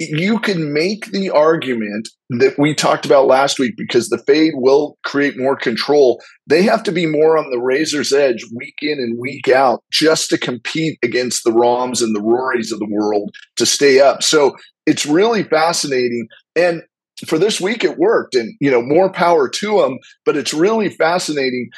you 0.00 0.38
can 0.38 0.72
make 0.72 1.06
the 1.06 1.30
argument 1.30 2.08
that 2.30 2.54
we 2.56 2.72
talked 2.72 3.04
about 3.04 3.26
last 3.26 3.58
week 3.58 3.74
because 3.76 4.08
the 4.08 4.22
fade 4.26 4.52
will 4.54 4.96
create 5.04 5.36
more 5.36 5.56
control. 5.56 6.22
They 6.46 6.62
have 6.62 6.84
to 6.84 6.92
be 6.92 7.04
more 7.04 7.36
on 7.36 7.50
the 7.50 7.58
razor's 7.58 8.12
edge 8.12 8.44
week 8.54 8.76
in 8.80 8.98
and 9.00 9.18
week 9.18 9.48
out 9.48 9.82
just 9.90 10.30
to 10.30 10.38
compete 10.38 10.98
against 11.02 11.42
the 11.42 11.52
Rahms 11.52 12.00
and 12.00 12.14
the 12.14 12.20
Rorys 12.20 12.72
of 12.72 12.78
the 12.78 12.88
world 12.88 13.30
to 13.56 13.66
stay 13.66 14.00
up. 14.00 14.22
So 14.22 14.54
it's 14.86 15.04
really 15.04 15.42
fascinating. 15.42 16.28
And 16.54 16.82
for 17.26 17.38
this 17.38 17.60
week 17.60 17.82
it 17.82 17.98
worked 17.98 18.34
and 18.34 18.54
you 18.60 18.70
know 18.70 18.82
more 18.82 19.10
power 19.10 19.48
to 19.48 19.80
them 19.80 19.98
but 20.24 20.36
it's 20.36 20.54
really 20.54 20.88
fascinating 20.88 21.68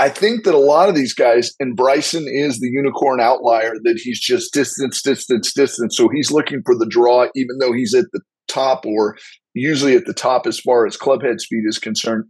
i 0.00 0.08
think 0.08 0.44
that 0.44 0.54
a 0.54 0.58
lot 0.58 0.88
of 0.88 0.94
these 0.94 1.14
guys 1.14 1.52
and 1.60 1.76
bryson 1.76 2.24
is 2.26 2.60
the 2.60 2.70
unicorn 2.70 3.20
outlier 3.20 3.74
that 3.84 4.00
he's 4.02 4.20
just 4.20 4.52
distance 4.52 5.02
distance 5.02 5.52
distance. 5.52 5.96
So 5.96 6.08
he's 6.08 6.30
looking 6.30 6.62
for 6.64 6.76
the 6.76 6.86
draw 6.86 7.26
even 7.34 7.58
though 7.58 7.72
he's 7.72 7.94
at 7.94 8.06
the 8.12 8.20
top 8.48 8.84
or 8.86 9.16
usually 9.54 9.96
at 9.96 10.06
the 10.06 10.14
top 10.14 10.46
as 10.46 10.60
far 10.60 10.86
as 10.86 10.96
club 10.96 11.22
head 11.22 11.40
speed 11.40 11.64
is 11.66 11.78
concerned. 11.78 12.24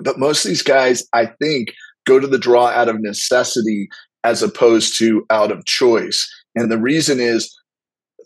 But 0.00 0.18
most 0.18 0.44
of 0.44 0.48
these 0.50 0.62
guys 0.62 1.06
i 1.12 1.26
think 1.40 1.72
go 2.06 2.18
to 2.18 2.26
the 2.26 2.38
draw 2.38 2.66
out 2.68 2.88
of 2.88 3.00
necessity 3.00 3.88
as 4.24 4.42
opposed 4.42 4.98
to 4.98 5.24
out 5.30 5.52
of 5.52 5.64
choice. 5.64 6.28
And 6.54 6.70
the 6.70 6.78
reason 6.78 7.20
is 7.20 7.54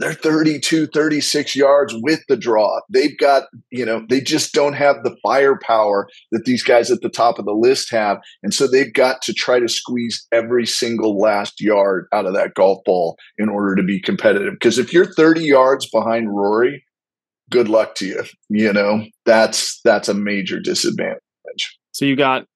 they're 0.03 0.15
32, 0.15 0.89
36 0.89 1.55
yards 1.55 1.95
with 2.03 2.21
the 2.29 2.37
draw. 2.37 2.81
They've 2.89 3.17
got, 3.17 3.45
you 3.71 3.87
know, 3.87 4.05
they 4.09 4.21
just 4.21 4.53
don't 4.53 4.73
have 4.73 4.97
the 5.05 5.17
firepower 5.23 6.09
that 6.33 6.45
these 6.45 6.65
guys 6.65 6.91
at 6.91 7.03
the 7.03 7.09
top 7.09 7.39
of 7.39 7.45
the 7.45 7.53
list 7.53 7.91
have. 7.93 8.19
And 8.43 8.53
so 8.53 8.67
they've 8.67 8.93
got 8.93 9.23
to 9.23 9.33
try 9.33 9.61
to 9.61 9.69
squeeze 9.69 10.27
every 10.33 10.67
single 10.67 11.21
last 11.21 11.61
yard 11.61 12.09
out 12.13 12.27
of 12.27 12.35
that 12.35 12.55
golf 12.55 12.83
ball 12.85 13.17
in 13.39 13.49
order 13.49 13.77
to 13.77 13.85
be 13.85 14.01
competitive. 14.01 14.55
Because 14.55 14.77
if 14.77 14.93
you're 14.93 15.07
30 15.07 15.45
yards 15.45 15.89
behind 15.89 16.35
Rory, 16.35 16.85
good 17.49 17.69
luck 17.69 17.95
to 17.97 18.07
you. 18.07 18.25
You 18.49 18.73
know, 18.73 19.05
that's 19.25 19.81
that's 19.85 20.09
a 20.09 20.15
major 20.15 20.59
disadvantage. 20.59 21.21
So 21.93 22.07
you've 22.07 22.19
got 22.19 22.47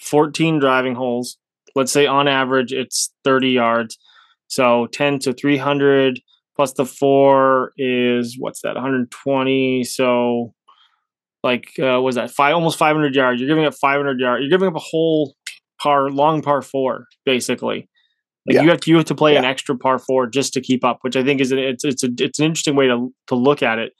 14 0.00 0.58
driving 0.58 0.94
holes. 0.94 1.36
Let's 1.74 1.92
say 1.92 2.06
on 2.06 2.28
average 2.28 2.72
it's 2.72 3.12
30 3.24 3.50
yards. 3.50 3.98
So 4.46 4.86
10 4.86 5.18
to 5.20 5.34
300 5.34 6.20
plus 6.58 6.72
the 6.72 6.84
four 6.84 7.72
is 7.78 8.36
what's 8.36 8.62
that 8.62 8.74
120 8.74 9.84
so 9.84 10.52
like 11.44 11.70
uh, 11.78 12.00
was 12.00 12.16
that 12.16 12.32
five 12.32 12.54
almost 12.54 12.76
500 12.78 13.14
yards 13.14 13.40
you're 13.40 13.48
giving 13.48 13.64
up 13.64 13.74
500 13.74 14.18
yards 14.18 14.42
you're 14.42 14.50
giving 14.50 14.68
up 14.68 14.74
a 14.74 14.80
whole 14.80 15.36
par 15.80 16.10
long 16.10 16.42
par 16.42 16.60
four 16.60 17.06
basically 17.24 17.88
like 18.44 18.56
yeah. 18.56 18.62
you 18.62 18.70
have 18.70 18.80
to 18.80 18.90
you 18.90 18.96
have 18.96 19.06
to 19.06 19.14
play 19.14 19.34
yeah. 19.34 19.38
an 19.38 19.44
extra 19.44 19.78
par 19.78 20.00
four 20.00 20.26
just 20.26 20.52
to 20.52 20.60
keep 20.60 20.84
up 20.84 20.98
which 21.02 21.14
i 21.14 21.22
think 21.22 21.40
is 21.40 21.52
a, 21.52 21.68
it's 21.68 21.84
it's 21.84 22.02
a, 22.02 22.08
it's 22.18 22.40
an 22.40 22.46
interesting 22.46 22.74
way 22.74 22.88
to 22.88 23.14
to 23.28 23.36
look 23.36 23.62
at 23.62 23.78
it 23.78 23.92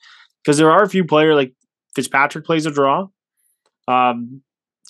because 0.43 0.57
there 0.57 0.69
are 0.69 0.83
a 0.83 0.89
few 0.89 1.05
players 1.05 1.35
like 1.35 1.53
fitzpatrick 1.95 2.45
plays 2.45 2.65
a 2.65 2.71
draw 2.71 3.07
um 3.87 4.41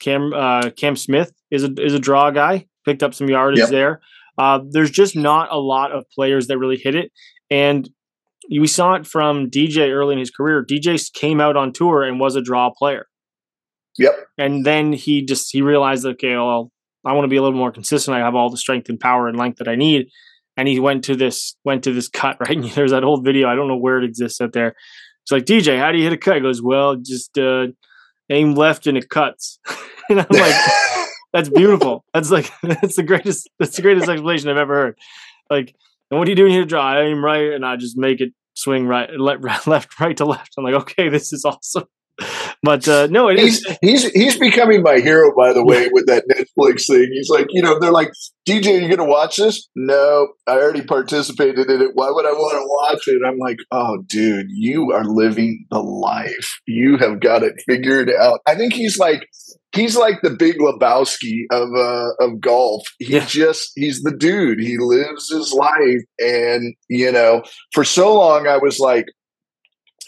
cam 0.01 0.33
uh 0.33 0.71
cam 0.71 0.95
smith 0.95 1.31
is 1.51 1.63
a 1.63 1.71
is 1.77 1.93
a 1.93 1.99
draw 1.99 2.31
guy 2.31 2.65
picked 2.83 3.03
up 3.03 3.13
some 3.13 3.29
yardage 3.29 3.59
yep. 3.59 3.69
there 3.69 4.01
uh, 4.39 4.61
there's 4.69 4.89
just 4.89 5.17
not 5.17 5.49
a 5.51 5.59
lot 5.59 5.91
of 5.91 6.09
players 6.11 6.47
that 6.47 6.57
really 6.57 6.77
hit 6.77 6.95
it. 6.95 7.11
And 7.51 7.89
we 8.49 8.67
saw 8.67 8.93
it 8.93 9.05
from 9.05 9.49
DJ 9.49 9.91
early 9.91 10.13
in 10.13 10.19
his 10.19 10.31
career. 10.31 10.65
DJ 10.65 11.01
came 11.13 11.39
out 11.39 11.55
on 11.55 11.71
tour 11.71 12.03
and 12.03 12.19
was 12.19 12.35
a 12.35 12.41
draw 12.41 12.71
player. 12.71 13.07
Yep. 13.97 14.27
And 14.37 14.65
then 14.65 14.93
he 14.93 15.23
just 15.23 15.51
he 15.51 15.61
realized, 15.61 16.05
okay, 16.05 16.35
well, 16.35 16.71
I 17.05 17.13
want 17.13 17.25
to 17.25 17.29
be 17.29 17.37
a 17.37 17.41
little 17.41 17.57
more 17.57 17.71
consistent. 17.71 18.15
I 18.15 18.19
have 18.19 18.35
all 18.35 18.49
the 18.49 18.57
strength 18.57 18.89
and 18.89 18.99
power 18.99 19.27
and 19.27 19.37
length 19.37 19.57
that 19.57 19.67
I 19.67 19.75
need. 19.75 20.07
And 20.57 20.67
he 20.67 20.79
went 20.79 21.03
to 21.05 21.15
this 21.15 21.55
went 21.63 21.83
to 21.83 21.93
this 21.93 22.07
cut, 22.07 22.37
right? 22.39 22.57
And 22.57 22.65
there's 22.71 22.91
that 22.91 23.03
old 23.03 23.25
video. 23.25 23.47
I 23.47 23.55
don't 23.55 23.67
know 23.67 23.77
where 23.77 23.97
it 23.97 24.05
exists 24.05 24.41
out 24.41 24.53
there. 24.53 24.75
It's 25.23 25.31
like, 25.31 25.45
DJ, 25.45 25.77
how 25.77 25.91
do 25.91 25.97
you 25.97 26.05
hit 26.05 26.13
a 26.13 26.17
cut? 26.17 26.35
He 26.35 26.41
goes, 26.41 26.61
Well, 26.61 26.95
just 26.95 27.37
uh, 27.37 27.67
aim 28.29 28.55
left 28.55 28.87
and 28.87 28.97
it 28.97 29.09
cuts. 29.09 29.59
and 30.09 30.19
I'm 30.21 30.27
like, 30.29 30.55
That's 31.33 31.49
beautiful. 31.49 32.05
That's 32.13 32.31
like 32.31 32.51
that's 32.63 32.95
the 32.95 33.03
greatest 33.03 33.49
that's 33.59 33.75
the 33.75 33.81
greatest 33.81 34.09
explanation 34.09 34.49
I've 34.49 34.57
ever 34.57 34.73
heard. 34.73 34.97
Like 35.49 35.75
what 36.17 36.27
are 36.27 36.31
you 36.31 36.35
doing 36.35 36.51
here, 36.51 36.61
to 36.61 36.67
Draw? 36.67 36.81
I 36.81 37.01
aim 37.01 37.23
right 37.23 37.53
and 37.53 37.65
I 37.65 37.75
just 37.75 37.97
make 37.97 38.19
it 38.19 38.33
swing 38.55 38.87
right, 38.87 39.09
left, 39.19 39.99
right 39.99 40.17
to 40.17 40.25
left. 40.25 40.53
I'm 40.57 40.63
like, 40.63 40.73
okay, 40.73 41.09
this 41.09 41.31
is 41.31 41.45
awesome. 41.45 41.85
But 42.61 42.87
uh, 42.87 43.07
no, 43.07 43.29
it 43.29 43.39
he's, 43.39 43.65
is. 43.65 43.77
he's, 43.81 44.11
he's 44.11 44.37
becoming 44.37 44.83
my 44.83 44.99
hero, 44.99 45.33
by 45.35 45.53
the 45.53 45.63
way, 45.63 45.89
with 45.91 46.07
that 46.07 46.25
Netflix 46.27 46.87
thing. 46.87 47.09
He's 47.13 47.29
like, 47.29 47.47
you 47.51 47.61
know, 47.61 47.79
they're 47.79 47.91
like, 47.91 48.11
DJ, 48.47 48.81
you 48.81 48.89
gonna 48.89 49.09
watch 49.09 49.37
this? 49.37 49.69
No, 49.75 50.29
I 50.45 50.53
already 50.53 50.81
participated 50.81 51.69
in 51.69 51.81
it. 51.81 51.91
Why 51.93 52.09
would 52.09 52.25
I 52.25 52.31
want 52.31 52.55
to 52.55 52.67
watch 52.67 53.07
it? 53.07 53.21
I'm 53.25 53.37
like, 53.37 53.59
oh, 53.71 54.03
dude, 54.07 54.47
you 54.49 54.91
are 54.91 55.05
living 55.05 55.65
the 55.71 55.79
life. 55.79 56.59
You 56.67 56.97
have 56.97 57.21
got 57.21 57.43
it 57.43 57.61
figured 57.65 58.09
out. 58.19 58.41
I 58.45 58.55
think 58.55 58.73
he's 58.73 58.97
like 58.97 59.25
he's 59.73 59.95
like 59.95 60.21
the 60.21 60.31
big 60.31 60.57
Lebowski 60.57 61.43
of 61.51 61.69
uh, 61.75 62.09
of 62.19 62.41
golf. 62.41 62.83
He 62.99 63.13
yeah. 63.13 63.25
just 63.25 63.71
he's 63.75 64.01
the 64.01 64.15
dude. 64.15 64.59
He 64.59 64.77
lives 64.77 65.31
his 65.31 65.53
life, 65.53 66.03
and 66.19 66.75
you 66.89 67.11
know, 67.11 67.43
for 67.73 67.83
so 67.83 68.17
long 68.17 68.47
I 68.47 68.57
was 68.57 68.79
like, 68.79 69.05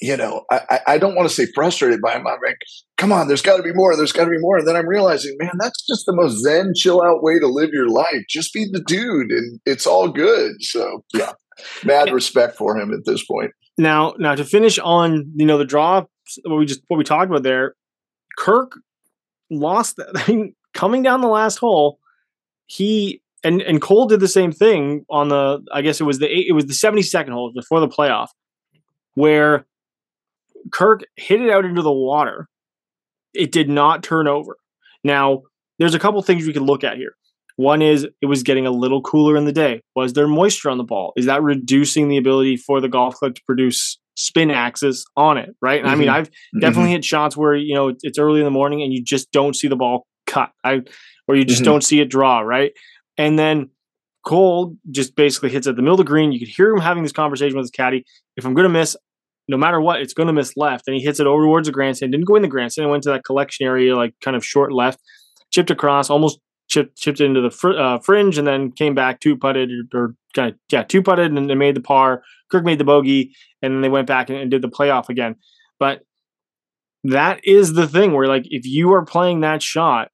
you 0.01 0.17
know, 0.17 0.43
I, 0.49 0.79
I 0.87 0.97
don't 0.97 1.15
want 1.15 1.29
to 1.29 1.33
say 1.33 1.45
frustrated 1.53 2.01
by 2.01 2.13
him. 2.13 2.25
I'm 2.25 2.39
like, 2.43 2.57
come 2.97 3.11
on, 3.11 3.27
there's 3.27 3.43
got 3.43 3.57
to 3.57 3.63
be 3.63 3.71
more. 3.71 3.95
There's 3.95 4.11
got 4.11 4.25
to 4.25 4.31
be 4.31 4.39
more. 4.39 4.57
And 4.57 4.67
then 4.67 4.75
I'm 4.75 4.87
realizing, 4.87 5.37
man, 5.39 5.51
that's 5.59 5.85
just 5.85 6.07
the 6.07 6.13
most 6.13 6.41
zen, 6.41 6.73
chill 6.75 7.03
out 7.03 7.21
way 7.21 7.37
to 7.37 7.47
live 7.47 7.69
your 7.71 7.87
life. 7.87 8.23
Just 8.27 8.51
be 8.51 8.65
the 8.69 8.81
dude, 8.81 9.31
and 9.31 9.59
it's 9.65 9.85
all 9.85 10.09
good. 10.09 10.53
So 10.61 11.03
yeah, 11.13 11.33
mad 11.85 12.11
respect 12.11 12.57
for 12.57 12.75
him 12.75 12.91
at 12.91 13.05
this 13.05 13.23
point. 13.23 13.51
Now, 13.77 14.15
now 14.17 14.33
to 14.33 14.43
finish 14.43 14.79
on, 14.79 15.31
you 15.35 15.45
know, 15.45 15.59
the 15.59 15.65
draw, 15.65 16.03
what 16.45 16.57
we 16.57 16.65
just 16.65 16.81
what 16.87 16.97
we 16.97 17.03
talked 17.03 17.29
about 17.29 17.43
there, 17.43 17.75
Kirk 18.39 18.73
lost. 19.51 19.99
I 20.15 20.31
mean, 20.31 20.55
coming 20.73 21.03
down 21.03 21.21
the 21.21 21.27
last 21.27 21.57
hole, 21.57 21.99
he 22.65 23.21
and 23.43 23.61
and 23.61 23.79
Cole 23.79 24.07
did 24.07 24.19
the 24.19 24.27
same 24.27 24.51
thing 24.51 25.05
on 25.11 25.29
the. 25.29 25.63
I 25.71 25.83
guess 25.83 26.01
it 26.01 26.05
was 26.05 26.17
the 26.17 26.27
it 26.27 26.53
was 26.53 26.65
the 26.65 26.73
seventy 26.73 27.03
second 27.03 27.33
hole 27.33 27.51
before 27.53 27.79
the 27.79 27.87
playoff, 27.87 28.29
where 29.13 29.67
Kirk 30.71 31.03
hit 31.15 31.41
it 31.41 31.49
out 31.49 31.65
into 31.65 31.81
the 31.81 31.91
water. 31.91 32.47
It 33.33 33.51
did 33.51 33.69
not 33.69 34.03
turn 34.03 34.27
over. 34.27 34.57
Now, 35.03 35.43
there's 35.79 35.95
a 35.95 35.99
couple 35.99 36.21
things 36.21 36.45
we 36.45 36.53
could 36.53 36.61
look 36.61 36.83
at 36.83 36.97
here. 36.97 37.15
One 37.55 37.81
is 37.81 38.07
it 38.21 38.25
was 38.25 38.43
getting 38.43 38.65
a 38.65 38.71
little 38.71 39.01
cooler 39.01 39.35
in 39.35 39.45
the 39.45 39.51
day. 39.51 39.81
Was 39.95 40.13
there 40.13 40.27
moisture 40.27 40.69
on 40.69 40.77
the 40.77 40.83
ball? 40.83 41.13
Is 41.15 41.25
that 41.25 41.43
reducing 41.43 42.07
the 42.07 42.17
ability 42.17 42.57
for 42.57 42.81
the 42.81 42.89
golf 42.89 43.15
club 43.15 43.35
to 43.35 43.41
produce 43.45 43.99
spin 44.15 44.51
axis 44.51 45.05
on 45.15 45.37
it? 45.37 45.55
Right. 45.61 45.81
Mm-hmm. 45.81 45.89
I 45.89 45.95
mean, 45.95 46.07
mm-hmm. 46.07 46.17
I've 46.17 46.29
mm-hmm. 46.29 46.59
definitely 46.59 46.91
hit 46.91 47.05
shots 47.05 47.37
where 47.37 47.55
you 47.55 47.75
know 47.75 47.93
it's 48.01 48.17
early 48.17 48.39
in 48.39 48.45
the 48.45 48.51
morning 48.51 48.81
and 48.81 48.93
you 48.93 49.03
just 49.03 49.31
don't 49.31 49.55
see 49.55 49.67
the 49.67 49.75
ball 49.75 50.07
cut. 50.25 50.51
I 50.63 50.81
or 51.27 51.35
you 51.35 51.45
just 51.45 51.61
mm-hmm. 51.61 51.71
don't 51.71 51.83
see 51.83 51.99
it 51.99 52.09
draw. 52.09 52.39
Right. 52.39 52.71
And 53.17 53.37
then 53.37 53.69
Cole 54.25 54.75
just 54.89 55.15
basically 55.15 55.49
hits 55.49 55.67
at 55.67 55.75
the 55.75 55.81
middle 55.81 55.95
of 55.95 55.99
the 55.99 56.03
green. 56.03 56.31
You 56.31 56.39
could 56.39 56.47
hear 56.47 56.69
him 56.71 56.79
having 56.79 57.03
this 57.03 57.11
conversation 57.11 57.57
with 57.57 57.65
his 57.65 57.71
caddy. 57.71 58.05
If 58.37 58.45
I'm 58.45 58.53
going 58.53 58.63
to 58.63 58.69
miss, 58.69 58.95
no 59.51 59.57
matter 59.57 59.81
what, 59.81 59.99
it's 59.99 60.13
going 60.13 60.27
to 60.27 60.33
miss 60.33 60.55
left. 60.55 60.87
And 60.87 60.95
he 60.95 61.03
hits 61.03 61.19
it 61.19 61.27
over 61.27 61.43
towards 61.43 61.67
the 61.67 61.73
grandstand. 61.73 62.13
Didn't 62.13 62.25
go 62.25 62.35
in 62.35 62.41
the 62.41 62.47
grandstand. 62.47 62.87
It 62.87 62.89
went 62.89 63.03
to 63.03 63.09
that 63.09 63.25
collection 63.25 63.67
area, 63.67 63.97
like 63.97 64.13
kind 64.21 64.37
of 64.37 64.45
short 64.45 64.71
left, 64.71 65.01
chipped 65.51 65.69
across, 65.69 66.09
almost 66.09 66.39
chipped 66.69 66.97
chipped 66.97 67.19
into 67.19 67.41
the 67.41 67.51
fr- 67.51 67.77
uh, 67.77 67.99
fringe, 67.99 68.37
and 68.37 68.47
then 68.47 68.71
came 68.71 68.95
back 68.95 69.19
two 69.19 69.35
putted 69.35 69.69
or, 69.93 70.15
kind 70.33 70.53
of 70.53 70.57
yeah 70.71 70.83
two 70.83 71.03
putted, 71.03 71.33
and 71.33 71.49
they 71.49 71.55
made 71.55 71.75
the 71.75 71.81
par. 71.81 72.23
Kirk 72.49 72.63
made 72.63 72.79
the 72.79 72.85
bogey, 72.85 73.35
and 73.61 73.73
then 73.73 73.81
they 73.81 73.89
went 73.89 74.07
back 74.07 74.29
and, 74.29 74.39
and 74.39 74.49
did 74.49 74.61
the 74.61 74.69
playoff 74.69 75.09
again. 75.09 75.35
But 75.79 76.03
that 77.03 77.41
is 77.43 77.73
the 77.73 77.87
thing 77.87 78.13
where 78.13 78.27
like 78.27 78.45
if 78.45 78.65
you 78.65 78.93
are 78.93 79.03
playing 79.03 79.41
that 79.41 79.61
shot 79.61 80.11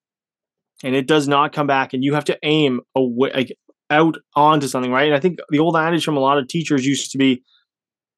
and 0.84 0.96
it 0.96 1.06
does 1.06 1.28
not 1.28 1.54
come 1.54 1.68
back, 1.68 1.94
and 1.94 2.04
you 2.04 2.16
have 2.16 2.26
to 2.26 2.40
aim 2.42 2.82
away 2.96 3.30
like 3.36 3.56
out 3.92 4.18
onto 4.36 4.68
something, 4.68 4.92
right? 4.92 5.08
And 5.08 5.16
I 5.16 5.20
think 5.20 5.38
the 5.52 5.60
old 5.60 5.78
adage 5.78 6.04
from 6.04 6.18
a 6.18 6.22
lot 6.22 6.40
of 6.40 6.48
teachers 6.48 6.88
used 6.88 7.12
to 7.12 7.20
be 7.20 7.44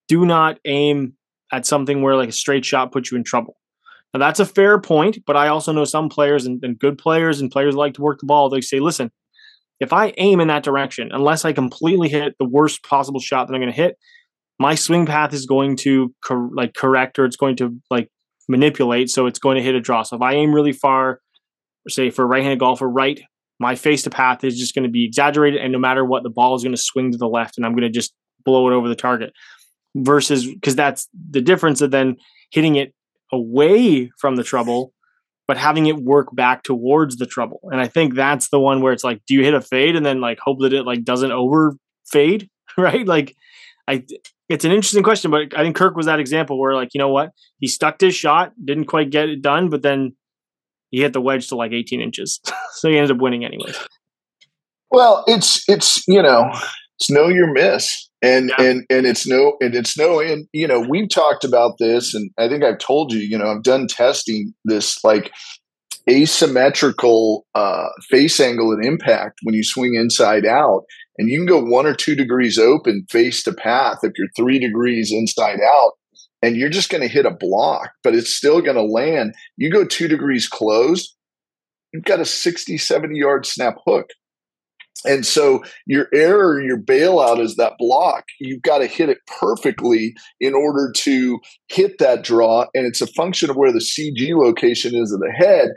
do 0.10 0.26
not 0.26 0.60
aim 0.66 1.14
at 1.54 1.66
something 1.66 2.02
where 2.02 2.18
like 2.18 2.30
a 2.30 2.34
straight 2.34 2.66
shot 2.66 2.92
puts 2.92 3.12
you 3.12 3.18
in 3.18 3.24
trouble. 3.24 3.56
Now 4.14 4.20
that's 4.20 4.40
a 4.40 4.46
fair 4.46 4.82
point, 4.82 5.20
but 5.26 5.38
I 5.38 5.48
also 5.48 5.72
know 5.72 5.86
some 5.86 6.10
players 6.10 6.46
and, 6.46 6.62
and 6.64 6.78
good 6.78 6.98
players 6.98 7.40
and 7.40 7.52
players 7.52 7.76
like 7.76 7.94
to 7.94 8.02
work 8.02 8.20
the 8.20 8.26
ball. 8.26 8.50
They 8.50 8.62
say, 8.62 8.80
listen, 8.80 9.12
if 9.80 9.94
I 9.94 10.14
aim 10.18 10.42
in 10.42 10.48
that 10.50 10.64
direction, 10.64 11.10
unless 11.14 11.46
I 11.46 11.54
completely 11.54 12.10
hit 12.10 12.36
the 12.38 12.48
worst 12.48 12.84
possible 12.84 13.20
shot 13.20 13.48
that 13.48 13.54
I'm 13.54 13.62
going 13.62 13.72
to 13.72 13.82
hit, 13.82 13.96
my 14.60 14.76
swing 14.76 15.06
path 15.06 15.34
is 15.34 15.46
going 15.46 15.78
to 15.78 16.14
cor- 16.26 16.50
like 16.54 16.74
correct 16.74 17.18
or 17.18 17.26
it's 17.26 17.38
going 17.38 17.56
to 17.58 17.80
like 17.90 18.10
manipulate, 18.50 19.10
so 19.10 19.28
it's 19.28 19.40
going 19.40 19.56
to 19.56 19.64
hit 19.64 19.76
a 19.76 19.80
draw. 19.80 20.04
So 20.04 20.16
if 20.16 20.22
I 20.22 20.34
aim 20.34 20.54
really 20.54 20.74
far, 20.74 21.22
say 21.88 22.10
for 22.10 22.24
a 22.24 22.28
right-handed 22.28 22.60
golfer, 22.60 22.90
right, 22.90 23.22
my 23.60 23.76
face 23.76 24.04
to 24.04 24.10
path 24.10 24.44
is 24.44 24.58
just 24.58 24.74
going 24.74 24.84
to 24.84 24.90
be 24.90 25.06
exaggerated, 25.06 25.62
and 25.62 25.72
no 25.72 25.80
matter 25.80 26.04
what, 26.04 26.24
the 26.24 26.30
ball 26.30 26.56
is 26.56 26.64
going 26.64 26.76
to 26.76 26.82
swing 26.82 27.12
to 27.12 27.18
the 27.18 27.28
left, 27.28 27.58
and 27.58 27.66
I'm 27.66 27.74
going 27.74 27.84
to 27.84 27.90
just 27.90 28.14
blow 28.44 28.68
it 28.70 28.74
over 28.74 28.90
the 28.90 28.96
target 28.96 29.34
versus 29.96 30.46
because 30.46 30.76
that's 30.76 31.08
the 31.30 31.42
difference 31.42 31.82
of 31.82 31.92
then 31.92 32.18
hitting 32.52 32.76
it 32.76 32.94
away 33.32 34.12
from 34.18 34.36
the 34.36 34.44
trouble 34.44 34.94
but 35.50 35.58
having 35.58 35.88
it 35.88 35.98
work 35.98 36.28
back 36.36 36.62
towards 36.62 37.18
the 37.18 37.26
trouble. 37.26 37.60
And 37.72 37.82
i 37.82 37.88
think 37.88 38.14
that's 38.14 38.50
the 38.50 38.60
one 38.60 38.82
where 38.82 38.94
it's 38.94 39.04
like 39.04 39.20
do 39.26 39.34
you 39.34 39.44
hit 39.44 39.56
a 39.56 39.62
fade 39.62 39.96
and 39.96 40.06
then 40.06 40.22
like 40.22 40.38
hope 40.40 40.60
that 40.60 40.74
it 40.74 40.84
like 40.84 41.04
doesn't 41.04 41.32
over 41.32 41.76
fade 42.06 42.50
right? 42.78 43.06
Like 43.06 43.36
i 43.88 44.06
it's 44.48 44.64
an 44.64 44.72
interesting 44.72 45.04
question 45.04 45.32
but 45.32 45.54
i 45.56 45.64
think 45.64 45.76
kirk 45.76 45.96
was 45.96 46.06
that 46.06 46.20
example 46.20 46.60
where 46.60 46.76
like 46.76 46.94
you 46.94 47.00
know 47.00 47.10
what? 47.10 47.32
He 47.58 47.68
stuck 47.68 48.00
his 48.00 48.16
shot 48.16 48.54
didn't 48.64 48.86
quite 48.86 49.10
get 49.10 49.28
it 49.28 49.42
done 49.42 49.70
but 49.70 49.82
then 49.82 50.16
he 50.92 51.02
hit 51.02 51.14
the 51.14 51.22
wedge 51.22 51.48
to 51.50 51.56
like 51.56 51.72
18 51.72 52.00
inches. 52.00 52.40
So 52.72 52.88
he 52.88 52.98
ended 52.98 53.12
up 53.12 53.22
winning 53.22 53.44
anyways. 53.44 53.76
Well 54.92 55.24
it's 55.28 55.68
it's 55.68 56.08
you 56.08 56.22
know 56.22 56.52
it's 57.00 57.10
know 57.10 57.28
your 57.28 57.52
miss. 57.52 58.10
And 58.22 58.52
yeah. 58.58 58.66
and 58.66 58.86
and 58.90 59.06
it's 59.06 59.26
no 59.26 59.56
and 59.62 59.74
it's 59.74 59.98
no 59.98 60.20
and 60.20 60.46
you 60.52 60.68
know 60.68 60.82
we've 60.82 61.08
talked 61.08 61.46
about 61.46 61.78
this 61.80 62.14
and 62.14 62.30
i 62.38 62.50
think 62.50 62.66
i've 62.66 62.78
told 62.78 63.14
you 63.14 63.20
you 63.20 63.38
know 63.38 63.50
i've 63.50 63.64
done 63.64 63.88
testing 63.88 64.54
this 64.66 65.02
like 65.06 65.32
asymmetrical 66.10 67.46
uh, 67.56 67.88
face 68.10 68.42
angle 68.42 68.74
and 68.74 68.84
impact 68.84 69.40
when 69.44 69.56
you 69.56 69.64
swing 69.64 69.96
inside 69.96 70.46
out 70.46 70.84
and 71.18 71.30
you 71.30 71.40
can 71.40 71.46
go 71.46 71.64
one 71.64 71.86
or 71.86 71.94
two 71.94 72.14
degrees 72.14 72.58
open 72.58 73.06
face 73.10 73.42
to 73.44 73.54
path 73.54 74.00
if 74.04 74.12
you're 74.18 74.28
three 74.36 74.60
degrees 74.60 75.14
inside 75.14 75.60
out 75.62 75.92
and 76.42 76.58
you're 76.58 76.70
just 76.70 76.90
going 76.90 77.02
to 77.02 77.08
hit 77.08 77.26
a 77.26 77.32
block 77.32 77.92
but 78.04 78.16
it's 78.16 78.36
still 78.36 78.62
going 78.62 78.76
to 78.76 78.84
land. 78.84 79.34
You 79.56 79.72
go 79.72 79.86
two 79.86 80.10
degrees 80.10 80.48
closed 80.48 81.16
you've 81.94 82.04
got 82.04 82.20
a 82.20 82.26
60 82.26 82.78
70 82.78 83.18
yard 83.18 83.46
snap 83.46 83.76
hook 83.86 84.10
and 85.06 85.26
so 85.26 85.64
your 85.86 86.08
error, 86.14 86.62
your 86.62 86.78
bailout 86.78 87.40
is 87.40 87.56
that 87.56 87.74
block. 87.78 88.26
You've 88.40 88.62
got 88.62 88.80
to 88.80 88.88
hit 88.88 89.10
it 89.10 89.20
perfectly 89.40 90.14
in 90.40 90.54
order 90.54 90.92
to 90.98 91.40
hit 91.70 92.00
that 92.00 92.24
draw. 92.24 92.66
And 92.74 92.86
it's 92.86 93.02
a 93.02 93.08
function 93.08 93.50
of 93.50 93.56
where 93.56 93.72
the 93.72 93.80
CG 93.80 94.36
location 94.36 94.96
is 94.96 95.12
of 95.12 95.20
the 95.20 95.32
head, 95.32 95.70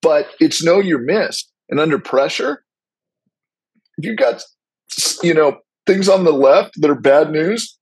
but 0.00 0.28
it's 0.40 0.64
no 0.64 0.80
you're 0.80 0.98
missed. 0.98 1.50
And 1.68 1.78
under 1.78 1.98
pressure, 1.98 2.64
if 3.98 4.06
you've 4.06 4.18
got, 4.18 4.42
you 5.22 5.34
know, 5.34 5.58
things 5.86 6.08
on 6.08 6.24
the 6.24 6.32
left 6.32 6.72
that 6.80 6.90
are 6.90 7.00
bad 7.00 7.30
news, 7.30 7.76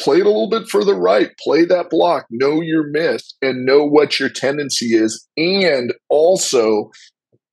play 0.00 0.18
it 0.18 0.26
a 0.26 0.30
little 0.30 0.50
bit 0.50 0.68
further 0.68 0.94
right. 0.94 1.30
Play 1.40 1.64
that 1.66 1.90
block. 1.90 2.26
Know 2.30 2.60
your 2.60 2.88
miss 2.88 3.34
and 3.40 3.64
know 3.64 3.84
what 3.84 4.18
your 4.18 4.28
tendency 4.28 4.96
is. 4.96 5.26
And 5.36 5.92
also 6.08 6.90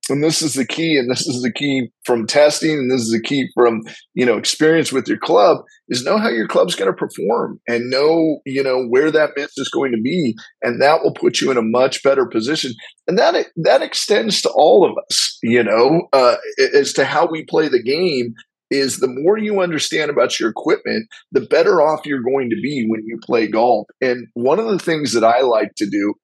and 0.08 0.22
this 0.22 0.42
is 0.42 0.54
the 0.54 0.66
key 0.66 0.96
and 0.96 1.10
this 1.10 1.26
is 1.26 1.42
the 1.42 1.52
key 1.52 1.88
from 2.04 2.26
testing 2.26 2.72
and 2.72 2.90
this 2.90 3.00
is 3.00 3.10
the 3.10 3.22
key 3.22 3.48
from 3.54 3.82
you 4.14 4.24
know 4.24 4.36
experience 4.36 4.92
with 4.92 5.08
your 5.08 5.18
club 5.18 5.58
is 5.88 6.04
know 6.04 6.18
how 6.18 6.28
your 6.28 6.46
club's 6.46 6.74
going 6.74 6.90
to 6.90 6.96
perform 6.96 7.60
and 7.68 7.90
know 7.90 8.38
you 8.44 8.62
know 8.62 8.86
where 8.86 9.10
that 9.10 9.30
miss 9.36 9.56
is 9.56 9.68
going 9.68 9.92
to 9.92 10.00
be 10.00 10.34
and 10.62 10.80
that 10.80 11.02
will 11.02 11.14
put 11.14 11.40
you 11.40 11.50
in 11.50 11.56
a 11.56 11.62
much 11.62 12.02
better 12.02 12.26
position. 12.26 12.72
And 13.06 13.18
that 13.18 13.46
that 13.56 13.82
extends 13.82 14.40
to 14.42 14.50
all 14.50 14.88
of 14.88 14.96
us 15.06 15.38
you 15.42 15.62
know 15.62 16.08
uh, 16.12 16.36
as 16.74 16.92
to 16.94 17.04
how 17.04 17.26
we 17.26 17.44
play 17.44 17.68
the 17.68 17.82
game 17.82 18.34
is 18.68 18.98
the 18.98 19.06
more 19.06 19.38
you 19.38 19.60
understand 19.60 20.10
about 20.10 20.40
your 20.40 20.50
equipment 20.50 21.06
the 21.30 21.40
better 21.40 21.80
off 21.80 22.04
you're 22.04 22.22
going 22.22 22.50
to 22.50 22.56
be 22.60 22.84
when 22.88 23.02
you 23.06 23.16
play 23.22 23.46
golf. 23.46 23.86
And 24.00 24.26
one 24.34 24.58
of 24.58 24.66
the 24.66 24.78
things 24.78 25.12
that 25.12 25.24
i 25.24 25.40
like 25.40 25.74
to 25.76 25.88
do 25.88 26.14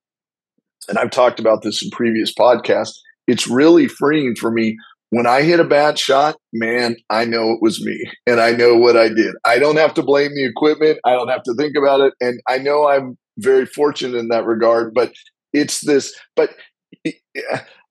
and 0.89 0.99
i've 0.99 1.11
talked 1.11 1.39
about 1.39 1.62
this 1.62 1.83
in 1.83 1.91
previous 1.91 2.35
podcasts 2.35 2.99
it's 3.27 3.49
really 3.49 3.89
freeing 3.89 4.35
for 4.35 4.51
me. 4.51 4.77
When 5.11 5.27
I 5.27 5.43
hit 5.43 5.61
a 5.61 5.64
bad 5.64 5.99
shot, 5.99 6.37
man, 6.55 6.97
I 7.11 7.27
know 7.27 7.51
it 7.51 7.59
was 7.61 7.85
me 7.85 8.11
and 8.27 8.41
I 8.41 8.53
know 8.53 8.77
what 8.77 8.97
I 8.97 9.09
did. 9.09 9.35
I 9.45 9.59
don't 9.59 9.77
have 9.77 9.93
to 9.95 10.03
blame 10.03 10.31
the 10.35 10.47
equipment. 10.47 11.01
I 11.05 11.12
don't 11.12 11.29
have 11.29 11.43
to 11.43 11.55
think 11.55 11.75
about 11.77 12.01
it. 12.01 12.14
And 12.20 12.41
I 12.49 12.57
know 12.59 12.89
I'm 12.89 13.18
very 13.39 13.66
fortunate 13.66 14.16
in 14.16 14.29
that 14.29 14.47
regard, 14.47 14.95
but 14.95 15.12
it's 15.53 15.81
this, 15.81 16.18
but 16.35 16.55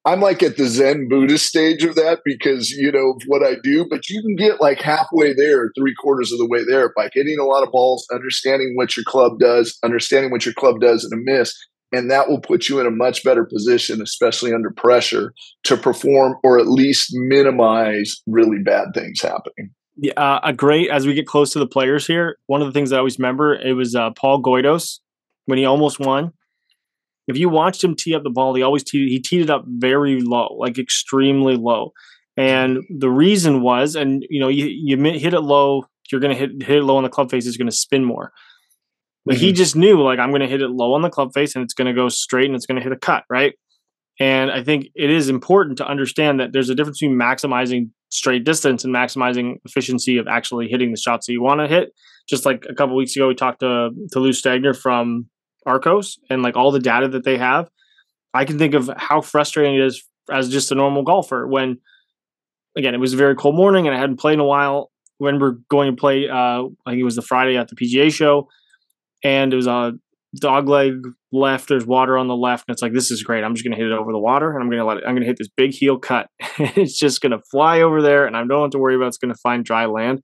I'm 0.04 0.20
like 0.20 0.42
at 0.42 0.58
the 0.58 0.66
Zen 0.66 1.10
Buddhist 1.10 1.46
stage 1.46 1.84
of 1.84 1.94
that 1.94 2.22
because, 2.26 2.72
you 2.72 2.92
know, 2.92 3.20
what 3.28 3.44
I 3.44 3.58
do, 3.62 3.86
but 3.88 4.10
you 4.10 4.22
can 4.24 4.36
get 4.36 4.60
like 4.60 4.82
halfway 4.82 5.34
there, 5.34 5.72
three 5.78 5.94
quarters 5.94 6.32
of 6.32 6.40
the 6.40 6.48
way 6.48 6.64
there 6.68 6.92
by 6.96 7.10
hitting 7.14 7.38
a 7.40 7.46
lot 7.46 7.62
of 7.62 7.72
balls, 7.72 8.08
understanding 8.12 8.72
what 8.74 8.98
your 8.98 9.04
club 9.04 9.34
does, 9.40 9.78
understanding 9.84 10.32
what 10.32 10.44
your 10.44 10.56
club 10.56 10.82
does 10.82 11.06
in 11.06 11.20
a 11.20 11.22
miss, 11.24 11.54
and 11.92 12.10
that 12.10 12.30
will 12.30 12.39
put 12.39 12.70
you 12.70 12.80
in 12.80 12.88
a 12.88 12.92
much 12.92 13.24
better 13.24 13.46
position, 13.46 14.02
especially 14.02 14.54
under 14.54 14.72
pressure, 14.72 15.34
to 15.64 15.76
perform 15.76 16.36
or 16.44 16.60
at 16.60 16.68
least 16.68 17.10
minimize 17.14 18.22
really 18.28 18.60
bad 18.64 18.88
things 18.94 19.22
happening. 19.22 19.72
Yeah, 19.98 20.14
uh, 20.16 20.39
a 20.44 20.54
great 20.54 20.89
as 20.89 21.06
we 21.06 21.14
get 21.14 21.28
close 21.28 21.52
to 21.54 21.60
the 21.60 21.68
players 21.68 22.08
here. 22.08 22.38
One 22.48 22.62
of 22.62 22.68
the 22.68 22.72
things 22.72 22.92
I 22.92 22.98
always 22.98 23.20
remember 23.20 23.54
it 23.54 23.74
was 23.74 23.94
uh, 23.94 24.12
Paul 24.12 24.42
Goydos 24.42 25.00
when 25.46 25.58
he 25.58 25.66
almost 25.66 26.00
won. 26.00 26.32
If 27.28 27.38
you 27.38 27.50
watched 27.50 27.84
him 27.84 27.96
tee 27.96 28.16
up 28.16 28.24
the 28.24 28.30
ball, 28.30 28.56
he 28.56 28.64
always 28.64 28.84
teed, 28.84 29.10
he 29.10 29.20
teed 29.20 29.42
it 29.42 29.50
up 29.50 29.64
very 29.68 30.22
low, 30.22 30.56
like 30.58 30.80
extremely 30.80 31.56
low. 31.56 31.94
And 32.38 32.80
the 32.89 33.10
reason 33.10 33.62
was, 33.62 33.96
and 33.96 34.26
you 34.30 34.39
know, 34.39 34.48
you, 34.48 34.66
you 34.66 34.98
hit 35.20 35.34
it 35.34 35.42
low, 35.42 35.86
you're 36.12 36.22
going 36.22 36.34
to 36.34 36.39
hit 36.39 36.64
hit 36.64 36.78
it 36.78 36.84
low 36.84 36.98
on 36.98 37.04
the 37.04 37.10
club 37.10 37.30
face, 37.30 37.46
is 37.46 37.58
going 37.58 37.70
to 37.70 37.76
spin 37.76 38.04
more. 38.04 38.32
But 39.26 39.36
mm-hmm. 39.36 39.46
he 39.46 39.52
just 39.54 39.76
knew 39.76 40.02
like 40.02 40.20
I'm 40.20 40.30
going 40.30 40.42
to 40.42 40.48
hit 40.48 40.62
it 40.62 40.70
low 40.70 40.94
on 40.94 41.02
the 41.02 41.10
club 41.10 41.34
face 41.34 41.56
and 41.56 41.64
it's 41.64 41.74
going 41.74 41.88
to 41.88 41.94
go 41.94 42.10
straight 42.10 42.46
and 42.46 42.56
it's 42.56 42.66
going 42.66 42.78
to 42.78 42.84
hit 42.84 42.92
a 42.92 42.98
cut, 42.98 43.24
right? 43.30 43.54
And 44.20 44.52
I 44.52 44.64
think 44.64 44.88
it 44.96 45.10
is 45.10 45.30
important 45.30 45.78
to 45.78 45.88
understand 45.88 46.40
that 46.40 46.54
there's 46.54 46.70
a 46.70 46.76
difference 46.76 47.00
between 47.00 47.18
maximizing 47.18 47.90
straight 48.10 48.44
distance 48.44 48.84
and 48.84 48.94
maximizing 48.94 49.56
efficiency 49.66 50.18
of 50.18 50.28
actually 50.28 50.68
hitting 50.68 50.92
the 50.92 50.98
shots 50.98 51.28
that 51.28 51.34
you 51.34 51.42
want 51.42 51.62
to 51.62 51.68
hit. 51.68 51.92
Just 52.30 52.46
like 52.46 52.66
a 52.70 52.76
couple 52.76 52.96
weeks 52.96 53.16
ago, 53.16 53.28
we 53.28 53.36
talked 53.36 53.62
to 53.62 53.90
to 54.12 54.20
Lou 54.20 54.32
Stagner 54.32 54.80
from 54.80 55.28
Arccos 55.68 56.18
and 56.30 56.44
like 56.44 56.56
all 56.56 56.72
the 56.72 56.80
data 56.80 57.08
that 57.08 57.24
they 57.24 57.38
have. 57.38 57.70
I 58.34 58.46
can 58.46 58.58
think 58.58 58.74
of 58.74 58.90
how 58.96 59.22
frustrating 59.22 59.76
it 59.76 59.82
is 59.82 60.04
as 60.32 60.50
just 60.50 60.72
a 60.72 60.76
normal 60.76 61.04
golfer 61.04 61.48
when, 61.48 61.80
again, 62.78 62.94
it 62.94 63.00
was 63.00 63.14
a 63.14 63.18
very 63.18 63.36
cold 63.36 63.56
morning 63.56 63.88
and 63.88 63.96
I 63.96 64.00
hadn't 64.00 64.18
played 64.18 64.36
in 64.36 64.40
a 64.40 64.46
while. 64.46 64.92
When 65.18 65.40
we're 65.40 65.58
going 65.70 65.92
to 65.92 66.00
play, 66.00 66.28
uh, 66.30 66.64
I 66.86 66.92
think 66.92 67.00
it 67.00 67.04
was 67.04 67.16
the 67.16 67.22
Friday 67.22 67.56
at 67.56 67.68
the 67.68 67.76
PGA 67.76 68.12
show, 68.12 68.48
and 69.24 69.54
it 69.54 69.56
was 69.56 69.68
a 69.68 69.94
dog 70.40 70.68
leg 70.68 70.94
left. 71.32 71.70
There's 71.70 71.86
water 71.86 72.18
on 72.18 72.28
the 72.28 72.36
left, 72.36 72.66
and 72.68 72.74
it's 72.74 72.82
like 72.82 72.94
this 72.94 73.12
is 73.12 73.24
great. 73.24 73.44
I'm 73.44 73.56
just 73.56 73.66
gonna 73.66 73.76
hit 73.76 73.88
it 73.88 73.92
over 73.92 74.12
the 74.12 74.20
water, 74.20 74.52
and 74.52 74.64
I'm 74.64 74.70
gonna 74.70 74.86
let 74.86 74.98
it. 74.98 75.04
I'm 75.06 75.16
gonna 75.16 75.26
hit 75.26 75.38
this 75.38 75.50
big 75.56 75.72
heel 75.72 75.98
cut. 75.98 76.28
it's 76.60 76.98
just 76.98 77.22
gonna 77.22 77.42
fly 77.52 77.82
over 77.82 78.02
there, 78.02 78.26
and 78.26 78.36
I 78.36 78.44
don't 78.46 78.64
have 78.64 78.72
to 78.72 78.80
worry 78.80 78.96
about. 78.96 79.08
It's 79.08 79.18
gonna 79.18 79.36
find 79.36 79.64
dry 79.64 79.86
land. 79.86 80.22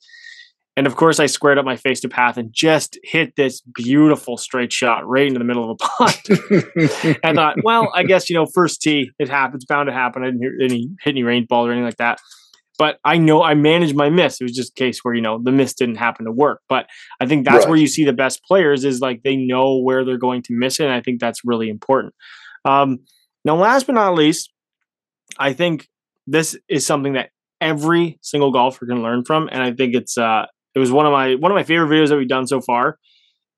And 0.76 0.86
of 0.86 0.96
course, 0.96 1.20
I 1.20 1.26
squared 1.26 1.58
up 1.58 1.66
my 1.66 1.76
face 1.76 2.02
to 2.02 2.10
path 2.10 2.38
and 2.38 2.54
just 2.54 3.00
hit 3.04 3.34
this 3.36 3.62
beautiful 3.62 4.38
straight 4.38 4.72
shot 4.72 5.08
right 5.08 5.26
into 5.26 5.40
the 5.40 5.46
middle 5.46 5.72
of 5.72 5.80
a 5.82 5.84
pond. 5.84 7.20
I 7.24 7.34
thought, 7.34 7.56
well, 7.64 7.90
I 7.96 8.04
guess 8.04 8.30
you 8.30 8.36
know, 8.36 8.46
first 8.46 8.80
tee, 8.84 9.10
it 9.18 9.28
happens, 9.28 9.66
bound 9.66 9.88
to 9.88 9.94
happen. 9.94 10.22
I 10.22 10.28
didn't 10.28 10.42
hear 10.42 10.54
any 10.62 10.90
hit 11.04 11.12
any 11.12 11.24
range 11.24 11.48
ball 11.48 11.66
or 11.66 11.72
anything 11.72 11.86
like 11.86 11.98
that 11.98 12.20
but 12.78 13.00
I 13.04 13.18
know 13.18 13.44
I 13.44 13.54
managed 13.54 13.96
my 13.96 14.10
miss. 14.10 14.40
It 14.40 14.44
was 14.44 14.56
just 14.56 14.72
a 14.72 14.76
case 14.76 15.00
where 15.02 15.14
you 15.14 15.22
know 15.22 15.40
the 15.42 15.52
miss 15.52 15.74
didn't 15.74 15.96
happen 15.96 16.26
to 16.26 16.32
work. 16.32 16.62
But 16.70 16.88
I 17.20 17.26
think 17.26 17.46
that's 17.46 17.66
right. 17.66 17.70
where 17.70 17.78
you 17.78 17.88
see 17.88 18.06
the 18.06 18.14
best 18.14 18.44
players 18.44 18.86
is 18.86 19.02
like 19.02 19.24
they 19.24 19.36
know 19.36 19.78
where 19.78 20.06
they're 20.06 20.18
going 20.18 20.44
to 20.44 20.54
miss 20.54 20.80
it. 20.80 20.86
And 20.86 20.94
I 20.94 21.02
think 21.02 21.20
that's 21.20 21.42
really 21.44 21.70
important. 21.70 22.14
Um, 22.66 23.00
now, 23.46 23.56
last 23.56 23.88
but 23.88 23.94
not 23.94 24.14
least, 24.14 24.52
I 25.40 25.54
think 25.54 25.88
this 26.28 26.58
is 26.68 26.86
something 26.86 27.14
that 27.14 27.30
every 27.62 28.20
single 28.22 28.52
golfer 28.52 28.86
can 28.86 29.02
learn 29.02 29.24
from, 29.26 29.50
and 29.52 29.64
I 29.64 29.74
think 29.74 29.96
it's 29.96 30.18
uh, 30.18 30.46
it 30.76 30.80
was 30.80 30.92
one 30.92 31.06
of 31.06 31.12
my 31.12 31.36
one 31.36 31.52
of 31.52 31.56
my 31.56 31.64
favorite 31.64 31.90
videos 31.90 32.10
that 32.10 32.18
we've 32.18 32.28
done 32.28 32.48
so 32.48 32.62
far. 32.62 33.00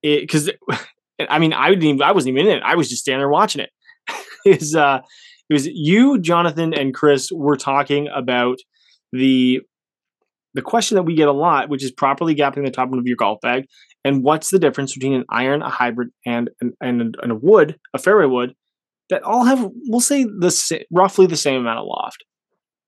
Because 0.02 0.50
I 1.30 1.40
mean, 1.40 1.52
I 1.52 1.70
didn't 1.70 1.84
even, 1.84 2.02
I 2.02 2.14
wasn't 2.14 2.38
even 2.38 2.50
in 2.50 2.58
it. 2.58 2.64
I 2.64 2.76
was 2.76 2.90
just 2.90 3.02
standing 3.02 3.20
there 3.20 3.30
watching 3.30 3.62
it. 3.62 3.72
is 4.46 4.76
uh, 4.76 5.02
it 5.50 5.54
was 5.54 5.68
you, 5.68 6.20
Jonathan, 6.20 6.74
and 6.74 6.94
Chris 6.94 7.32
were 7.32 7.58
talking 7.58 8.08
about 8.14 8.58
the 9.12 9.62
the 10.56 10.62
question 10.62 10.96
that 10.96 11.04
we 11.04 11.16
get 11.16 11.28
a 11.28 11.34
lot, 11.34 11.70
which 11.70 11.84
is 11.84 11.92
properly 11.92 12.36
gapping 12.36 12.66
the 12.66 12.72
top 12.72 12.92
of 12.92 13.06
your 13.06 13.16
golf 13.16 13.40
bag, 13.42 13.66
and 14.04 14.24
what's 14.24 14.50
the 14.50 14.60
difference 14.60 14.94
between 14.94 15.14
an 15.14 15.26
iron, 15.30 15.62
a 15.62 15.70
hybrid, 15.70 16.10
and 16.26 16.50
and, 16.60 16.74
and, 17.22 17.32
a 17.32 17.36
wood, 17.36 17.78
a 17.94 18.00
fairway 18.00 18.26
wood, 18.26 18.54
that 19.10 19.24
all 19.24 19.46
have, 19.46 19.70
we'll 19.88 20.00
say, 20.00 20.24
the 20.24 20.86
roughly 20.92 21.28
the 21.28 21.38
same 21.38 21.62
amount 21.62 21.80
of 21.80 21.86
loft. 21.86 22.24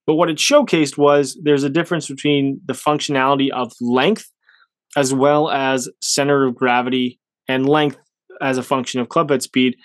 But 0.07 0.15
what 0.15 0.29
it 0.29 0.37
showcased 0.37 0.97
was 0.97 1.39
there's 1.43 1.63
a 1.63 1.69
difference 1.69 2.07
between 2.07 2.59
the 2.65 2.73
functionality 2.73 3.49
of 3.51 3.71
length 3.79 4.25
as 4.97 5.13
well 5.13 5.49
as 5.49 5.87
center 6.01 6.45
of 6.45 6.55
gravity 6.55 7.19
and 7.47 7.67
length 7.67 7.97
as 8.41 8.57
a 8.57 8.63
function 8.63 8.99
of 8.99 9.09
club 9.09 9.29
head 9.29 9.41
speed, 9.41 9.75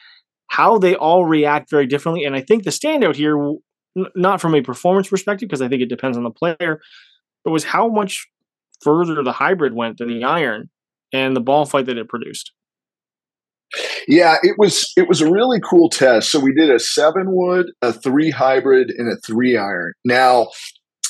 how 0.49 0.79
they 0.79 0.95
all 0.97 1.25
react 1.25 1.71
very 1.71 1.87
differently. 1.87 2.25
And 2.25 2.35
I 2.35 2.41
think 2.41 2.65
the 2.65 2.71
standout 2.71 3.15
here 3.15 3.37
not 4.15 4.41
from 4.41 4.55
a 4.55 4.63
performance 4.63 5.09
perspective, 5.09 5.49
because 5.49 5.63
I 5.63 5.69
think 5.69 5.83
it 5.83 5.89
depends 5.89 6.17
on 6.17 6.25
the 6.25 6.31
player, 6.31 6.81
but 7.45 7.51
was 7.51 7.65
how 7.65 7.89
much 7.89 8.27
further 8.81 9.23
the 9.23 9.33
hybrid 9.33 9.75
went 9.75 9.99
than 9.99 10.09
the 10.09 10.25
iron 10.25 10.71
and 11.13 11.35
the 11.35 11.41
ball 11.41 11.65
flight 11.65 11.87
that 11.87 11.99
it 11.99 12.09
produced. 12.09 12.53
Yeah, 14.07 14.37
it 14.43 14.57
was 14.59 14.93
it 14.97 15.09
was 15.09 15.21
a 15.21 15.31
really 15.31 15.59
cool 15.61 15.91
test. 15.91 16.31
So 16.31 16.39
we 16.39 16.55
did 16.55 16.71
a 16.71 16.79
seven 16.79 17.25
wood, 17.29 17.67
a 17.83 17.93
three 17.93 18.31
hybrid, 18.31 18.91
and 18.91 19.13
a 19.13 19.17
three 19.27 19.57
iron. 19.57 19.93
Now 20.05 20.49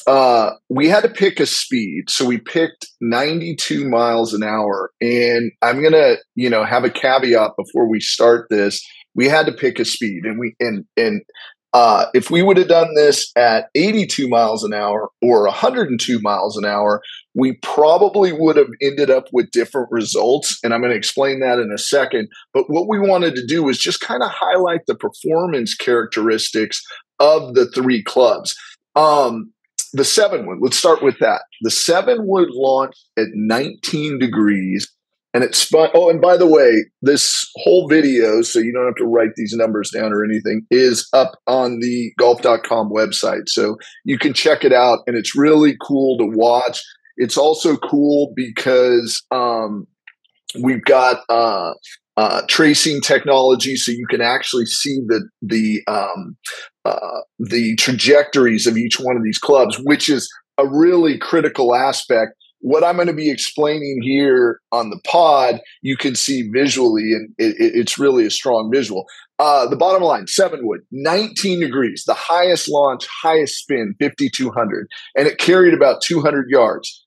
uh, 0.06 0.52
we 0.68 0.88
had 0.88 1.02
to 1.02 1.08
pick 1.08 1.40
a 1.40 1.46
speed, 1.46 2.08
so 2.08 2.24
we 2.24 2.38
picked 2.38 2.86
92 3.00 3.88
miles 3.88 4.32
an 4.32 4.44
hour. 4.44 4.92
And 5.00 5.50
I'm 5.62 5.82
gonna, 5.82 6.16
you 6.36 6.48
know, 6.48 6.64
have 6.64 6.84
a 6.84 6.90
caveat 6.90 7.52
before 7.58 7.88
we 7.88 8.00
start 8.00 8.46
this. 8.48 8.86
We 9.14 9.28
had 9.28 9.46
to 9.46 9.52
pick 9.52 9.80
a 9.80 9.84
speed, 9.84 10.24
and 10.24 10.38
we 10.38 10.54
and 10.60 10.84
and 10.96 11.22
uh, 11.76 12.06
if 12.14 12.30
we 12.30 12.40
would 12.40 12.56
have 12.56 12.68
done 12.68 12.94
this 12.94 13.30
at 13.36 13.68
82 13.74 14.28
miles 14.28 14.64
an 14.64 14.72
hour 14.72 15.10
or 15.20 15.42
102 15.42 16.20
miles 16.20 16.56
an 16.56 16.64
hour, 16.64 17.02
we 17.34 17.58
probably 17.62 18.32
would 18.32 18.56
have 18.56 18.70
ended 18.80 19.10
up 19.10 19.26
with 19.30 19.50
different 19.50 19.88
results. 19.90 20.58
And 20.64 20.72
I'm 20.72 20.80
going 20.80 20.92
to 20.92 20.96
explain 20.96 21.40
that 21.40 21.58
in 21.58 21.70
a 21.70 21.76
second. 21.76 22.28
But 22.54 22.70
what 22.70 22.88
we 22.88 22.98
wanted 22.98 23.34
to 23.34 23.46
do 23.46 23.62
was 23.62 23.76
just 23.76 24.00
kind 24.00 24.22
of 24.22 24.30
highlight 24.30 24.86
the 24.86 24.94
performance 24.94 25.74
characteristics 25.74 26.82
of 27.20 27.52
the 27.52 27.70
three 27.72 28.02
clubs. 28.02 28.56
Um, 28.94 29.52
the 29.92 30.02
seven 30.02 30.46
wood, 30.46 30.60
let's 30.62 30.78
start 30.78 31.02
with 31.02 31.18
that. 31.18 31.42
The 31.60 31.70
seven 31.70 32.26
wood 32.26 32.48
launched 32.52 33.04
at 33.18 33.26
19 33.34 34.18
degrees 34.18 34.90
and 35.36 35.44
it's 35.44 35.64
fun. 35.64 35.90
Oh, 35.92 36.08
and 36.08 36.18
by 36.18 36.38
the 36.38 36.46
way, 36.46 36.86
this 37.02 37.46
whole 37.56 37.88
video, 37.88 38.40
so 38.40 38.58
you 38.58 38.72
don't 38.72 38.86
have 38.86 38.94
to 38.94 39.04
write 39.04 39.34
these 39.36 39.52
numbers 39.52 39.90
down 39.90 40.10
or 40.10 40.24
anything, 40.24 40.66
is 40.70 41.06
up 41.12 41.32
on 41.46 41.78
the 41.80 42.10
golf.com 42.18 42.88
website. 42.88 43.46
So 43.46 43.76
you 44.06 44.18
can 44.18 44.32
check 44.32 44.64
it 44.64 44.72
out. 44.72 45.00
And 45.06 45.14
it's 45.14 45.36
really 45.36 45.76
cool 45.82 46.16
to 46.16 46.24
watch. 46.24 46.82
It's 47.18 47.36
also 47.36 47.76
cool 47.76 48.32
because 48.34 49.22
um, 49.30 49.86
we've 50.58 50.84
got 50.84 51.20
uh, 51.28 51.74
uh, 52.16 52.40
tracing 52.48 53.02
technology, 53.02 53.76
so 53.76 53.92
you 53.92 54.06
can 54.08 54.22
actually 54.22 54.64
see 54.64 55.00
the 55.06 55.28
the 55.42 55.82
um, 55.86 56.34
uh, 56.86 57.20
the 57.38 57.76
trajectories 57.76 58.66
of 58.66 58.78
each 58.78 58.98
one 58.98 59.18
of 59.18 59.22
these 59.22 59.38
clubs, 59.38 59.78
which 59.84 60.08
is 60.08 60.32
a 60.56 60.66
really 60.66 61.18
critical 61.18 61.74
aspect 61.74 62.32
what 62.60 62.84
I'm 62.84 62.96
going 62.96 63.08
to 63.08 63.14
be 63.14 63.30
explaining 63.30 64.00
here 64.02 64.60
on 64.72 64.90
the 64.90 65.00
pod, 65.06 65.60
you 65.82 65.96
can 65.96 66.14
see 66.14 66.48
visually, 66.48 67.12
and 67.12 67.30
it, 67.38 67.54
it's 67.58 67.98
really 67.98 68.26
a 68.26 68.30
strong 68.30 68.70
visual. 68.72 69.06
Uh, 69.38 69.66
the 69.66 69.76
bottom 69.76 70.02
line, 70.02 70.26
seven 70.26 70.66
wood, 70.66 70.80
19 70.90 71.60
degrees, 71.60 72.04
the 72.06 72.14
highest 72.14 72.68
launch, 72.68 73.06
highest 73.22 73.56
spin, 73.56 73.94
5,200, 74.00 74.88
and 75.16 75.28
it 75.28 75.38
carried 75.38 75.74
about 75.74 76.00
200 76.02 76.48
yards. 76.48 77.04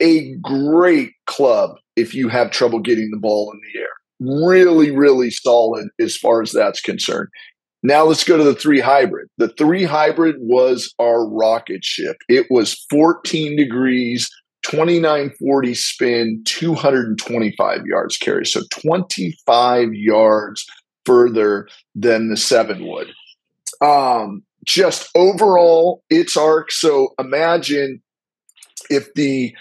A 0.00 0.34
great 0.36 1.12
club 1.26 1.76
if 1.96 2.14
you 2.14 2.28
have 2.28 2.50
trouble 2.50 2.80
getting 2.80 3.10
the 3.10 3.18
ball 3.18 3.50
in 3.52 3.60
the 3.60 3.80
air. 3.80 3.88
Really, 4.44 4.90
really 4.90 5.30
solid 5.30 5.88
as 5.98 6.16
far 6.16 6.42
as 6.42 6.52
that's 6.52 6.80
concerned. 6.80 7.28
Now 7.82 8.04
let's 8.04 8.24
go 8.24 8.36
to 8.36 8.44
the 8.44 8.54
three 8.54 8.80
hybrid. 8.80 9.28
The 9.38 9.48
three 9.48 9.84
hybrid 9.84 10.36
was 10.38 10.92
our 10.98 11.26
rocket 11.28 11.84
ship. 11.84 12.16
It 12.28 12.46
was 12.50 12.84
14 12.90 13.56
degrees 13.56 14.30
2940 14.70 15.74
spin, 15.74 16.42
225 16.44 17.86
yards 17.86 18.16
carry. 18.16 18.44
So 18.44 18.62
25 18.70 19.94
yards 19.94 20.66
further 21.04 21.68
than 21.94 22.28
the 22.28 22.36
seven 22.36 22.86
wood. 22.86 23.08
Um, 23.80 24.42
just 24.64 25.08
overall, 25.14 26.02
its 26.10 26.36
arc. 26.36 26.72
So 26.72 27.14
imagine 27.18 28.02
if 28.90 29.12
the 29.14 29.54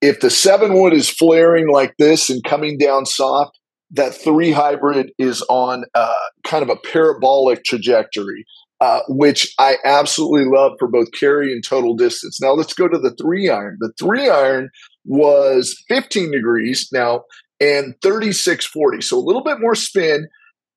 if 0.00 0.20
the 0.20 0.30
seven 0.30 0.74
wood 0.74 0.92
is 0.92 1.08
flaring 1.08 1.68
like 1.70 1.94
this 1.98 2.30
and 2.30 2.42
coming 2.44 2.78
down 2.78 3.06
soft, 3.06 3.58
that 3.90 4.14
three 4.14 4.52
hybrid 4.52 5.10
is 5.18 5.42
on 5.48 5.84
uh, 5.94 6.12
kind 6.44 6.62
of 6.62 6.68
a 6.70 6.76
parabolic 6.76 7.64
trajectory 7.64 8.46
uh, 8.80 9.00
which 9.08 9.54
I 9.58 9.76
absolutely 9.84 10.50
love 10.50 10.72
for 10.78 10.88
both 10.88 11.12
carry 11.12 11.52
and 11.52 11.64
total 11.64 11.94
distance. 11.94 12.40
Now 12.40 12.52
let's 12.52 12.74
go 12.74 12.88
to 12.88 12.98
the 12.98 13.14
three 13.20 13.48
iron. 13.48 13.78
The 13.80 13.92
three 13.98 14.28
iron 14.28 14.70
was 15.04 15.82
15 15.88 16.32
degrees 16.32 16.88
now 16.92 17.22
and 17.60 17.94
3640, 18.02 19.00
so 19.00 19.18
a 19.18 19.20
little 19.20 19.42
bit 19.42 19.60
more 19.60 19.74
spin, 19.74 20.28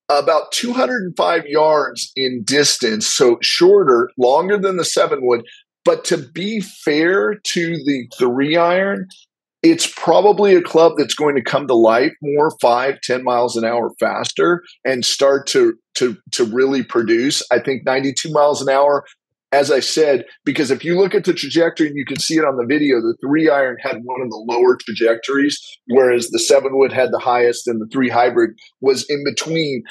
about 0.10 0.52
205 0.54 1.46
yards 1.46 2.12
in 2.16 2.44
distance, 2.44 3.06
so 3.06 3.38
shorter, 3.42 4.10
longer 4.18 4.58
than 4.58 4.78
the 4.78 4.86
seven 4.86 5.20
wood. 5.22 5.46
But 5.84 6.06
to 6.06 6.18
be 6.18 6.62
fair 6.62 7.36
to 7.36 7.70
the 7.86 8.08
three 8.18 8.56
iron, 8.56 9.08
it's 9.62 9.92
probably 9.94 10.56
a 10.56 10.62
club 10.62 10.94
that's 10.98 11.14
going 11.14 11.36
to 11.36 11.42
come 11.42 11.68
to 11.68 11.76
life 11.76 12.14
more 12.22 12.52
five, 12.62 13.02
10 13.02 13.24
miles 13.24 13.58
an 13.58 13.66
hour 13.66 13.92
faster 14.00 14.64
and 14.86 15.04
start 15.04 15.48
to 15.48 15.74
to 16.00 16.18
to 16.32 16.44
really 16.46 16.84
produce. 16.84 17.42
I 17.52 17.60
think 17.60 17.86
92 17.86 18.32
miles 18.32 18.62
an 18.62 18.70
hour, 18.70 19.06
as 19.52 19.72
I 19.72 19.80
said, 19.80 20.26
because 20.44 20.72
if 20.72 20.84
you 20.84 20.98
look 20.98 21.16
at 21.16 21.24
the 21.24 21.34
trajectory 21.34 21.88
and 21.88 21.96
you 21.98 22.06
can 22.06 22.20
see 22.20 22.36
it 22.36 22.46
on 22.46 22.58
the 22.58 22.66
video, 22.66 22.98
the 22.98 23.16
three 23.22 23.50
iron 23.50 23.78
had 23.82 24.02
one 24.04 24.22
of 24.22 24.30
the 24.30 24.46
lower 24.48 24.78
trajectories, 24.78 25.60
whereas 25.88 26.30
the 26.30 26.40
seven 26.40 26.78
wood 26.78 26.92
had 26.92 27.12
the 27.12 27.20
highest 27.20 27.68
and 27.68 27.82
the 27.82 27.88
three 27.92 28.10
hybrid 28.10 28.52
was 28.82 29.06
in 29.10 29.24
between. 29.24 29.84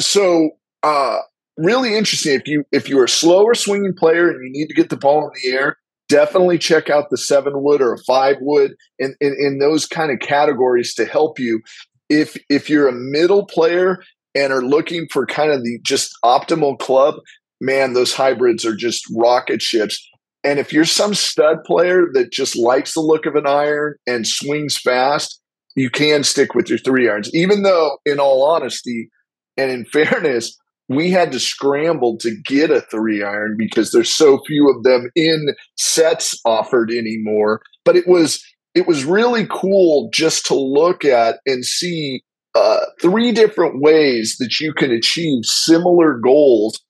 So 0.00 0.50
uh 0.82 1.18
really 1.58 1.96
interesting 1.96 2.34
if 2.34 2.46
you 2.46 2.64
if 2.70 2.88
you're 2.88 3.04
a 3.04 3.08
slower 3.08 3.54
swinging 3.54 3.94
player 3.94 4.28
and 4.30 4.44
you 4.44 4.52
need 4.52 4.68
to 4.68 4.74
get 4.74 4.90
the 4.90 4.96
ball 4.96 5.24
in 5.24 5.30
the 5.42 5.56
air 5.56 5.78
definitely 6.08 6.58
check 6.58 6.90
out 6.90 7.10
the 7.10 7.16
seven 7.16 7.62
wood 7.62 7.80
or 7.80 7.92
a 7.92 7.98
five 7.98 8.36
wood 8.40 8.74
in, 8.98 9.14
in, 9.20 9.34
in 9.38 9.58
those 9.58 9.86
kind 9.86 10.12
of 10.12 10.18
categories 10.20 10.94
to 10.94 11.04
help 11.04 11.38
you. 11.38 11.60
If 12.08 12.36
if 12.48 12.70
you're 12.70 12.88
a 12.88 12.92
middle 12.92 13.46
player 13.46 13.98
and 14.36 14.52
are 14.52 14.62
looking 14.62 15.08
for 15.10 15.24
kind 15.24 15.50
of 15.50 15.64
the 15.64 15.80
just 15.82 16.12
optimal 16.22 16.78
club, 16.78 17.16
man, 17.60 17.94
those 17.94 18.12
hybrids 18.12 18.64
are 18.66 18.76
just 18.76 19.02
rocket 19.16 19.62
ships. 19.62 20.06
And 20.44 20.58
if 20.58 20.72
you're 20.72 20.84
some 20.84 21.14
stud 21.14 21.64
player 21.64 22.04
that 22.12 22.30
just 22.30 22.56
likes 22.56 22.94
the 22.94 23.00
look 23.00 23.24
of 23.26 23.34
an 23.34 23.46
iron 23.46 23.94
and 24.06 24.26
swings 24.26 24.76
fast, 24.76 25.40
you 25.74 25.90
can 25.90 26.22
stick 26.22 26.54
with 26.54 26.68
your 26.68 26.78
three 26.78 27.08
irons. 27.08 27.30
Even 27.34 27.62
though, 27.62 27.98
in 28.04 28.20
all 28.20 28.44
honesty 28.44 29.08
and 29.56 29.70
in 29.70 29.84
fairness, 29.92 30.56
we 30.88 31.10
had 31.10 31.32
to 31.32 31.40
scramble 31.40 32.16
to 32.18 32.36
get 32.44 32.70
a 32.70 32.82
three 32.82 33.22
iron 33.22 33.56
because 33.58 33.90
there's 33.90 34.14
so 34.14 34.40
few 34.46 34.70
of 34.70 34.84
them 34.84 35.10
in 35.16 35.54
sets 35.76 36.38
offered 36.44 36.90
anymore. 36.90 37.62
But 37.84 37.96
it 37.96 38.06
was 38.06 38.44
it 38.74 38.86
was 38.86 39.04
really 39.04 39.46
cool 39.50 40.10
just 40.12 40.44
to 40.46 40.54
look 40.54 41.04
at 41.04 41.40
and 41.46 41.64
see 41.64 42.22
uh, 42.56 42.86
three 43.02 43.32
different 43.32 43.82
ways 43.82 44.36
that 44.38 44.60
you 44.60 44.72
can 44.72 44.90
achieve 44.90 45.44
similar 45.44 46.18
goals, 46.18 46.80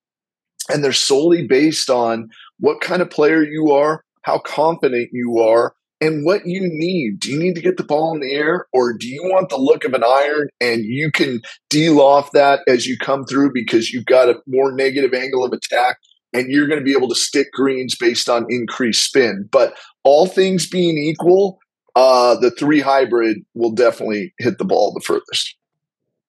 and 0.68 0.84
they're 0.84 0.92
solely 0.92 1.44
based 1.44 1.90
on 1.90 2.28
what 2.60 2.80
kind 2.80 3.02
of 3.02 3.10
player 3.10 3.42
you 3.42 3.72
are, 3.72 4.04
how 4.22 4.38
confident 4.38 5.10
you 5.12 5.38
are, 5.40 5.74
and 6.00 6.24
what 6.24 6.46
you 6.46 6.60
need. 6.62 7.18
Do 7.18 7.32
you 7.32 7.38
need 7.38 7.56
to 7.56 7.60
get 7.60 7.78
the 7.78 7.84
ball 7.84 8.14
in 8.14 8.20
the 8.20 8.32
air 8.32 8.66
or 8.72 8.92
do 8.92 9.08
you 9.08 9.22
want 9.24 9.48
the 9.48 9.56
look 9.56 9.84
of 9.84 9.94
an 9.94 10.04
iron 10.04 10.48
and 10.60 10.84
you 10.84 11.10
can 11.10 11.40
deal 11.68 12.00
off 12.00 12.30
that 12.32 12.60
as 12.68 12.86
you 12.86 12.96
come 12.98 13.24
through 13.24 13.52
because 13.52 13.90
you've 13.90 14.06
got 14.06 14.28
a 14.28 14.36
more 14.46 14.72
negative 14.72 15.14
angle 15.14 15.44
of 15.44 15.52
attack 15.52 15.96
and 16.32 16.50
you're 16.50 16.68
going 16.68 16.78
to 16.78 16.84
be 16.84 16.96
able 16.96 17.08
to 17.08 17.14
stick 17.14 17.48
greens 17.52 17.96
based 17.96 18.28
on 18.28 18.46
increased 18.50 19.04
spin. 19.04 19.48
But 19.50 19.74
all 20.04 20.26
things 20.26 20.68
being 20.68 20.98
equal, 20.98 21.58
uh, 21.96 22.36
the 22.36 22.50
three 22.50 22.80
hybrid 22.80 23.38
will 23.54 23.72
definitely 23.72 24.34
hit 24.38 24.58
the 24.58 24.64
ball 24.64 24.92
the 24.92 25.00
furthest. 25.00 25.55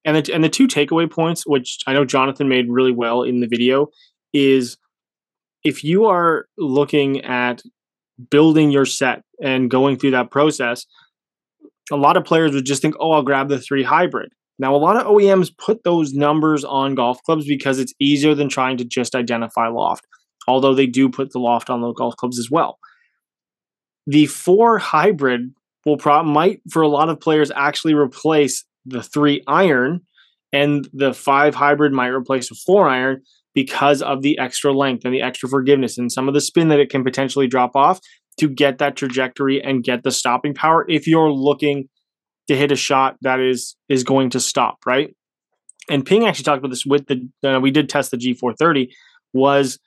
And 0.08 0.16
the, 0.16 0.34
and 0.34 0.42
the 0.42 0.50
two 0.50 0.68
takeaway 0.68 1.12
points, 1.12 1.46
which 1.46 1.80
I 1.86 1.94
know 1.94 2.06
Jonathan 2.06 2.48
made 2.48 2.70
really 2.70 2.94
well 2.94 3.24
in 3.24 3.42
the 3.42 3.48
video, 3.48 3.88
is 4.34 4.78
if 5.66 5.84
you 5.84 6.06
are 6.06 6.46
looking 6.58 7.26
at 7.26 7.62
building 8.32 8.72
your 8.72 8.86
set 8.86 9.22
and 9.44 9.70
going 9.70 9.98
through 9.98 10.12
that 10.12 10.32
process, 10.32 10.86
a 11.92 11.98
lot 11.98 12.16
of 12.16 12.24
players 12.24 12.54
would 12.54 12.66
just 12.66 12.82
think, 12.82 12.96
oh, 13.02 13.12
I'll 13.12 13.22
grab 13.22 13.50
the 13.50 13.60
three 13.60 13.84
hybrid. 13.84 14.32
Now, 14.58 14.74
a 14.74 14.78
lot 14.78 14.96
of 14.96 15.06
OEMs 15.06 15.52
put 15.58 15.84
those 15.84 16.14
numbers 16.14 16.64
on 16.64 16.96
golf 16.96 17.22
clubs 17.24 17.46
because 17.46 17.78
it's 17.78 17.94
easier 18.00 18.34
than 18.34 18.48
trying 18.48 18.78
to 18.78 18.86
just 18.86 19.14
identify 19.14 19.68
loft, 19.68 20.08
although 20.48 20.74
they 20.74 20.88
do 20.88 21.10
put 21.10 21.32
the 21.32 21.40
loft 21.40 21.70
on 21.70 21.82
the 21.82 21.92
golf 21.92 22.16
clubs 22.16 22.40
as 22.40 22.50
well. 22.50 22.80
The 24.08 24.26
four 24.28 24.78
hybrid 24.78 25.54
will 25.86 25.98
pro- 25.98 26.24
might, 26.24 26.62
for 26.72 26.82
a 26.82 26.88
lot 26.88 27.10
of 27.10 27.20
players, 27.20 27.52
actually 27.54 27.94
replace 27.94 28.64
the 28.88 29.04
three 29.04 29.44
iron, 29.48 30.02
and 30.54 30.88
the 30.94 31.14
five 31.14 31.56
hybrid 31.56 31.94
might 31.94 32.08
replace 32.08 32.50
a 32.52 32.56
four 32.56 32.88
iron 32.88 33.22
because 33.54 34.02
of 34.02 34.22
the 34.22 34.38
extra 34.38 34.72
length 34.72 35.04
and 35.04 35.14
the 35.14 35.22
extra 35.22 35.50
forgiveness 35.50 35.98
and 35.98 36.12
some 36.12 36.28
of 36.28 36.34
the 36.34 36.42
spin 36.42 36.68
that 36.70 36.80
it 36.80 36.90
can 36.90 37.04
potentially 37.04 37.48
drop 37.48 37.76
off 37.76 38.00
to 38.40 38.48
get 38.48 38.78
that 38.78 38.96
trajectory 38.96 39.62
and 39.62 39.84
get 39.84 40.04
the 40.04 40.12
stopping 40.12 40.54
power 40.54 40.86
if 40.88 41.08
you're 41.08 41.32
looking 41.32 41.90
to 42.48 42.56
hit 42.56 42.72
a 42.72 42.76
shot 42.76 43.18
that 43.22 43.40
is 43.40 43.76
is 43.90 44.04
going 44.04 44.30
to 44.30 44.40
stop 44.40 44.78
right? 44.86 45.16
And 45.90 46.06
ping 46.06 46.26
actually 46.26 46.44
talked 46.44 46.60
about 46.60 46.70
this 46.70 46.86
with 46.86 47.08
the 47.08 47.28
uh, 47.44 47.60
we 47.60 47.72
did 47.72 47.90
test 47.90 48.12
the 48.12 48.18
g430 48.18 48.90
was 49.34 49.80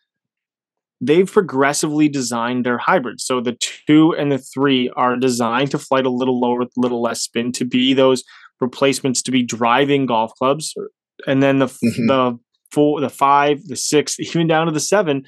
they've 1.01 1.31
progressively 1.31 2.09
designed 2.09 2.67
their 2.67 2.79
hybrids. 2.79 3.25
So 3.25 3.41
the 3.41 3.57
two 3.87 4.15
and 4.19 4.31
the 4.31 4.39
three 4.39 4.91
are 4.97 5.17
designed 5.17 5.71
to 5.71 5.79
flight 5.79 6.07
a 6.07 6.11
little 6.11 6.39
lower 6.39 6.59
with 6.59 6.73
a 6.77 6.81
little 6.81 7.01
less 7.01 7.23
spin 7.23 7.53
to 7.53 7.65
be 7.65 7.95
those 7.95 8.23
replacements 8.61 9.23
to 9.23 9.31
be 9.31 9.43
driving 9.43 10.07
golf 10.07 10.33
clubs 10.35 10.75
and 11.27 11.43
then 11.43 11.59
the 11.59 11.67
mm-hmm. 11.67 12.07
the 12.07 12.39
four, 12.71 13.01
the 13.01 13.11
five, 13.11 13.63
the 13.67 13.77
six, 13.77 14.19
even 14.21 14.47
down 14.47 14.67
to 14.67 14.73
the 14.73 14.81
seven, 14.81 15.25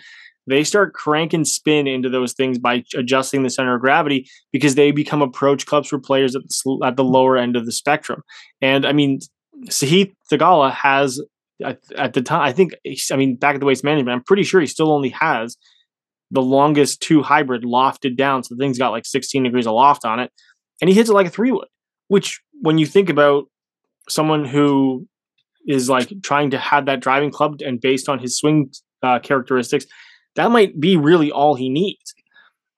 they 0.47 0.65
start 0.65 0.95
cranking 0.95 1.45
spin 1.45 1.87
into 1.87 2.09
those 2.09 2.33
things 2.33 2.59
by 2.59 2.85
adjusting 2.97 3.43
the 3.43 3.51
center 3.51 3.75
of 3.75 3.81
gravity 3.81 4.29
because 4.53 4.75
they 4.75 4.91
become 4.91 5.23
approach 5.23 5.67
clubs 5.67 5.89
for 5.89 5.99
players 5.99 6.35
at 6.35 6.43
the, 6.43 6.81
at 6.85 6.97
the 6.97 7.05
lower 7.05 7.37
end 7.37 7.57
of 7.57 7.65
the 7.65 7.73
spectrum. 7.73 8.23
And 8.61 8.85
I 8.85 8.93
mean, 8.93 9.21
Sahith 9.67 10.13
Theegala 10.31 10.73
has 10.73 11.21
at, 11.65 11.79
at, 11.97 12.15
the 12.15 12.23
time, 12.23 12.43
I 12.43 12.51
think, 12.51 12.75
I 13.13 13.17
mean, 13.17 13.37
back 13.37 13.55
at 13.55 13.61
the 13.61 13.67
waste 13.67 13.85
management, 13.85 14.17
I'm 14.17 14.25
pretty 14.25 14.43
sure 14.43 14.61
he 14.61 14.67
still 14.67 14.91
only 14.91 15.11
has 15.11 15.57
the 16.33 16.43
longest 16.43 17.01
two 17.03 17.23
hybrid 17.23 17.63
lofted 17.63 18.17
down. 18.17 18.43
So 18.43 18.55
the 18.55 18.59
thing's 18.59 18.79
got 18.79 18.91
like 18.91 19.07
16 19.07 19.45
degrees 19.45 19.67
of 19.67 19.75
loft 19.75 20.05
on 20.05 20.19
it. 20.19 20.33
And 20.81 20.89
he 20.89 20.97
hits 20.97 21.09
it 21.09 21.13
like 21.13 21.27
a 21.27 21.31
three 21.31 21.53
wood, 21.53 21.69
which 22.09 22.41
when 22.63 22.79
you 22.79 22.87
think 22.87 23.11
about 23.11 23.45
someone 24.09 24.45
who 24.45 25.07
is 25.67 25.91
like 25.91 26.11
trying 26.23 26.51
to 26.51 26.59
have 26.59 26.87
that 26.87 27.01
driving 27.01 27.31
club 27.31 27.61
and 27.61 27.81
based 27.81 28.09
on 28.09 28.19
his 28.19 28.37
swing 28.37 28.71
uh, 29.03 29.19
characteristics, 29.19 29.85
that 30.37 30.51
might 30.51 30.81
be 30.81 30.97
really 30.97 31.31
all 31.31 31.55
he 31.55 31.69
needs. 31.69 32.15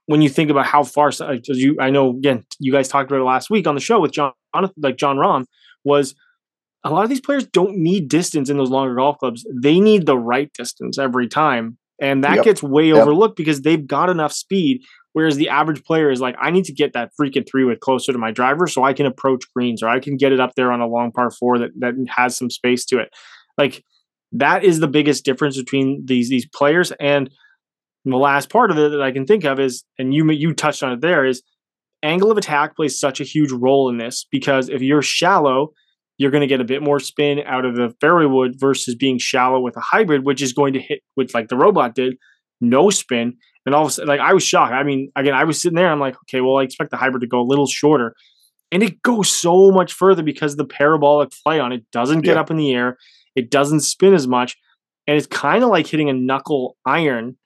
When 0.06 0.20
you 0.20 0.28
think 0.28 0.50
about 0.50 0.66
how 0.66 0.84
far, 0.84 1.10
you, 1.46 1.76
I 1.80 1.90
know 1.90 2.10
again, 2.10 2.44
you 2.58 2.72
guys 2.72 2.88
talked 2.88 3.10
about 3.10 3.20
it 3.20 3.24
last 3.24 3.48
week 3.48 3.66
on 3.66 3.74
the 3.74 3.80
show 3.80 4.00
with 4.00 4.12
John, 4.12 4.32
like 4.76 4.96
Jon 4.96 5.16
Rahm, 5.16 5.44
was 5.84 6.14
a 6.82 6.90
lot 6.90 7.04
of 7.04 7.10
these 7.10 7.20
players 7.20 7.46
don't 7.46 7.76
need 7.76 8.08
distance 8.08 8.50
in 8.50 8.56
those 8.56 8.70
longer 8.70 8.94
golf 8.94 9.18
clubs. 9.18 9.46
They 9.52 9.80
need 9.80 10.06
the 10.06 10.18
right 10.18 10.52
distance 10.52 10.98
every 10.98 11.28
time. 11.28 11.78
And 12.00 12.24
that 12.24 12.36
yep. 12.36 12.44
gets 12.44 12.62
way 12.62 12.88
yep. 12.88 12.96
overlooked 12.96 13.36
because 13.36 13.62
they've 13.62 13.86
got 13.86 14.10
enough 14.10 14.32
speed 14.32 14.82
Whereas 15.14 15.36
the 15.36 15.48
average 15.48 15.84
player 15.84 16.10
is 16.10 16.20
like, 16.20 16.34
I 16.40 16.50
need 16.50 16.64
to 16.64 16.72
get 16.72 16.92
that 16.92 17.12
freaking 17.18 17.48
three 17.48 17.64
wood 17.64 17.78
closer 17.78 18.12
to 18.12 18.18
my 18.18 18.32
driver 18.32 18.66
so 18.66 18.82
I 18.82 18.92
can 18.92 19.06
approach 19.06 19.44
greens 19.54 19.80
or 19.80 19.88
I 19.88 20.00
can 20.00 20.16
get 20.16 20.32
it 20.32 20.40
up 20.40 20.56
there 20.56 20.72
on 20.72 20.80
a 20.80 20.88
long 20.88 21.12
par 21.12 21.30
four 21.30 21.56
that, 21.58 21.70
that 21.78 21.94
has 22.08 22.36
some 22.36 22.50
space 22.50 22.84
to 22.86 22.98
it. 22.98 23.10
Like 23.56 23.84
that 24.32 24.64
is 24.64 24.80
the 24.80 24.88
biggest 24.88 25.24
difference 25.24 25.56
between 25.56 26.02
these 26.04 26.28
these 26.28 26.46
players. 26.46 26.92
And 26.98 27.30
the 28.04 28.16
last 28.16 28.50
part 28.50 28.70
of 28.72 28.78
it 28.78 28.90
that 28.90 29.00
I 29.00 29.12
can 29.12 29.24
think 29.24 29.44
of 29.44 29.58
is, 29.60 29.84
and 29.98 30.12
you 30.12 30.28
you 30.32 30.52
touched 30.52 30.82
on 30.82 30.92
it 30.92 31.00
there, 31.00 31.24
is 31.24 31.42
angle 32.02 32.30
of 32.30 32.36
attack 32.36 32.76
plays 32.76 32.98
such 32.98 33.20
a 33.20 33.24
huge 33.24 33.52
role 33.52 33.88
in 33.88 33.96
this 33.96 34.26
because 34.30 34.68
if 34.68 34.82
you're 34.82 35.00
shallow, 35.00 35.72
you're 36.18 36.30
going 36.30 36.42
to 36.42 36.46
get 36.48 36.60
a 36.60 36.64
bit 36.64 36.82
more 36.82 37.00
spin 37.00 37.40
out 37.46 37.64
of 37.64 37.76
the 37.76 37.94
fairway 38.00 38.26
wood 38.26 38.54
versus 38.58 38.94
being 38.94 39.18
shallow 39.18 39.60
with 39.60 39.76
a 39.76 39.80
hybrid, 39.80 40.24
which 40.24 40.42
is 40.42 40.52
going 40.52 40.72
to 40.74 40.80
hit, 40.80 41.00
which 41.14 41.34
like 41.34 41.48
the 41.48 41.56
robot 41.56 41.94
did, 41.94 42.16
no 42.60 42.90
spin. 42.90 43.36
And 43.66 43.74
all 43.74 43.82
of 43.82 43.88
a 43.88 43.92
sudden, 43.92 44.08
like 44.08 44.20
I 44.20 44.34
was 44.34 44.42
shocked. 44.42 44.72
I 44.72 44.82
mean, 44.82 45.10
again, 45.16 45.34
I 45.34 45.44
was 45.44 45.60
sitting 45.60 45.76
there. 45.76 45.90
I'm 45.90 46.00
like, 46.00 46.16
okay, 46.22 46.40
well, 46.40 46.58
I 46.58 46.64
expect 46.64 46.90
the 46.90 46.96
hybrid 46.96 47.22
to 47.22 47.26
go 47.26 47.40
a 47.40 47.42
little 47.42 47.66
shorter, 47.66 48.14
and 48.70 48.82
it 48.82 49.02
goes 49.02 49.30
so 49.30 49.70
much 49.70 49.92
further 49.92 50.22
because 50.22 50.56
the 50.56 50.64
parabolic 50.64 51.32
flight 51.32 51.60
on 51.60 51.72
it 51.72 51.90
doesn't 51.90 52.20
get 52.20 52.34
yeah. 52.34 52.40
up 52.40 52.50
in 52.50 52.56
the 52.56 52.74
air. 52.74 52.98
It 53.34 53.50
doesn't 53.50 53.80
spin 53.80 54.14
as 54.14 54.26
much, 54.26 54.56
and 55.06 55.16
it's 55.16 55.26
kind 55.26 55.64
of 55.64 55.70
like 55.70 55.86
hitting 55.86 56.10
a 56.10 56.12
knuckle 56.12 56.76
iron, 56.84 57.36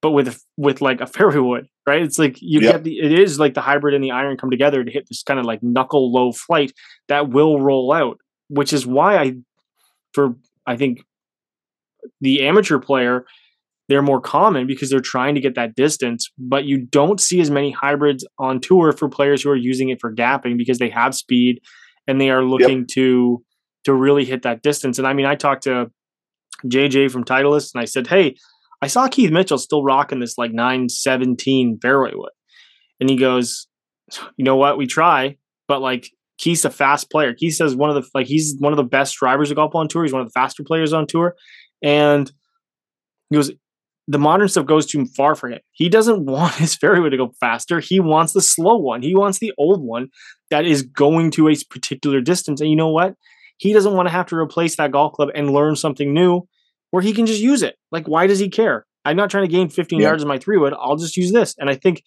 but 0.00 0.12
with 0.12 0.42
with 0.56 0.80
like 0.80 1.00
a 1.00 1.06
fairway 1.06 1.38
wood, 1.38 1.66
right? 1.86 2.02
It's 2.02 2.18
like 2.18 2.40
you 2.40 2.60
yeah. 2.60 2.72
get 2.72 2.84
the 2.84 2.98
it 2.98 3.12
is 3.12 3.38
like 3.38 3.54
the 3.54 3.60
hybrid 3.60 3.94
and 3.94 4.02
the 4.02 4.10
iron 4.10 4.36
come 4.36 4.50
together 4.50 4.82
to 4.82 4.90
hit 4.90 5.06
this 5.08 5.22
kind 5.22 5.38
of 5.38 5.46
like 5.46 5.62
knuckle 5.62 6.12
low 6.12 6.32
flight 6.32 6.72
that 7.08 7.28
will 7.28 7.60
roll 7.60 7.92
out, 7.92 8.18
which 8.48 8.72
is 8.72 8.86
why 8.86 9.18
I, 9.18 9.34
for 10.12 10.36
I 10.66 10.76
think, 10.76 11.04
the 12.20 12.46
amateur 12.46 12.78
player 12.78 13.26
they're 13.92 14.00
more 14.00 14.22
common 14.22 14.66
because 14.66 14.88
they're 14.88 15.00
trying 15.00 15.34
to 15.34 15.40
get 15.40 15.54
that 15.54 15.74
distance, 15.74 16.32
but 16.38 16.64
you 16.64 16.78
don't 16.78 17.20
see 17.20 17.42
as 17.42 17.50
many 17.50 17.70
hybrids 17.70 18.26
on 18.38 18.58
tour 18.58 18.90
for 18.92 19.06
players 19.06 19.42
who 19.42 19.50
are 19.50 19.56
using 19.56 19.90
it 19.90 20.00
for 20.00 20.10
gapping 20.10 20.56
because 20.56 20.78
they 20.78 20.88
have 20.88 21.14
speed 21.14 21.60
and 22.06 22.18
they 22.18 22.30
are 22.30 22.42
looking 22.42 22.78
yep. 22.78 22.88
to 22.88 23.44
to 23.84 23.92
really 23.92 24.24
hit 24.24 24.44
that 24.44 24.62
distance. 24.62 24.96
And 24.96 25.06
I 25.06 25.12
mean, 25.12 25.26
I 25.26 25.34
talked 25.34 25.64
to 25.64 25.90
JJ 26.64 27.10
from 27.10 27.24
Titleist 27.24 27.74
and 27.74 27.82
I 27.82 27.84
said, 27.84 28.06
"Hey, 28.06 28.34
I 28.80 28.86
saw 28.86 29.08
Keith 29.08 29.30
Mitchell 29.30 29.58
still 29.58 29.84
rocking 29.84 30.20
this 30.20 30.38
like 30.38 30.52
917 30.52 31.78
fairway 31.82 32.12
wood." 32.14 32.32
And 32.98 33.10
he 33.10 33.16
goes, 33.18 33.66
"You 34.38 34.44
know 34.46 34.56
what? 34.56 34.78
We 34.78 34.86
try, 34.86 35.36
but 35.68 35.82
like 35.82 36.08
Keith's 36.38 36.64
a 36.64 36.70
fast 36.70 37.10
player. 37.10 37.34
Keith 37.34 37.56
says 37.56 37.76
one 37.76 37.90
of 37.90 37.96
the 37.96 38.08
like 38.14 38.26
he's 38.26 38.56
one 38.58 38.72
of 38.72 38.78
the 38.78 38.84
best 38.84 39.16
drivers 39.16 39.50
of 39.50 39.56
golf 39.56 39.74
on 39.74 39.86
tour. 39.86 40.02
He's 40.02 40.14
one 40.14 40.22
of 40.22 40.28
the 40.28 40.32
faster 40.40 40.64
players 40.64 40.94
on 40.94 41.06
tour, 41.06 41.36
and 41.82 42.32
he 43.28 43.36
goes, 43.36 43.52
the 44.08 44.18
modern 44.18 44.48
stuff 44.48 44.66
goes 44.66 44.86
too 44.86 45.06
far 45.16 45.34
for 45.34 45.48
him. 45.48 45.60
He 45.72 45.88
doesn't 45.88 46.24
want 46.26 46.54
his 46.54 46.74
fairway 46.74 47.10
to 47.10 47.16
go 47.16 47.32
faster. 47.40 47.80
He 47.80 48.00
wants 48.00 48.32
the 48.32 48.42
slow 48.42 48.76
one. 48.76 49.02
He 49.02 49.14
wants 49.14 49.38
the 49.38 49.52
old 49.58 49.82
one 49.82 50.08
that 50.50 50.66
is 50.66 50.82
going 50.82 51.30
to 51.32 51.48
a 51.48 51.56
particular 51.70 52.20
distance. 52.20 52.60
And 52.60 52.70
you 52.70 52.76
know 52.76 52.90
what? 52.90 53.14
He 53.58 53.72
doesn't 53.72 53.94
want 53.94 54.08
to 54.08 54.12
have 54.12 54.26
to 54.26 54.36
replace 54.36 54.76
that 54.76 54.92
golf 54.92 55.12
club 55.12 55.28
and 55.34 55.52
learn 55.52 55.76
something 55.76 56.12
new 56.12 56.42
where 56.90 57.02
he 57.02 57.12
can 57.12 57.26
just 57.26 57.40
use 57.40 57.62
it. 57.62 57.76
Like, 57.90 58.06
why 58.06 58.26
does 58.26 58.38
he 58.38 58.48
care? 58.48 58.86
I'm 59.04 59.16
not 59.16 59.30
trying 59.30 59.44
to 59.44 59.50
gain 59.50 59.68
15 59.68 59.98
yeah. 59.98 60.08
yards 60.08 60.22
in 60.22 60.28
my 60.28 60.38
three 60.38 60.58
wood. 60.58 60.74
I'll 60.78 60.96
just 60.96 61.16
use 61.16 61.32
this. 61.32 61.54
And 61.58 61.70
I 61.70 61.74
think 61.74 62.02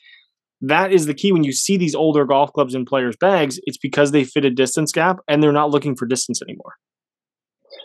that 0.62 0.91
is 0.91 1.06
the 1.06 1.14
key 1.14 1.32
when 1.32 1.43
you 1.43 1.52
see 1.52 1.78
these 1.78 1.96
older 1.96 2.26
golf 2.26 2.54
clubs 2.54 2.76
in 2.76 2.86
players' 2.86 3.18
bags. 3.18 3.60
It's 3.64 3.78
because 3.78 4.12
they 4.12 4.24
fit 4.24 4.46
a 4.46 4.50
distance 4.50 4.91
gap 4.91 5.18
and 5.28 5.41
they're 5.41 5.52
not 5.52 5.72
looking 5.72 5.96
for 5.96 6.06
distance 6.06 6.41
anymore. 6.41 6.74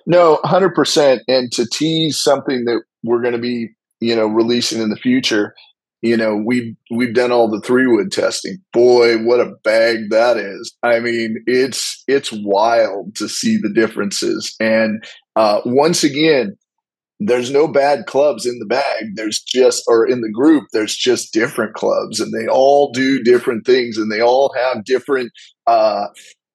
No, 0.07 0.41
100%. 0.45 1.21
And 1.29 1.51
to 1.53 1.67
tease 1.67 2.19
something 2.19 2.65
that 2.65 2.83
we're 3.03 3.23
going 3.23 3.35
to 3.35 3.41
be 3.41 3.71
you 4.01 4.17
know, 4.17 4.27
releasing 4.27 4.81
in 4.81 4.91
the 4.91 4.97
future, 4.97 5.55
you 6.03 6.17
know, 6.17 6.37
we've 6.37 6.75
we've 6.91 7.15
done 7.15 7.31
all 7.31 7.49
the 7.49 7.61
three 7.61 7.87
wood 7.87 8.11
testing. 8.11 8.59
Boy, 8.73 9.19
what 9.19 9.41
a 9.41 9.53
bag 9.65 10.11
that 10.11 10.37
is! 10.37 10.75
I 10.83 11.01
mean, 11.01 11.43
it's 11.47 12.03
it's 12.09 12.33
wild 12.33 13.15
to 13.17 13.29
see 13.29 13.59
the 13.59 13.73
differences. 13.73 14.55
And 14.61 15.05
uh, 15.37 15.61
once 15.65 16.03
again, 16.03 16.57
there's 17.21 17.51
no 17.51 17.69
bad 17.69 18.07
clubs 18.07 18.47
in 18.47 18.59
the 18.59 18.67
bag. 18.67 19.15
There's 19.15 19.41
just, 19.41 19.85
or 19.87 20.09
in 20.09 20.23
the 20.23 20.31
group, 20.31 20.65
there's 20.73 20.97
just 20.97 21.35
different 21.35 21.75
clubs 21.75 22.19
and 22.19 22.33
they 22.33 22.49
all 22.51 22.91
do 22.93 23.23
different 23.23 23.67
things 23.67 23.99
and 23.99 24.11
they 24.11 24.23
all 24.23 24.53
have 24.57 24.85
different, 24.85 25.31
uh, 25.67 26.07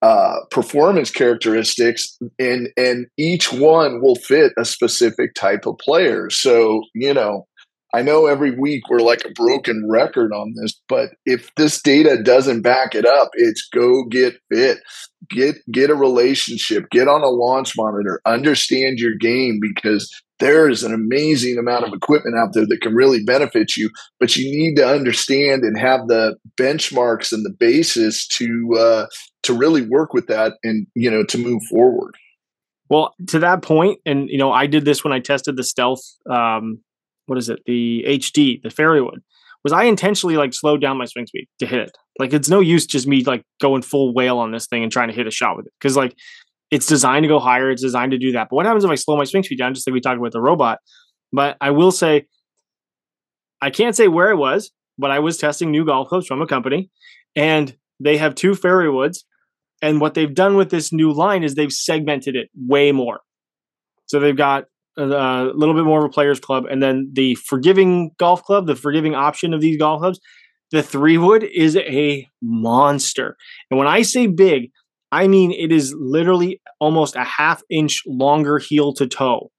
uh, 0.06 0.46
performance 0.52 1.10
characteristics 1.10 2.16
and 2.38 2.70
and 2.78 3.08
each 3.18 3.52
one 3.52 4.04
will 4.04 4.14
fit 4.14 4.54
a 4.56 4.64
specific 4.64 5.34
type 5.34 5.66
of 5.66 5.80
player. 5.80 6.30
So 6.30 6.84
you 6.94 7.12
know 7.12 7.48
i 7.96 8.02
know 8.02 8.28
every 8.28 8.52
week 8.52 8.84
we're 8.90 9.00
like 9.00 9.24
a 9.26 9.32
broken 9.32 9.88
record 9.90 10.32
on 10.34 10.54
this 10.58 10.74
but 10.90 11.12
if 11.26 11.50
this 11.56 11.82
data 11.82 12.22
doesn't 12.22 12.62
back 12.62 12.94
it 12.94 13.06
up 13.06 13.30
it's 13.36 13.68
go 13.74 14.04
get 14.04 14.36
fit. 14.52 14.80
Get 15.30 15.56
get 15.72 15.90
a 15.90 15.96
relationship. 15.96 16.86
Get 16.92 17.08
on 17.08 17.24
a 17.24 17.30
launch 17.30 17.74
monitor. 17.76 18.22
Understand 18.28 19.00
your 19.00 19.16
game 19.16 19.60
because 19.60 20.08
there 20.40 20.70
is 20.70 20.84
an 20.84 20.94
amazing 20.94 21.58
amount 21.58 21.86
of 21.86 21.94
equipment 21.94 22.38
out 22.38 22.54
there 22.54 22.66
that 22.66 22.82
can 22.82 22.94
really 22.94 23.24
benefit 23.24 23.78
you 23.78 23.90
but 24.20 24.36
you 24.36 24.46
need 24.52 24.76
to 24.76 24.88
understand 24.88 25.64
and 25.64 25.78
have 25.78 26.08
the 26.08 26.36
benchmarks 26.60 27.32
and 27.32 27.46
the 27.46 27.54
basis 27.58 28.28
to 28.28 28.76
uh, 28.78 29.06
to 29.44 29.54
really 29.54 29.82
work 29.82 30.14
with 30.14 30.28
that 30.28 30.54
and 30.64 30.88
you 30.96 31.10
know 31.10 31.24
to 31.24 31.38
move 31.38 31.62
forward. 31.70 32.16
Well 32.90 33.14
to 33.28 33.40
that 33.40 33.62
point 33.62 34.00
and 34.06 34.30
you 34.30 34.38
know 34.38 34.52
i 34.52 34.68
did 34.68 34.86
this 34.86 35.04
when 35.04 35.14
i 35.14 35.20
tested 35.20 35.58
the 35.58 35.64
stealth 35.64 36.04
um 36.30 36.80
what 37.28 37.38
is 37.40 37.50
it? 37.50 37.60
The 37.66 38.06
hd 38.08 38.62
the 38.62 38.70
fairway 38.70 39.00
wood 39.00 39.22
was 39.64 39.74
i 39.74 39.86
intentionally 39.86 40.38
like 40.38 40.54
slowed 40.54 40.82
down 40.82 40.98
my 40.98 41.06
swing 41.06 41.28
speed 41.28 41.48
to 41.60 41.66
hit 41.66 41.80
it? 41.80 41.98
Like 42.20 42.34
it's 42.34 42.50
no 42.50 42.60
use 42.60 42.86
just 42.86 43.08
me 43.08 43.24
like 43.24 43.44
going 43.60 43.82
full 43.82 44.14
whale 44.14 44.38
on 44.38 44.52
this 44.52 44.68
thing 44.68 44.84
and 44.84 44.92
trying 44.92 45.10
to 45.10 45.14
hit 45.14 45.28
a 45.28 45.32
shot 45.32 45.58
with 45.58 45.68
it 45.68 45.74
because 45.80 45.98
like 45.98 46.16
it's 46.72 46.86
designed 46.86 47.24
to 47.24 47.28
go 47.28 47.40
higher. 47.40 47.70
It's 47.70 47.82
designed 47.82 48.12
to 48.12 48.18
do 48.18 48.32
that. 48.34 48.48
But 48.50 48.56
what 48.56 48.66
happens 48.66 48.84
if 48.84 48.92
I 48.92 48.96
slow 48.96 49.18
my 49.18 49.24
swing 49.24 49.44
speed 49.44 49.58
down, 49.58 49.74
just 49.74 49.88
like 49.88 49.94
we 49.94 50.02
talked 50.02 50.18
about 50.18 50.32
the 50.32 50.42
robot? 50.42 50.80
But 51.32 51.58
I 51.62 51.72
will 51.72 51.92
say, 51.92 52.26
I 53.62 53.70
can't 53.70 53.96
say 53.96 54.08
where 54.08 54.30
I 54.30 54.34
was, 54.34 54.72
but 54.98 55.12
I 55.12 55.20
was 55.20 55.38
testing 55.38 55.72
new 55.72 55.86
golf 55.86 56.08
clubs 56.08 56.28
from 56.28 56.42
a 56.42 56.48
company, 56.48 56.90
and 57.36 57.76
they 58.00 58.18
have 58.18 58.36
two 58.36 58.56
fairway 58.56 58.88
woods. 58.88 59.26
And 59.82 60.00
what 60.00 60.14
they've 60.14 60.34
done 60.34 60.56
with 60.56 60.70
this 60.70 60.92
new 60.92 61.12
line 61.12 61.44
is 61.44 61.56
they've 61.56 61.72
segmented 61.72 62.36
it 62.36 62.50
way 62.56 62.92
more. 62.92 63.20
So 64.06 64.20
they've 64.20 64.36
got 64.36 64.66
a, 64.98 65.52
little 65.54 65.76
bit 65.76 65.84
more 65.84 66.00
of 66.00 66.06
a 66.06 66.10
players 66.10 66.40
club, 66.40 66.66
and 66.66 66.82
then 66.82 67.10
the 67.14 67.36
forgiving 67.36 68.12
golf 68.18 68.44
club, 68.44 68.68
the 68.68 68.76
forgiving 68.76 69.16
option 69.16 69.54
of 69.54 69.62
these 69.62 69.78
golf 69.78 70.00
clubs, 70.00 70.20
the 70.72 70.82
three 70.82 71.18
wood 71.18 71.44
is 71.44 71.76
a 71.76 72.28
monster. 72.42 73.36
And 73.70 73.78
when 73.78 73.88
I 73.88 74.02
say 74.02 74.28
big, 74.28 74.72
I 75.16 75.30
mean, 75.30 75.54
it 75.54 75.72
is 75.72 75.96
literally 75.98 76.62
almost 76.82 77.16
a 77.16 77.24
half 77.24 77.62
inch 77.70 78.04
longer 78.06 78.60
heel 78.60 78.94
to 78.96 79.08
toe. 79.08 79.50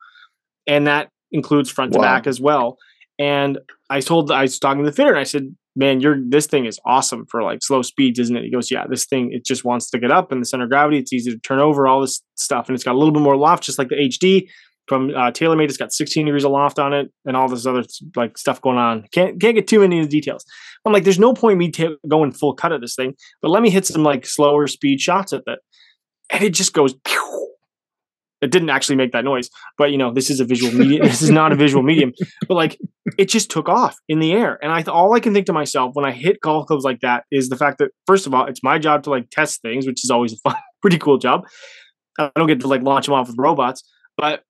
And 0.66 0.86
that 0.86 1.09
includes 1.32 1.70
front 1.70 1.94
to 1.94 1.98
wow. 1.98 2.04
back 2.04 2.26
as 2.26 2.38
well. 2.38 2.76
And 3.18 3.59
I 3.88 4.00
told, 4.00 4.30
I 4.30 4.42
was 4.42 4.59
talking 4.59 4.84
to 4.84 4.90
the 4.90 4.94
fitter 4.94 5.12
and 5.12 5.18
I 5.18 5.24
said, 5.24 5.57
man, 5.74 6.00
you're, 6.00 6.18
this 6.28 6.46
thing 6.46 6.66
is 6.66 6.78
awesome 6.84 7.24
for 7.30 7.42
like 7.42 7.61
slow 7.62 7.80
speeds, 7.80 8.18
isn't 8.18 8.36
it? 8.36 8.44
He 8.44 8.50
goes, 8.50 8.70
yeah, 8.70 8.84
this 8.86 9.07
thing, 9.07 9.30
it 9.32 9.46
just 9.46 9.64
wants 9.64 9.88
to 9.90 9.98
get 9.98 10.11
up 10.11 10.30
in 10.30 10.40
the 10.40 10.44
center 10.44 10.64
of 10.64 10.70
gravity. 10.70 10.98
It's 10.98 11.14
easy 11.14 11.30
to 11.30 11.38
turn 11.38 11.59
over 11.59 11.86
all 11.86 12.02
this 12.02 12.22
stuff. 12.34 12.68
And 12.68 12.74
it's 12.74 12.84
got 12.84 12.94
a 12.94 12.98
little 12.98 13.14
bit 13.14 13.22
more 13.22 13.36
loft, 13.38 13.64
just 13.64 13.78
like 13.78 13.88
the 13.88 13.96
HD 13.96 14.48
from 14.87 15.11
uh, 15.11 15.30
TaylorMade. 15.30 15.68
It's 15.68 15.76
got 15.76 15.93
16 15.93 16.26
degrees 16.26 16.45
of 16.45 16.53
loft 16.53 16.78
on 16.78 16.93
it 16.93 17.11
and 17.24 17.37
all 17.37 17.49
this 17.49 17.66
other 17.66 17.84
like 18.14 18.39
stuff 18.39 18.61
going 18.61 18.78
on. 18.78 19.07
Can't 19.12 19.41
can't 19.41 19.55
get 19.55 19.66
too 19.66 19.80
many 19.80 19.99
of 19.99 20.07
the 20.07 20.11
details. 20.11 20.45
I'm 20.84 20.93
like, 20.93 21.05
there's 21.05 21.18
no 21.18 21.34
point 21.34 21.59
me 21.59 21.70
t- 21.70 21.97
going 22.09 22.32
full 22.32 22.55
cut 22.55 22.72
at 22.72 22.80
this 22.80 22.95
thing, 22.95 23.14
but 23.43 23.51
let 23.51 23.62
me 23.62 23.70
hit 23.70 23.87
some 23.87 24.03
like 24.03 24.26
slower 24.26 24.66
speed 24.66 25.01
shots 25.01 25.32
at 25.32 25.43
it, 25.47 25.59
and 26.30 26.43
it 26.43 26.51
just 26.51 26.72
goes. 26.72 26.95
Pew! 27.05 27.32
It 28.43 28.51
didn't 28.51 28.68
actually 28.68 28.97
make 28.97 29.12
that 29.12 29.24
noise, 29.24 29.49
but 29.78 29.91
you 29.91 29.99
know, 29.99 30.12
this 30.12 30.28
is 30.28 30.41
a 30.41 30.45
visual 30.45 30.72
medium. 30.72 31.03
this 31.07 31.22
is 31.22 31.30
not 31.30 31.53
a 31.53 31.57
visual 31.57 31.82
medium, 31.82 32.12
but 32.47 32.55
like 32.55 32.78
it 33.18 33.26
just 33.26 33.51
took 33.51 33.68
off 33.68 33.97
in 34.09 34.18
the 34.18 34.32
air. 34.32 34.59
And 34.62 34.70
I 34.70 34.82
th- 34.82 34.89
all 34.89 35.14
I 35.14 35.20
can 35.20 35.32
think 35.32 35.47
to 35.47 35.53
myself 35.53 35.95
when 35.95 36.05
I 36.05 36.12
hit 36.12 36.41
golf 36.43 36.66
clubs 36.66 36.84
like 36.84 37.01
that 37.01 37.24
is 37.30 37.49
the 37.49 37.57
fact 37.57 37.78
that 37.78 37.93
first 38.07 38.26
of 38.26 38.34
all, 38.34 38.47
it's 38.47 38.62
my 38.62 38.78
job 38.78 39.03
to 39.05 39.11
like 39.11 39.30
test 39.30 39.62
things, 39.62 39.87
which 39.87 40.05
is 40.05 40.11
always 40.11 40.34
a 40.34 40.37
fun, 40.37 40.57
pretty 40.82 40.99
cool 40.99 41.16
job. 41.16 41.47
I 42.18 42.30
don't 42.37 42.47
get 42.47 42.61
to 42.61 42.68
like 42.68 42.82
launch 42.82 43.07
them 43.07 43.14
off 43.14 43.28
with 43.28 43.37
robots, 43.39 43.82
but 44.16 44.43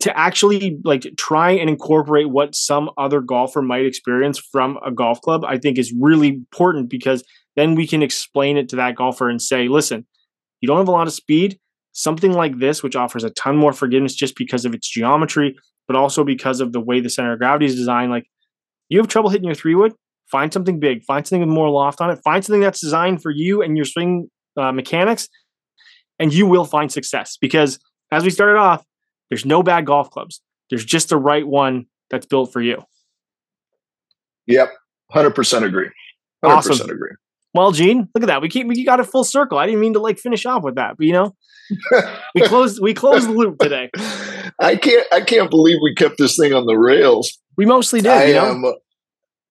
to 0.00 0.16
actually 0.16 0.78
like 0.84 1.06
try 1.16 1.50
and 1.50 1.68
incorporate 1.68 2.30
what 2.30 2.54
some 2.54 2.90
other 2.96 3.20
golfer 3.20 3.62
might 3.62 3.86
experience 3.86 4.38
from 4.38 4.78
a 4.84 4.90
golf 4.90 5.20
club, 5.20 5.44
I 5.46 5.58
think 5.58 5.78
is 5.78 5.94
really 5.98 6.28
important 6.28 6.88
because 6.88 7.22
then 7.56 7.74
we 7.74 7.86
can 7.86 8.02
explain 8.02 8.56
it 8.56 8.68
to 8.70 8.76
that 8.76 8.96
golfer 8.96 9.28
and 9.28 9.40
say, 9.40 9.68
listen, 9.68 10.06
you 10.60 10.66
don't 10.66 10.78
have 10.78 10.88
a 10.88 10.92
lot 10.92 11.06
of 11.06 11.12
speed. 11.12 11.58
Something 11.92 12.32
like 12.32 12.58
this, 12.58 12.82
which 12.82 12.96
offers 12.96 13.22
a 13.22 13.30
ton 13.30 13.56
more 13.56 13.72
forgiveness 13.72 14.14
just 14.14 14.36
because 14.36 14.64
of 14.64 14.74
its 14.74 14.88
geometry, 14.88 15.54
but 15.86 15.96
also 15.96 16.24
because 16.24 16.60
of 16.60 16.72
the 16.72 16.80
way 16.80 17.00
the 17.00 17.10
center 17.10 17.34
of 17.34 17.38
gravity 17.38 17.66
is 17.66 17.76
designed, 17.76 18.10
like 18.10 18.26
you 18.88 18.98
have 18.98 19.08
trouble 19.08 19.30
hitting 19.30 19.46
your 19.46 19.54
three 19.54 19.74
wood, 19.74 19.92
find 20.26 20.52
something 20.52 20.80
big, 20.80 21.04
find 21.04 21.26
something 21.26 21.46
with 21.46 21.54
more 21.54 21.70
loft 21.70 22.00
on 22.00 22.10
it, 22.10 22.18
find 22.24 22.44
something 22.44 22.60
that's 22.60 22.80
designed 22.80 23.22
for 23.22 23.30
you 23.30 23.62
and 23.62 23.76
your 23.76 23.84
swing 23.84 24.28
uh, 24.56 24.72
mechanics, 24.72 25.28
and 26.18 26.32
you 26.32 26.46
will 26.46 26.64
find 26.64 26.90
success. 26.90 27.36
Because 27.40 27.78
as 28.10 28.24
we 28.24 28.30
started 28.30 28.58
off, 28.58 28.84
there's 29.30 29.44
no 29.44 29.62
bad 29.62 29.86
golf 29.86 30.10
clubs. 30.10 30.40
There's 30.70 30.84
just 30.84 31.08
the 31.08 31.16
right 31.16 31.46
one 31.46 31.86
that's 32.10 32.26
built 32.26 32.52
for 32.52 32.60
you. 32.60 32.82
Yep, 34.46 34.72
hundred 35.10 35.34
percent 35.34 35.64
agree. 35.64 35.90
Hundred 36.42 36.56
awesome. 36.56 36.72
percent 36.72 36.90
agree. 36.90 37.12
Well, 37.54 37.70
Gene, 37.70 38.08
look 38.14 38.24
at 38.24 38.26
that. 38.26 38.42
We 38.42 38.48
keep 38.48 38.66
we 38.66 38.84
got 38.84 39.00
a 39.00 39.04
full 39.04 39.24
circle. 39.24 39.58
I 39.58 39.66
didn't 39.66 39.80
mean 39.80 39.92
to 39.94 40.00
like 40.00 40.18
finish 40.18 40.44
off 40.44 40.62
with 40.62 40.74
that, 40.74 40.96
but 40.98 41.06
you 41.06 41.12
know, 41.12 41.34
we 42.34 42.40
closed 42.48 42.80
we 42.82 42.94
closed 42.94 43.28
the 43.28 43.32
loop 43.32 43.58
today. 43.58 43.90
I 44.60 44.76
can't 44.76 45.06
I 45.12 45.20
can't 45.20 45.50
believe 45.50 45.78
we 45.82 45.94
kept 45.94 46.18
this 46.18 46.36
thing 46.36 46.52
on 46.52 46.66
the 46.66 46.76
rails. 46.76 47.38
We 47.56 47.64
mostly 47.64 48.00
did. 48.00 48.10
I 48.10 48.24
you 48.26 48.34
know? 48.34 48.46
am 48.46 48.74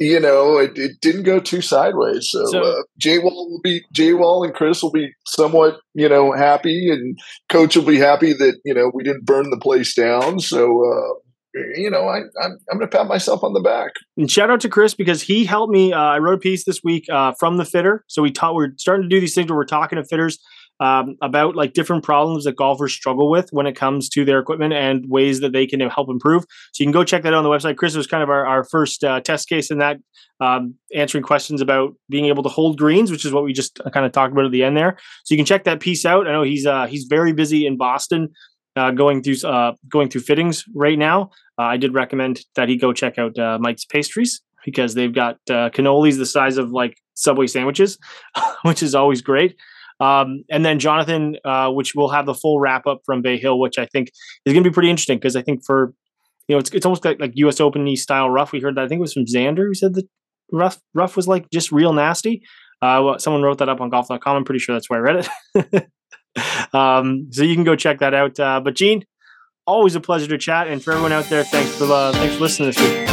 you 0.04 0.20
know, 0.20 0.58
it, 0.58 0.78
it 0.78 1.00
didn't 1.00 1.24
go 1.24 1.40
too 1.40 1.62
sideways. 1.62 2.30
So, 2.30 2.46
so 2.48 2.62
uh, 2.62 2.84
Jay 2.98 3.20
Wall 3.20 3.50
will 3.50 3.62
be 3.62 3.86
Jay 3.94 4.14
Wall 4.14 4.44
and 4.44 4.54
Chris 4.54 4.84
will 4.84 4.92
be 4.92 5.14
somewhat, 5.26 5.80
you 5.94 6.10
know, 6.10 6.34
happy, 6.34 6.92
and 6.92 7.18
Coach 7.48 7.78
will 7.78 7.86
be 7.86 7.98
happy 7.98 8.34
that 8.34 8.60
you 8.66 8.74
know 8.74 8.92
we 8.94 9.04
didn't 9.04 9.26
burn 9.26 9.50
the 9.50 9.58
place 9.58 9.94
down. 9.94 10.42
So, 10.42 10.84
uh, 10.84 11.60
you 11.76 11.90
know, 11.90 12.08
I, 12.10 12.18
I'm 12.42 12.60
I'm 12.70 12.80
going 12.80 12.82
to 12.82 12.88
pat 12.88 13.08
myself 13.08 13.46
on 13.46 13.54
the 13.54 13.62
back. 13.62 13.94
And 14.18 14.30
shout 14.30 14.50
out 14.50 14.60
to 14.62 14.70
Chris 14.70 14.94
because 14.94 15.22
he 15.22 15.46
helped 15.46 15.72
me. 15.72 15.94
Uh, 15.94 16.00
I 16.00 16.20
wrote 16.20 16.36
a 16.36 16.40
piece 16.40 16.66
this 16.66 16.82
week 16.84 17.06
uh, 17.10 17.32
from 17.40 17.56
the 17.56 17.66
fitter. 17.66 18.04
So 18.08 18.22
we 18.22 18.32
taught. 18.32 18.56
We're 18.56 18.74
starting 18.76 19.04
to 19.04 19.16
do 19.16 19.22
these 19.22 19.34
things 19.34 19.50
where 19.50 19.58
we're 19.58 19.66
talking 19.66 19.96
to 19.96 20.04
fitters 20.04 20.38
um, 20.80 21.16
about 21.22 21.56
like 21.56 21.74
different 21.74 22.04
problems 22.04 22.44
that 22.44 22.56
golfers 22.56 22.94
struggle 22.94 23.30
with 23.30 23.52
when 23.52 23.68
it 23.68 23.76
comes 23.76 24.10
to 24.10 24.26
their 24.26 24.40
equipment 24.40 24.74
and 24.74 25.08
ways 25.08 25.40
that 25.40 25.54
they 25.54 25.68
can 25.68 25.80
help 25.82 26.10
improve. 26.10 26.44
So 26.74 26.84
you 26.84 26.86
can 26.86 26.92
go 26.92 27.04
check 27.04 27.24
that 27.24 27.34
out 27.34 27.38
on 27.38 27.44
the 27.44 27.50
website. 27.50 27.78
Chris 27.78 27.96
was 27.96 28.08
kind 28.08 28.24
of 28.24 28.30
our, 28.30 28.46
our 28.46 28.64
first 28.64 29.04
uh, 29.04 29.22
test 29.22 29.48
case 29.48 29.72
in 29.72 29.78
that, 29.78 30.00
um, 30.40 30.76
answering 30.94 31.24
questions 31.24 31.62
about 31.62 31.94
being 32.10 32.26
able 32.26 32.44
to 32.44 32.50
hold 32.50 32.78
greens, 32.78 33.12
which 33.12 33.26
is 33.26 33.32
what 33.32 33.44
we 33.44 33.54
just 33.54 33.80
uh, 33.86 33.90
kind 33.90 34.06
of 34.06 34.12
talked 34.12 34.32
about 34.32 34.46
at 34.46 34.52
the 34.52 34.64
end 34.64 34.76
there. 34.76 34.98
So 35.24 35.34
you 35.34 35.38
can 35.38 35.46
check 35.46 35.64
that 35.66 35.80
piece 35.80 36.06
out. 36.06 36.28
I 36.28 36.32
know 36.32 36.44
he's 36.44 36.66
uh, 36.66 36.88
he's 36.88 37.06
very 37.06 37.34
busy 37.34 37.66
in 37.66 37.78
Boston. 37.78 38.30
Uh, 38.76 38.90
going 38.90 39.22
through 39.22 39.36
uh, 39.48 39.74
going 39.88 40.10
through 40.10 40.22
fittings 40.22 40.66
right 40.74 40.98
now. 40.98 41.30
Uh, 41.60 41.66
I 41.66 41.78
did 41.78 41.94
recommend 41.94 42.42
that 42.56 42.70
he 42.70 42.76
go 42.76 42.92
check 42.92 43.20
out 43.20 43.38
Mike's 43.62 43.86
Pastries 43.86 44.42
because 44.66 44.96
they've 44.96 45.14
got 45.14 45.38
cannolis 45.48 46.18
the 46.18 46.26
size 46.26 46.58
of 46.58 46.72
like 46.72 46.98
Subway 47.14 47.46
sandwiches, 47.46 48.00
which 48.64 48.82
is 48.82 48.96
always 48.96 49.22
great. 49.22 49.56
Um, 50.00 50.44
and 50.50 50.66
then 50.66 50.80
Jonathan, 50.80 51.38
uh, 51.46 51.70
which 51.72 51.94
will 51.96 52.10
have 52.10 52.26
the 52.26 52.34
full 52.34 52.60
wrap 52.60 52.88
up 52.88 53.02
from 53.06 53.22
Bay 53.22 53.38
Hill, 53.38 53.60
which 53.60 53.78
I 53.78 53.86
think 53.86 54.10
is 54.46 54.54
going 54.54 54.64
to 54.64 54.70
be 54.70 54.74
pretty 54.74 54.90
interesting 54.90 55.18
because 55.18 55.36
I 55.36 55.42
think 55.42 55.64
for 55.66 55.94
you 56.48 56.56
know 56.56 56.60
it's 56.60 56.72
it's 56.72 56.86
almost 56.86 57.06
like, 57.06 57.20
like 57.20 57.32
U.S. 57.36 57.60
Open 57.60 57.96
style 57.96 58.30
rough. 58.30 58.52
We 58.52 58.60
heard 58.60 58.76
that 58.76 58.84
I 58.84 58.88
think 58.88 59.00
it 59.00 59.02
was 59.02 59.14
from 59.14 59.26
Xander 59.26 59.66
who 59.68 59.74
said 59.74 59.94
the 59.94 60.08
rough 60.52 60.80
rough 60.94 61.16
was 61.16 61.28
like 61.28 61.50
just 61.52 61.72
real 61.72 61.94
nasty. 61.94 62.44
Uh, 62.82 63.18
someone 63.18 63.44
wrote 63.44 63.60
that 63.60 63.70
up 63.70 63.80
on 63.80 63.90
golf.com. 63.90 64.36
I'm 64.36 64.44
pretty 64.44 64.60
sure 64.60 64.76
that's 64.76 64.90
where 64.90 65.00
I 65.00 65.14
read 65.14 65.30
it. 65.56 65.88
um, 66.74 67.30
so 67.32 67.44
you 67.44 67.56
can 67.56 67.64
go 67.64 67.78
check 67.78 68.00
that 68.00 68.14
out. 68.14 68.38
Uh, 68.38 68.60
but 68.60 68.76
Gene, 68.76 69.06
always 69.66 69.96
a 69.96 70.02
pleasure 70.02 70.28
to 70.28 70.38
chat. 70.38 70.68
And 70.68 70.84
for 70.84 70.92
everyone 70.92 71.14
out 71.14 71.26
there, 71.26 71.46
thanks 71.46 71.76
for 71.78 71.86
uh, 71.86 72.12
thanks 72.12 72.36
for 72.36 72.42
listening 72.42 72.72
this 72.72 72.80
week. 72.80 73.13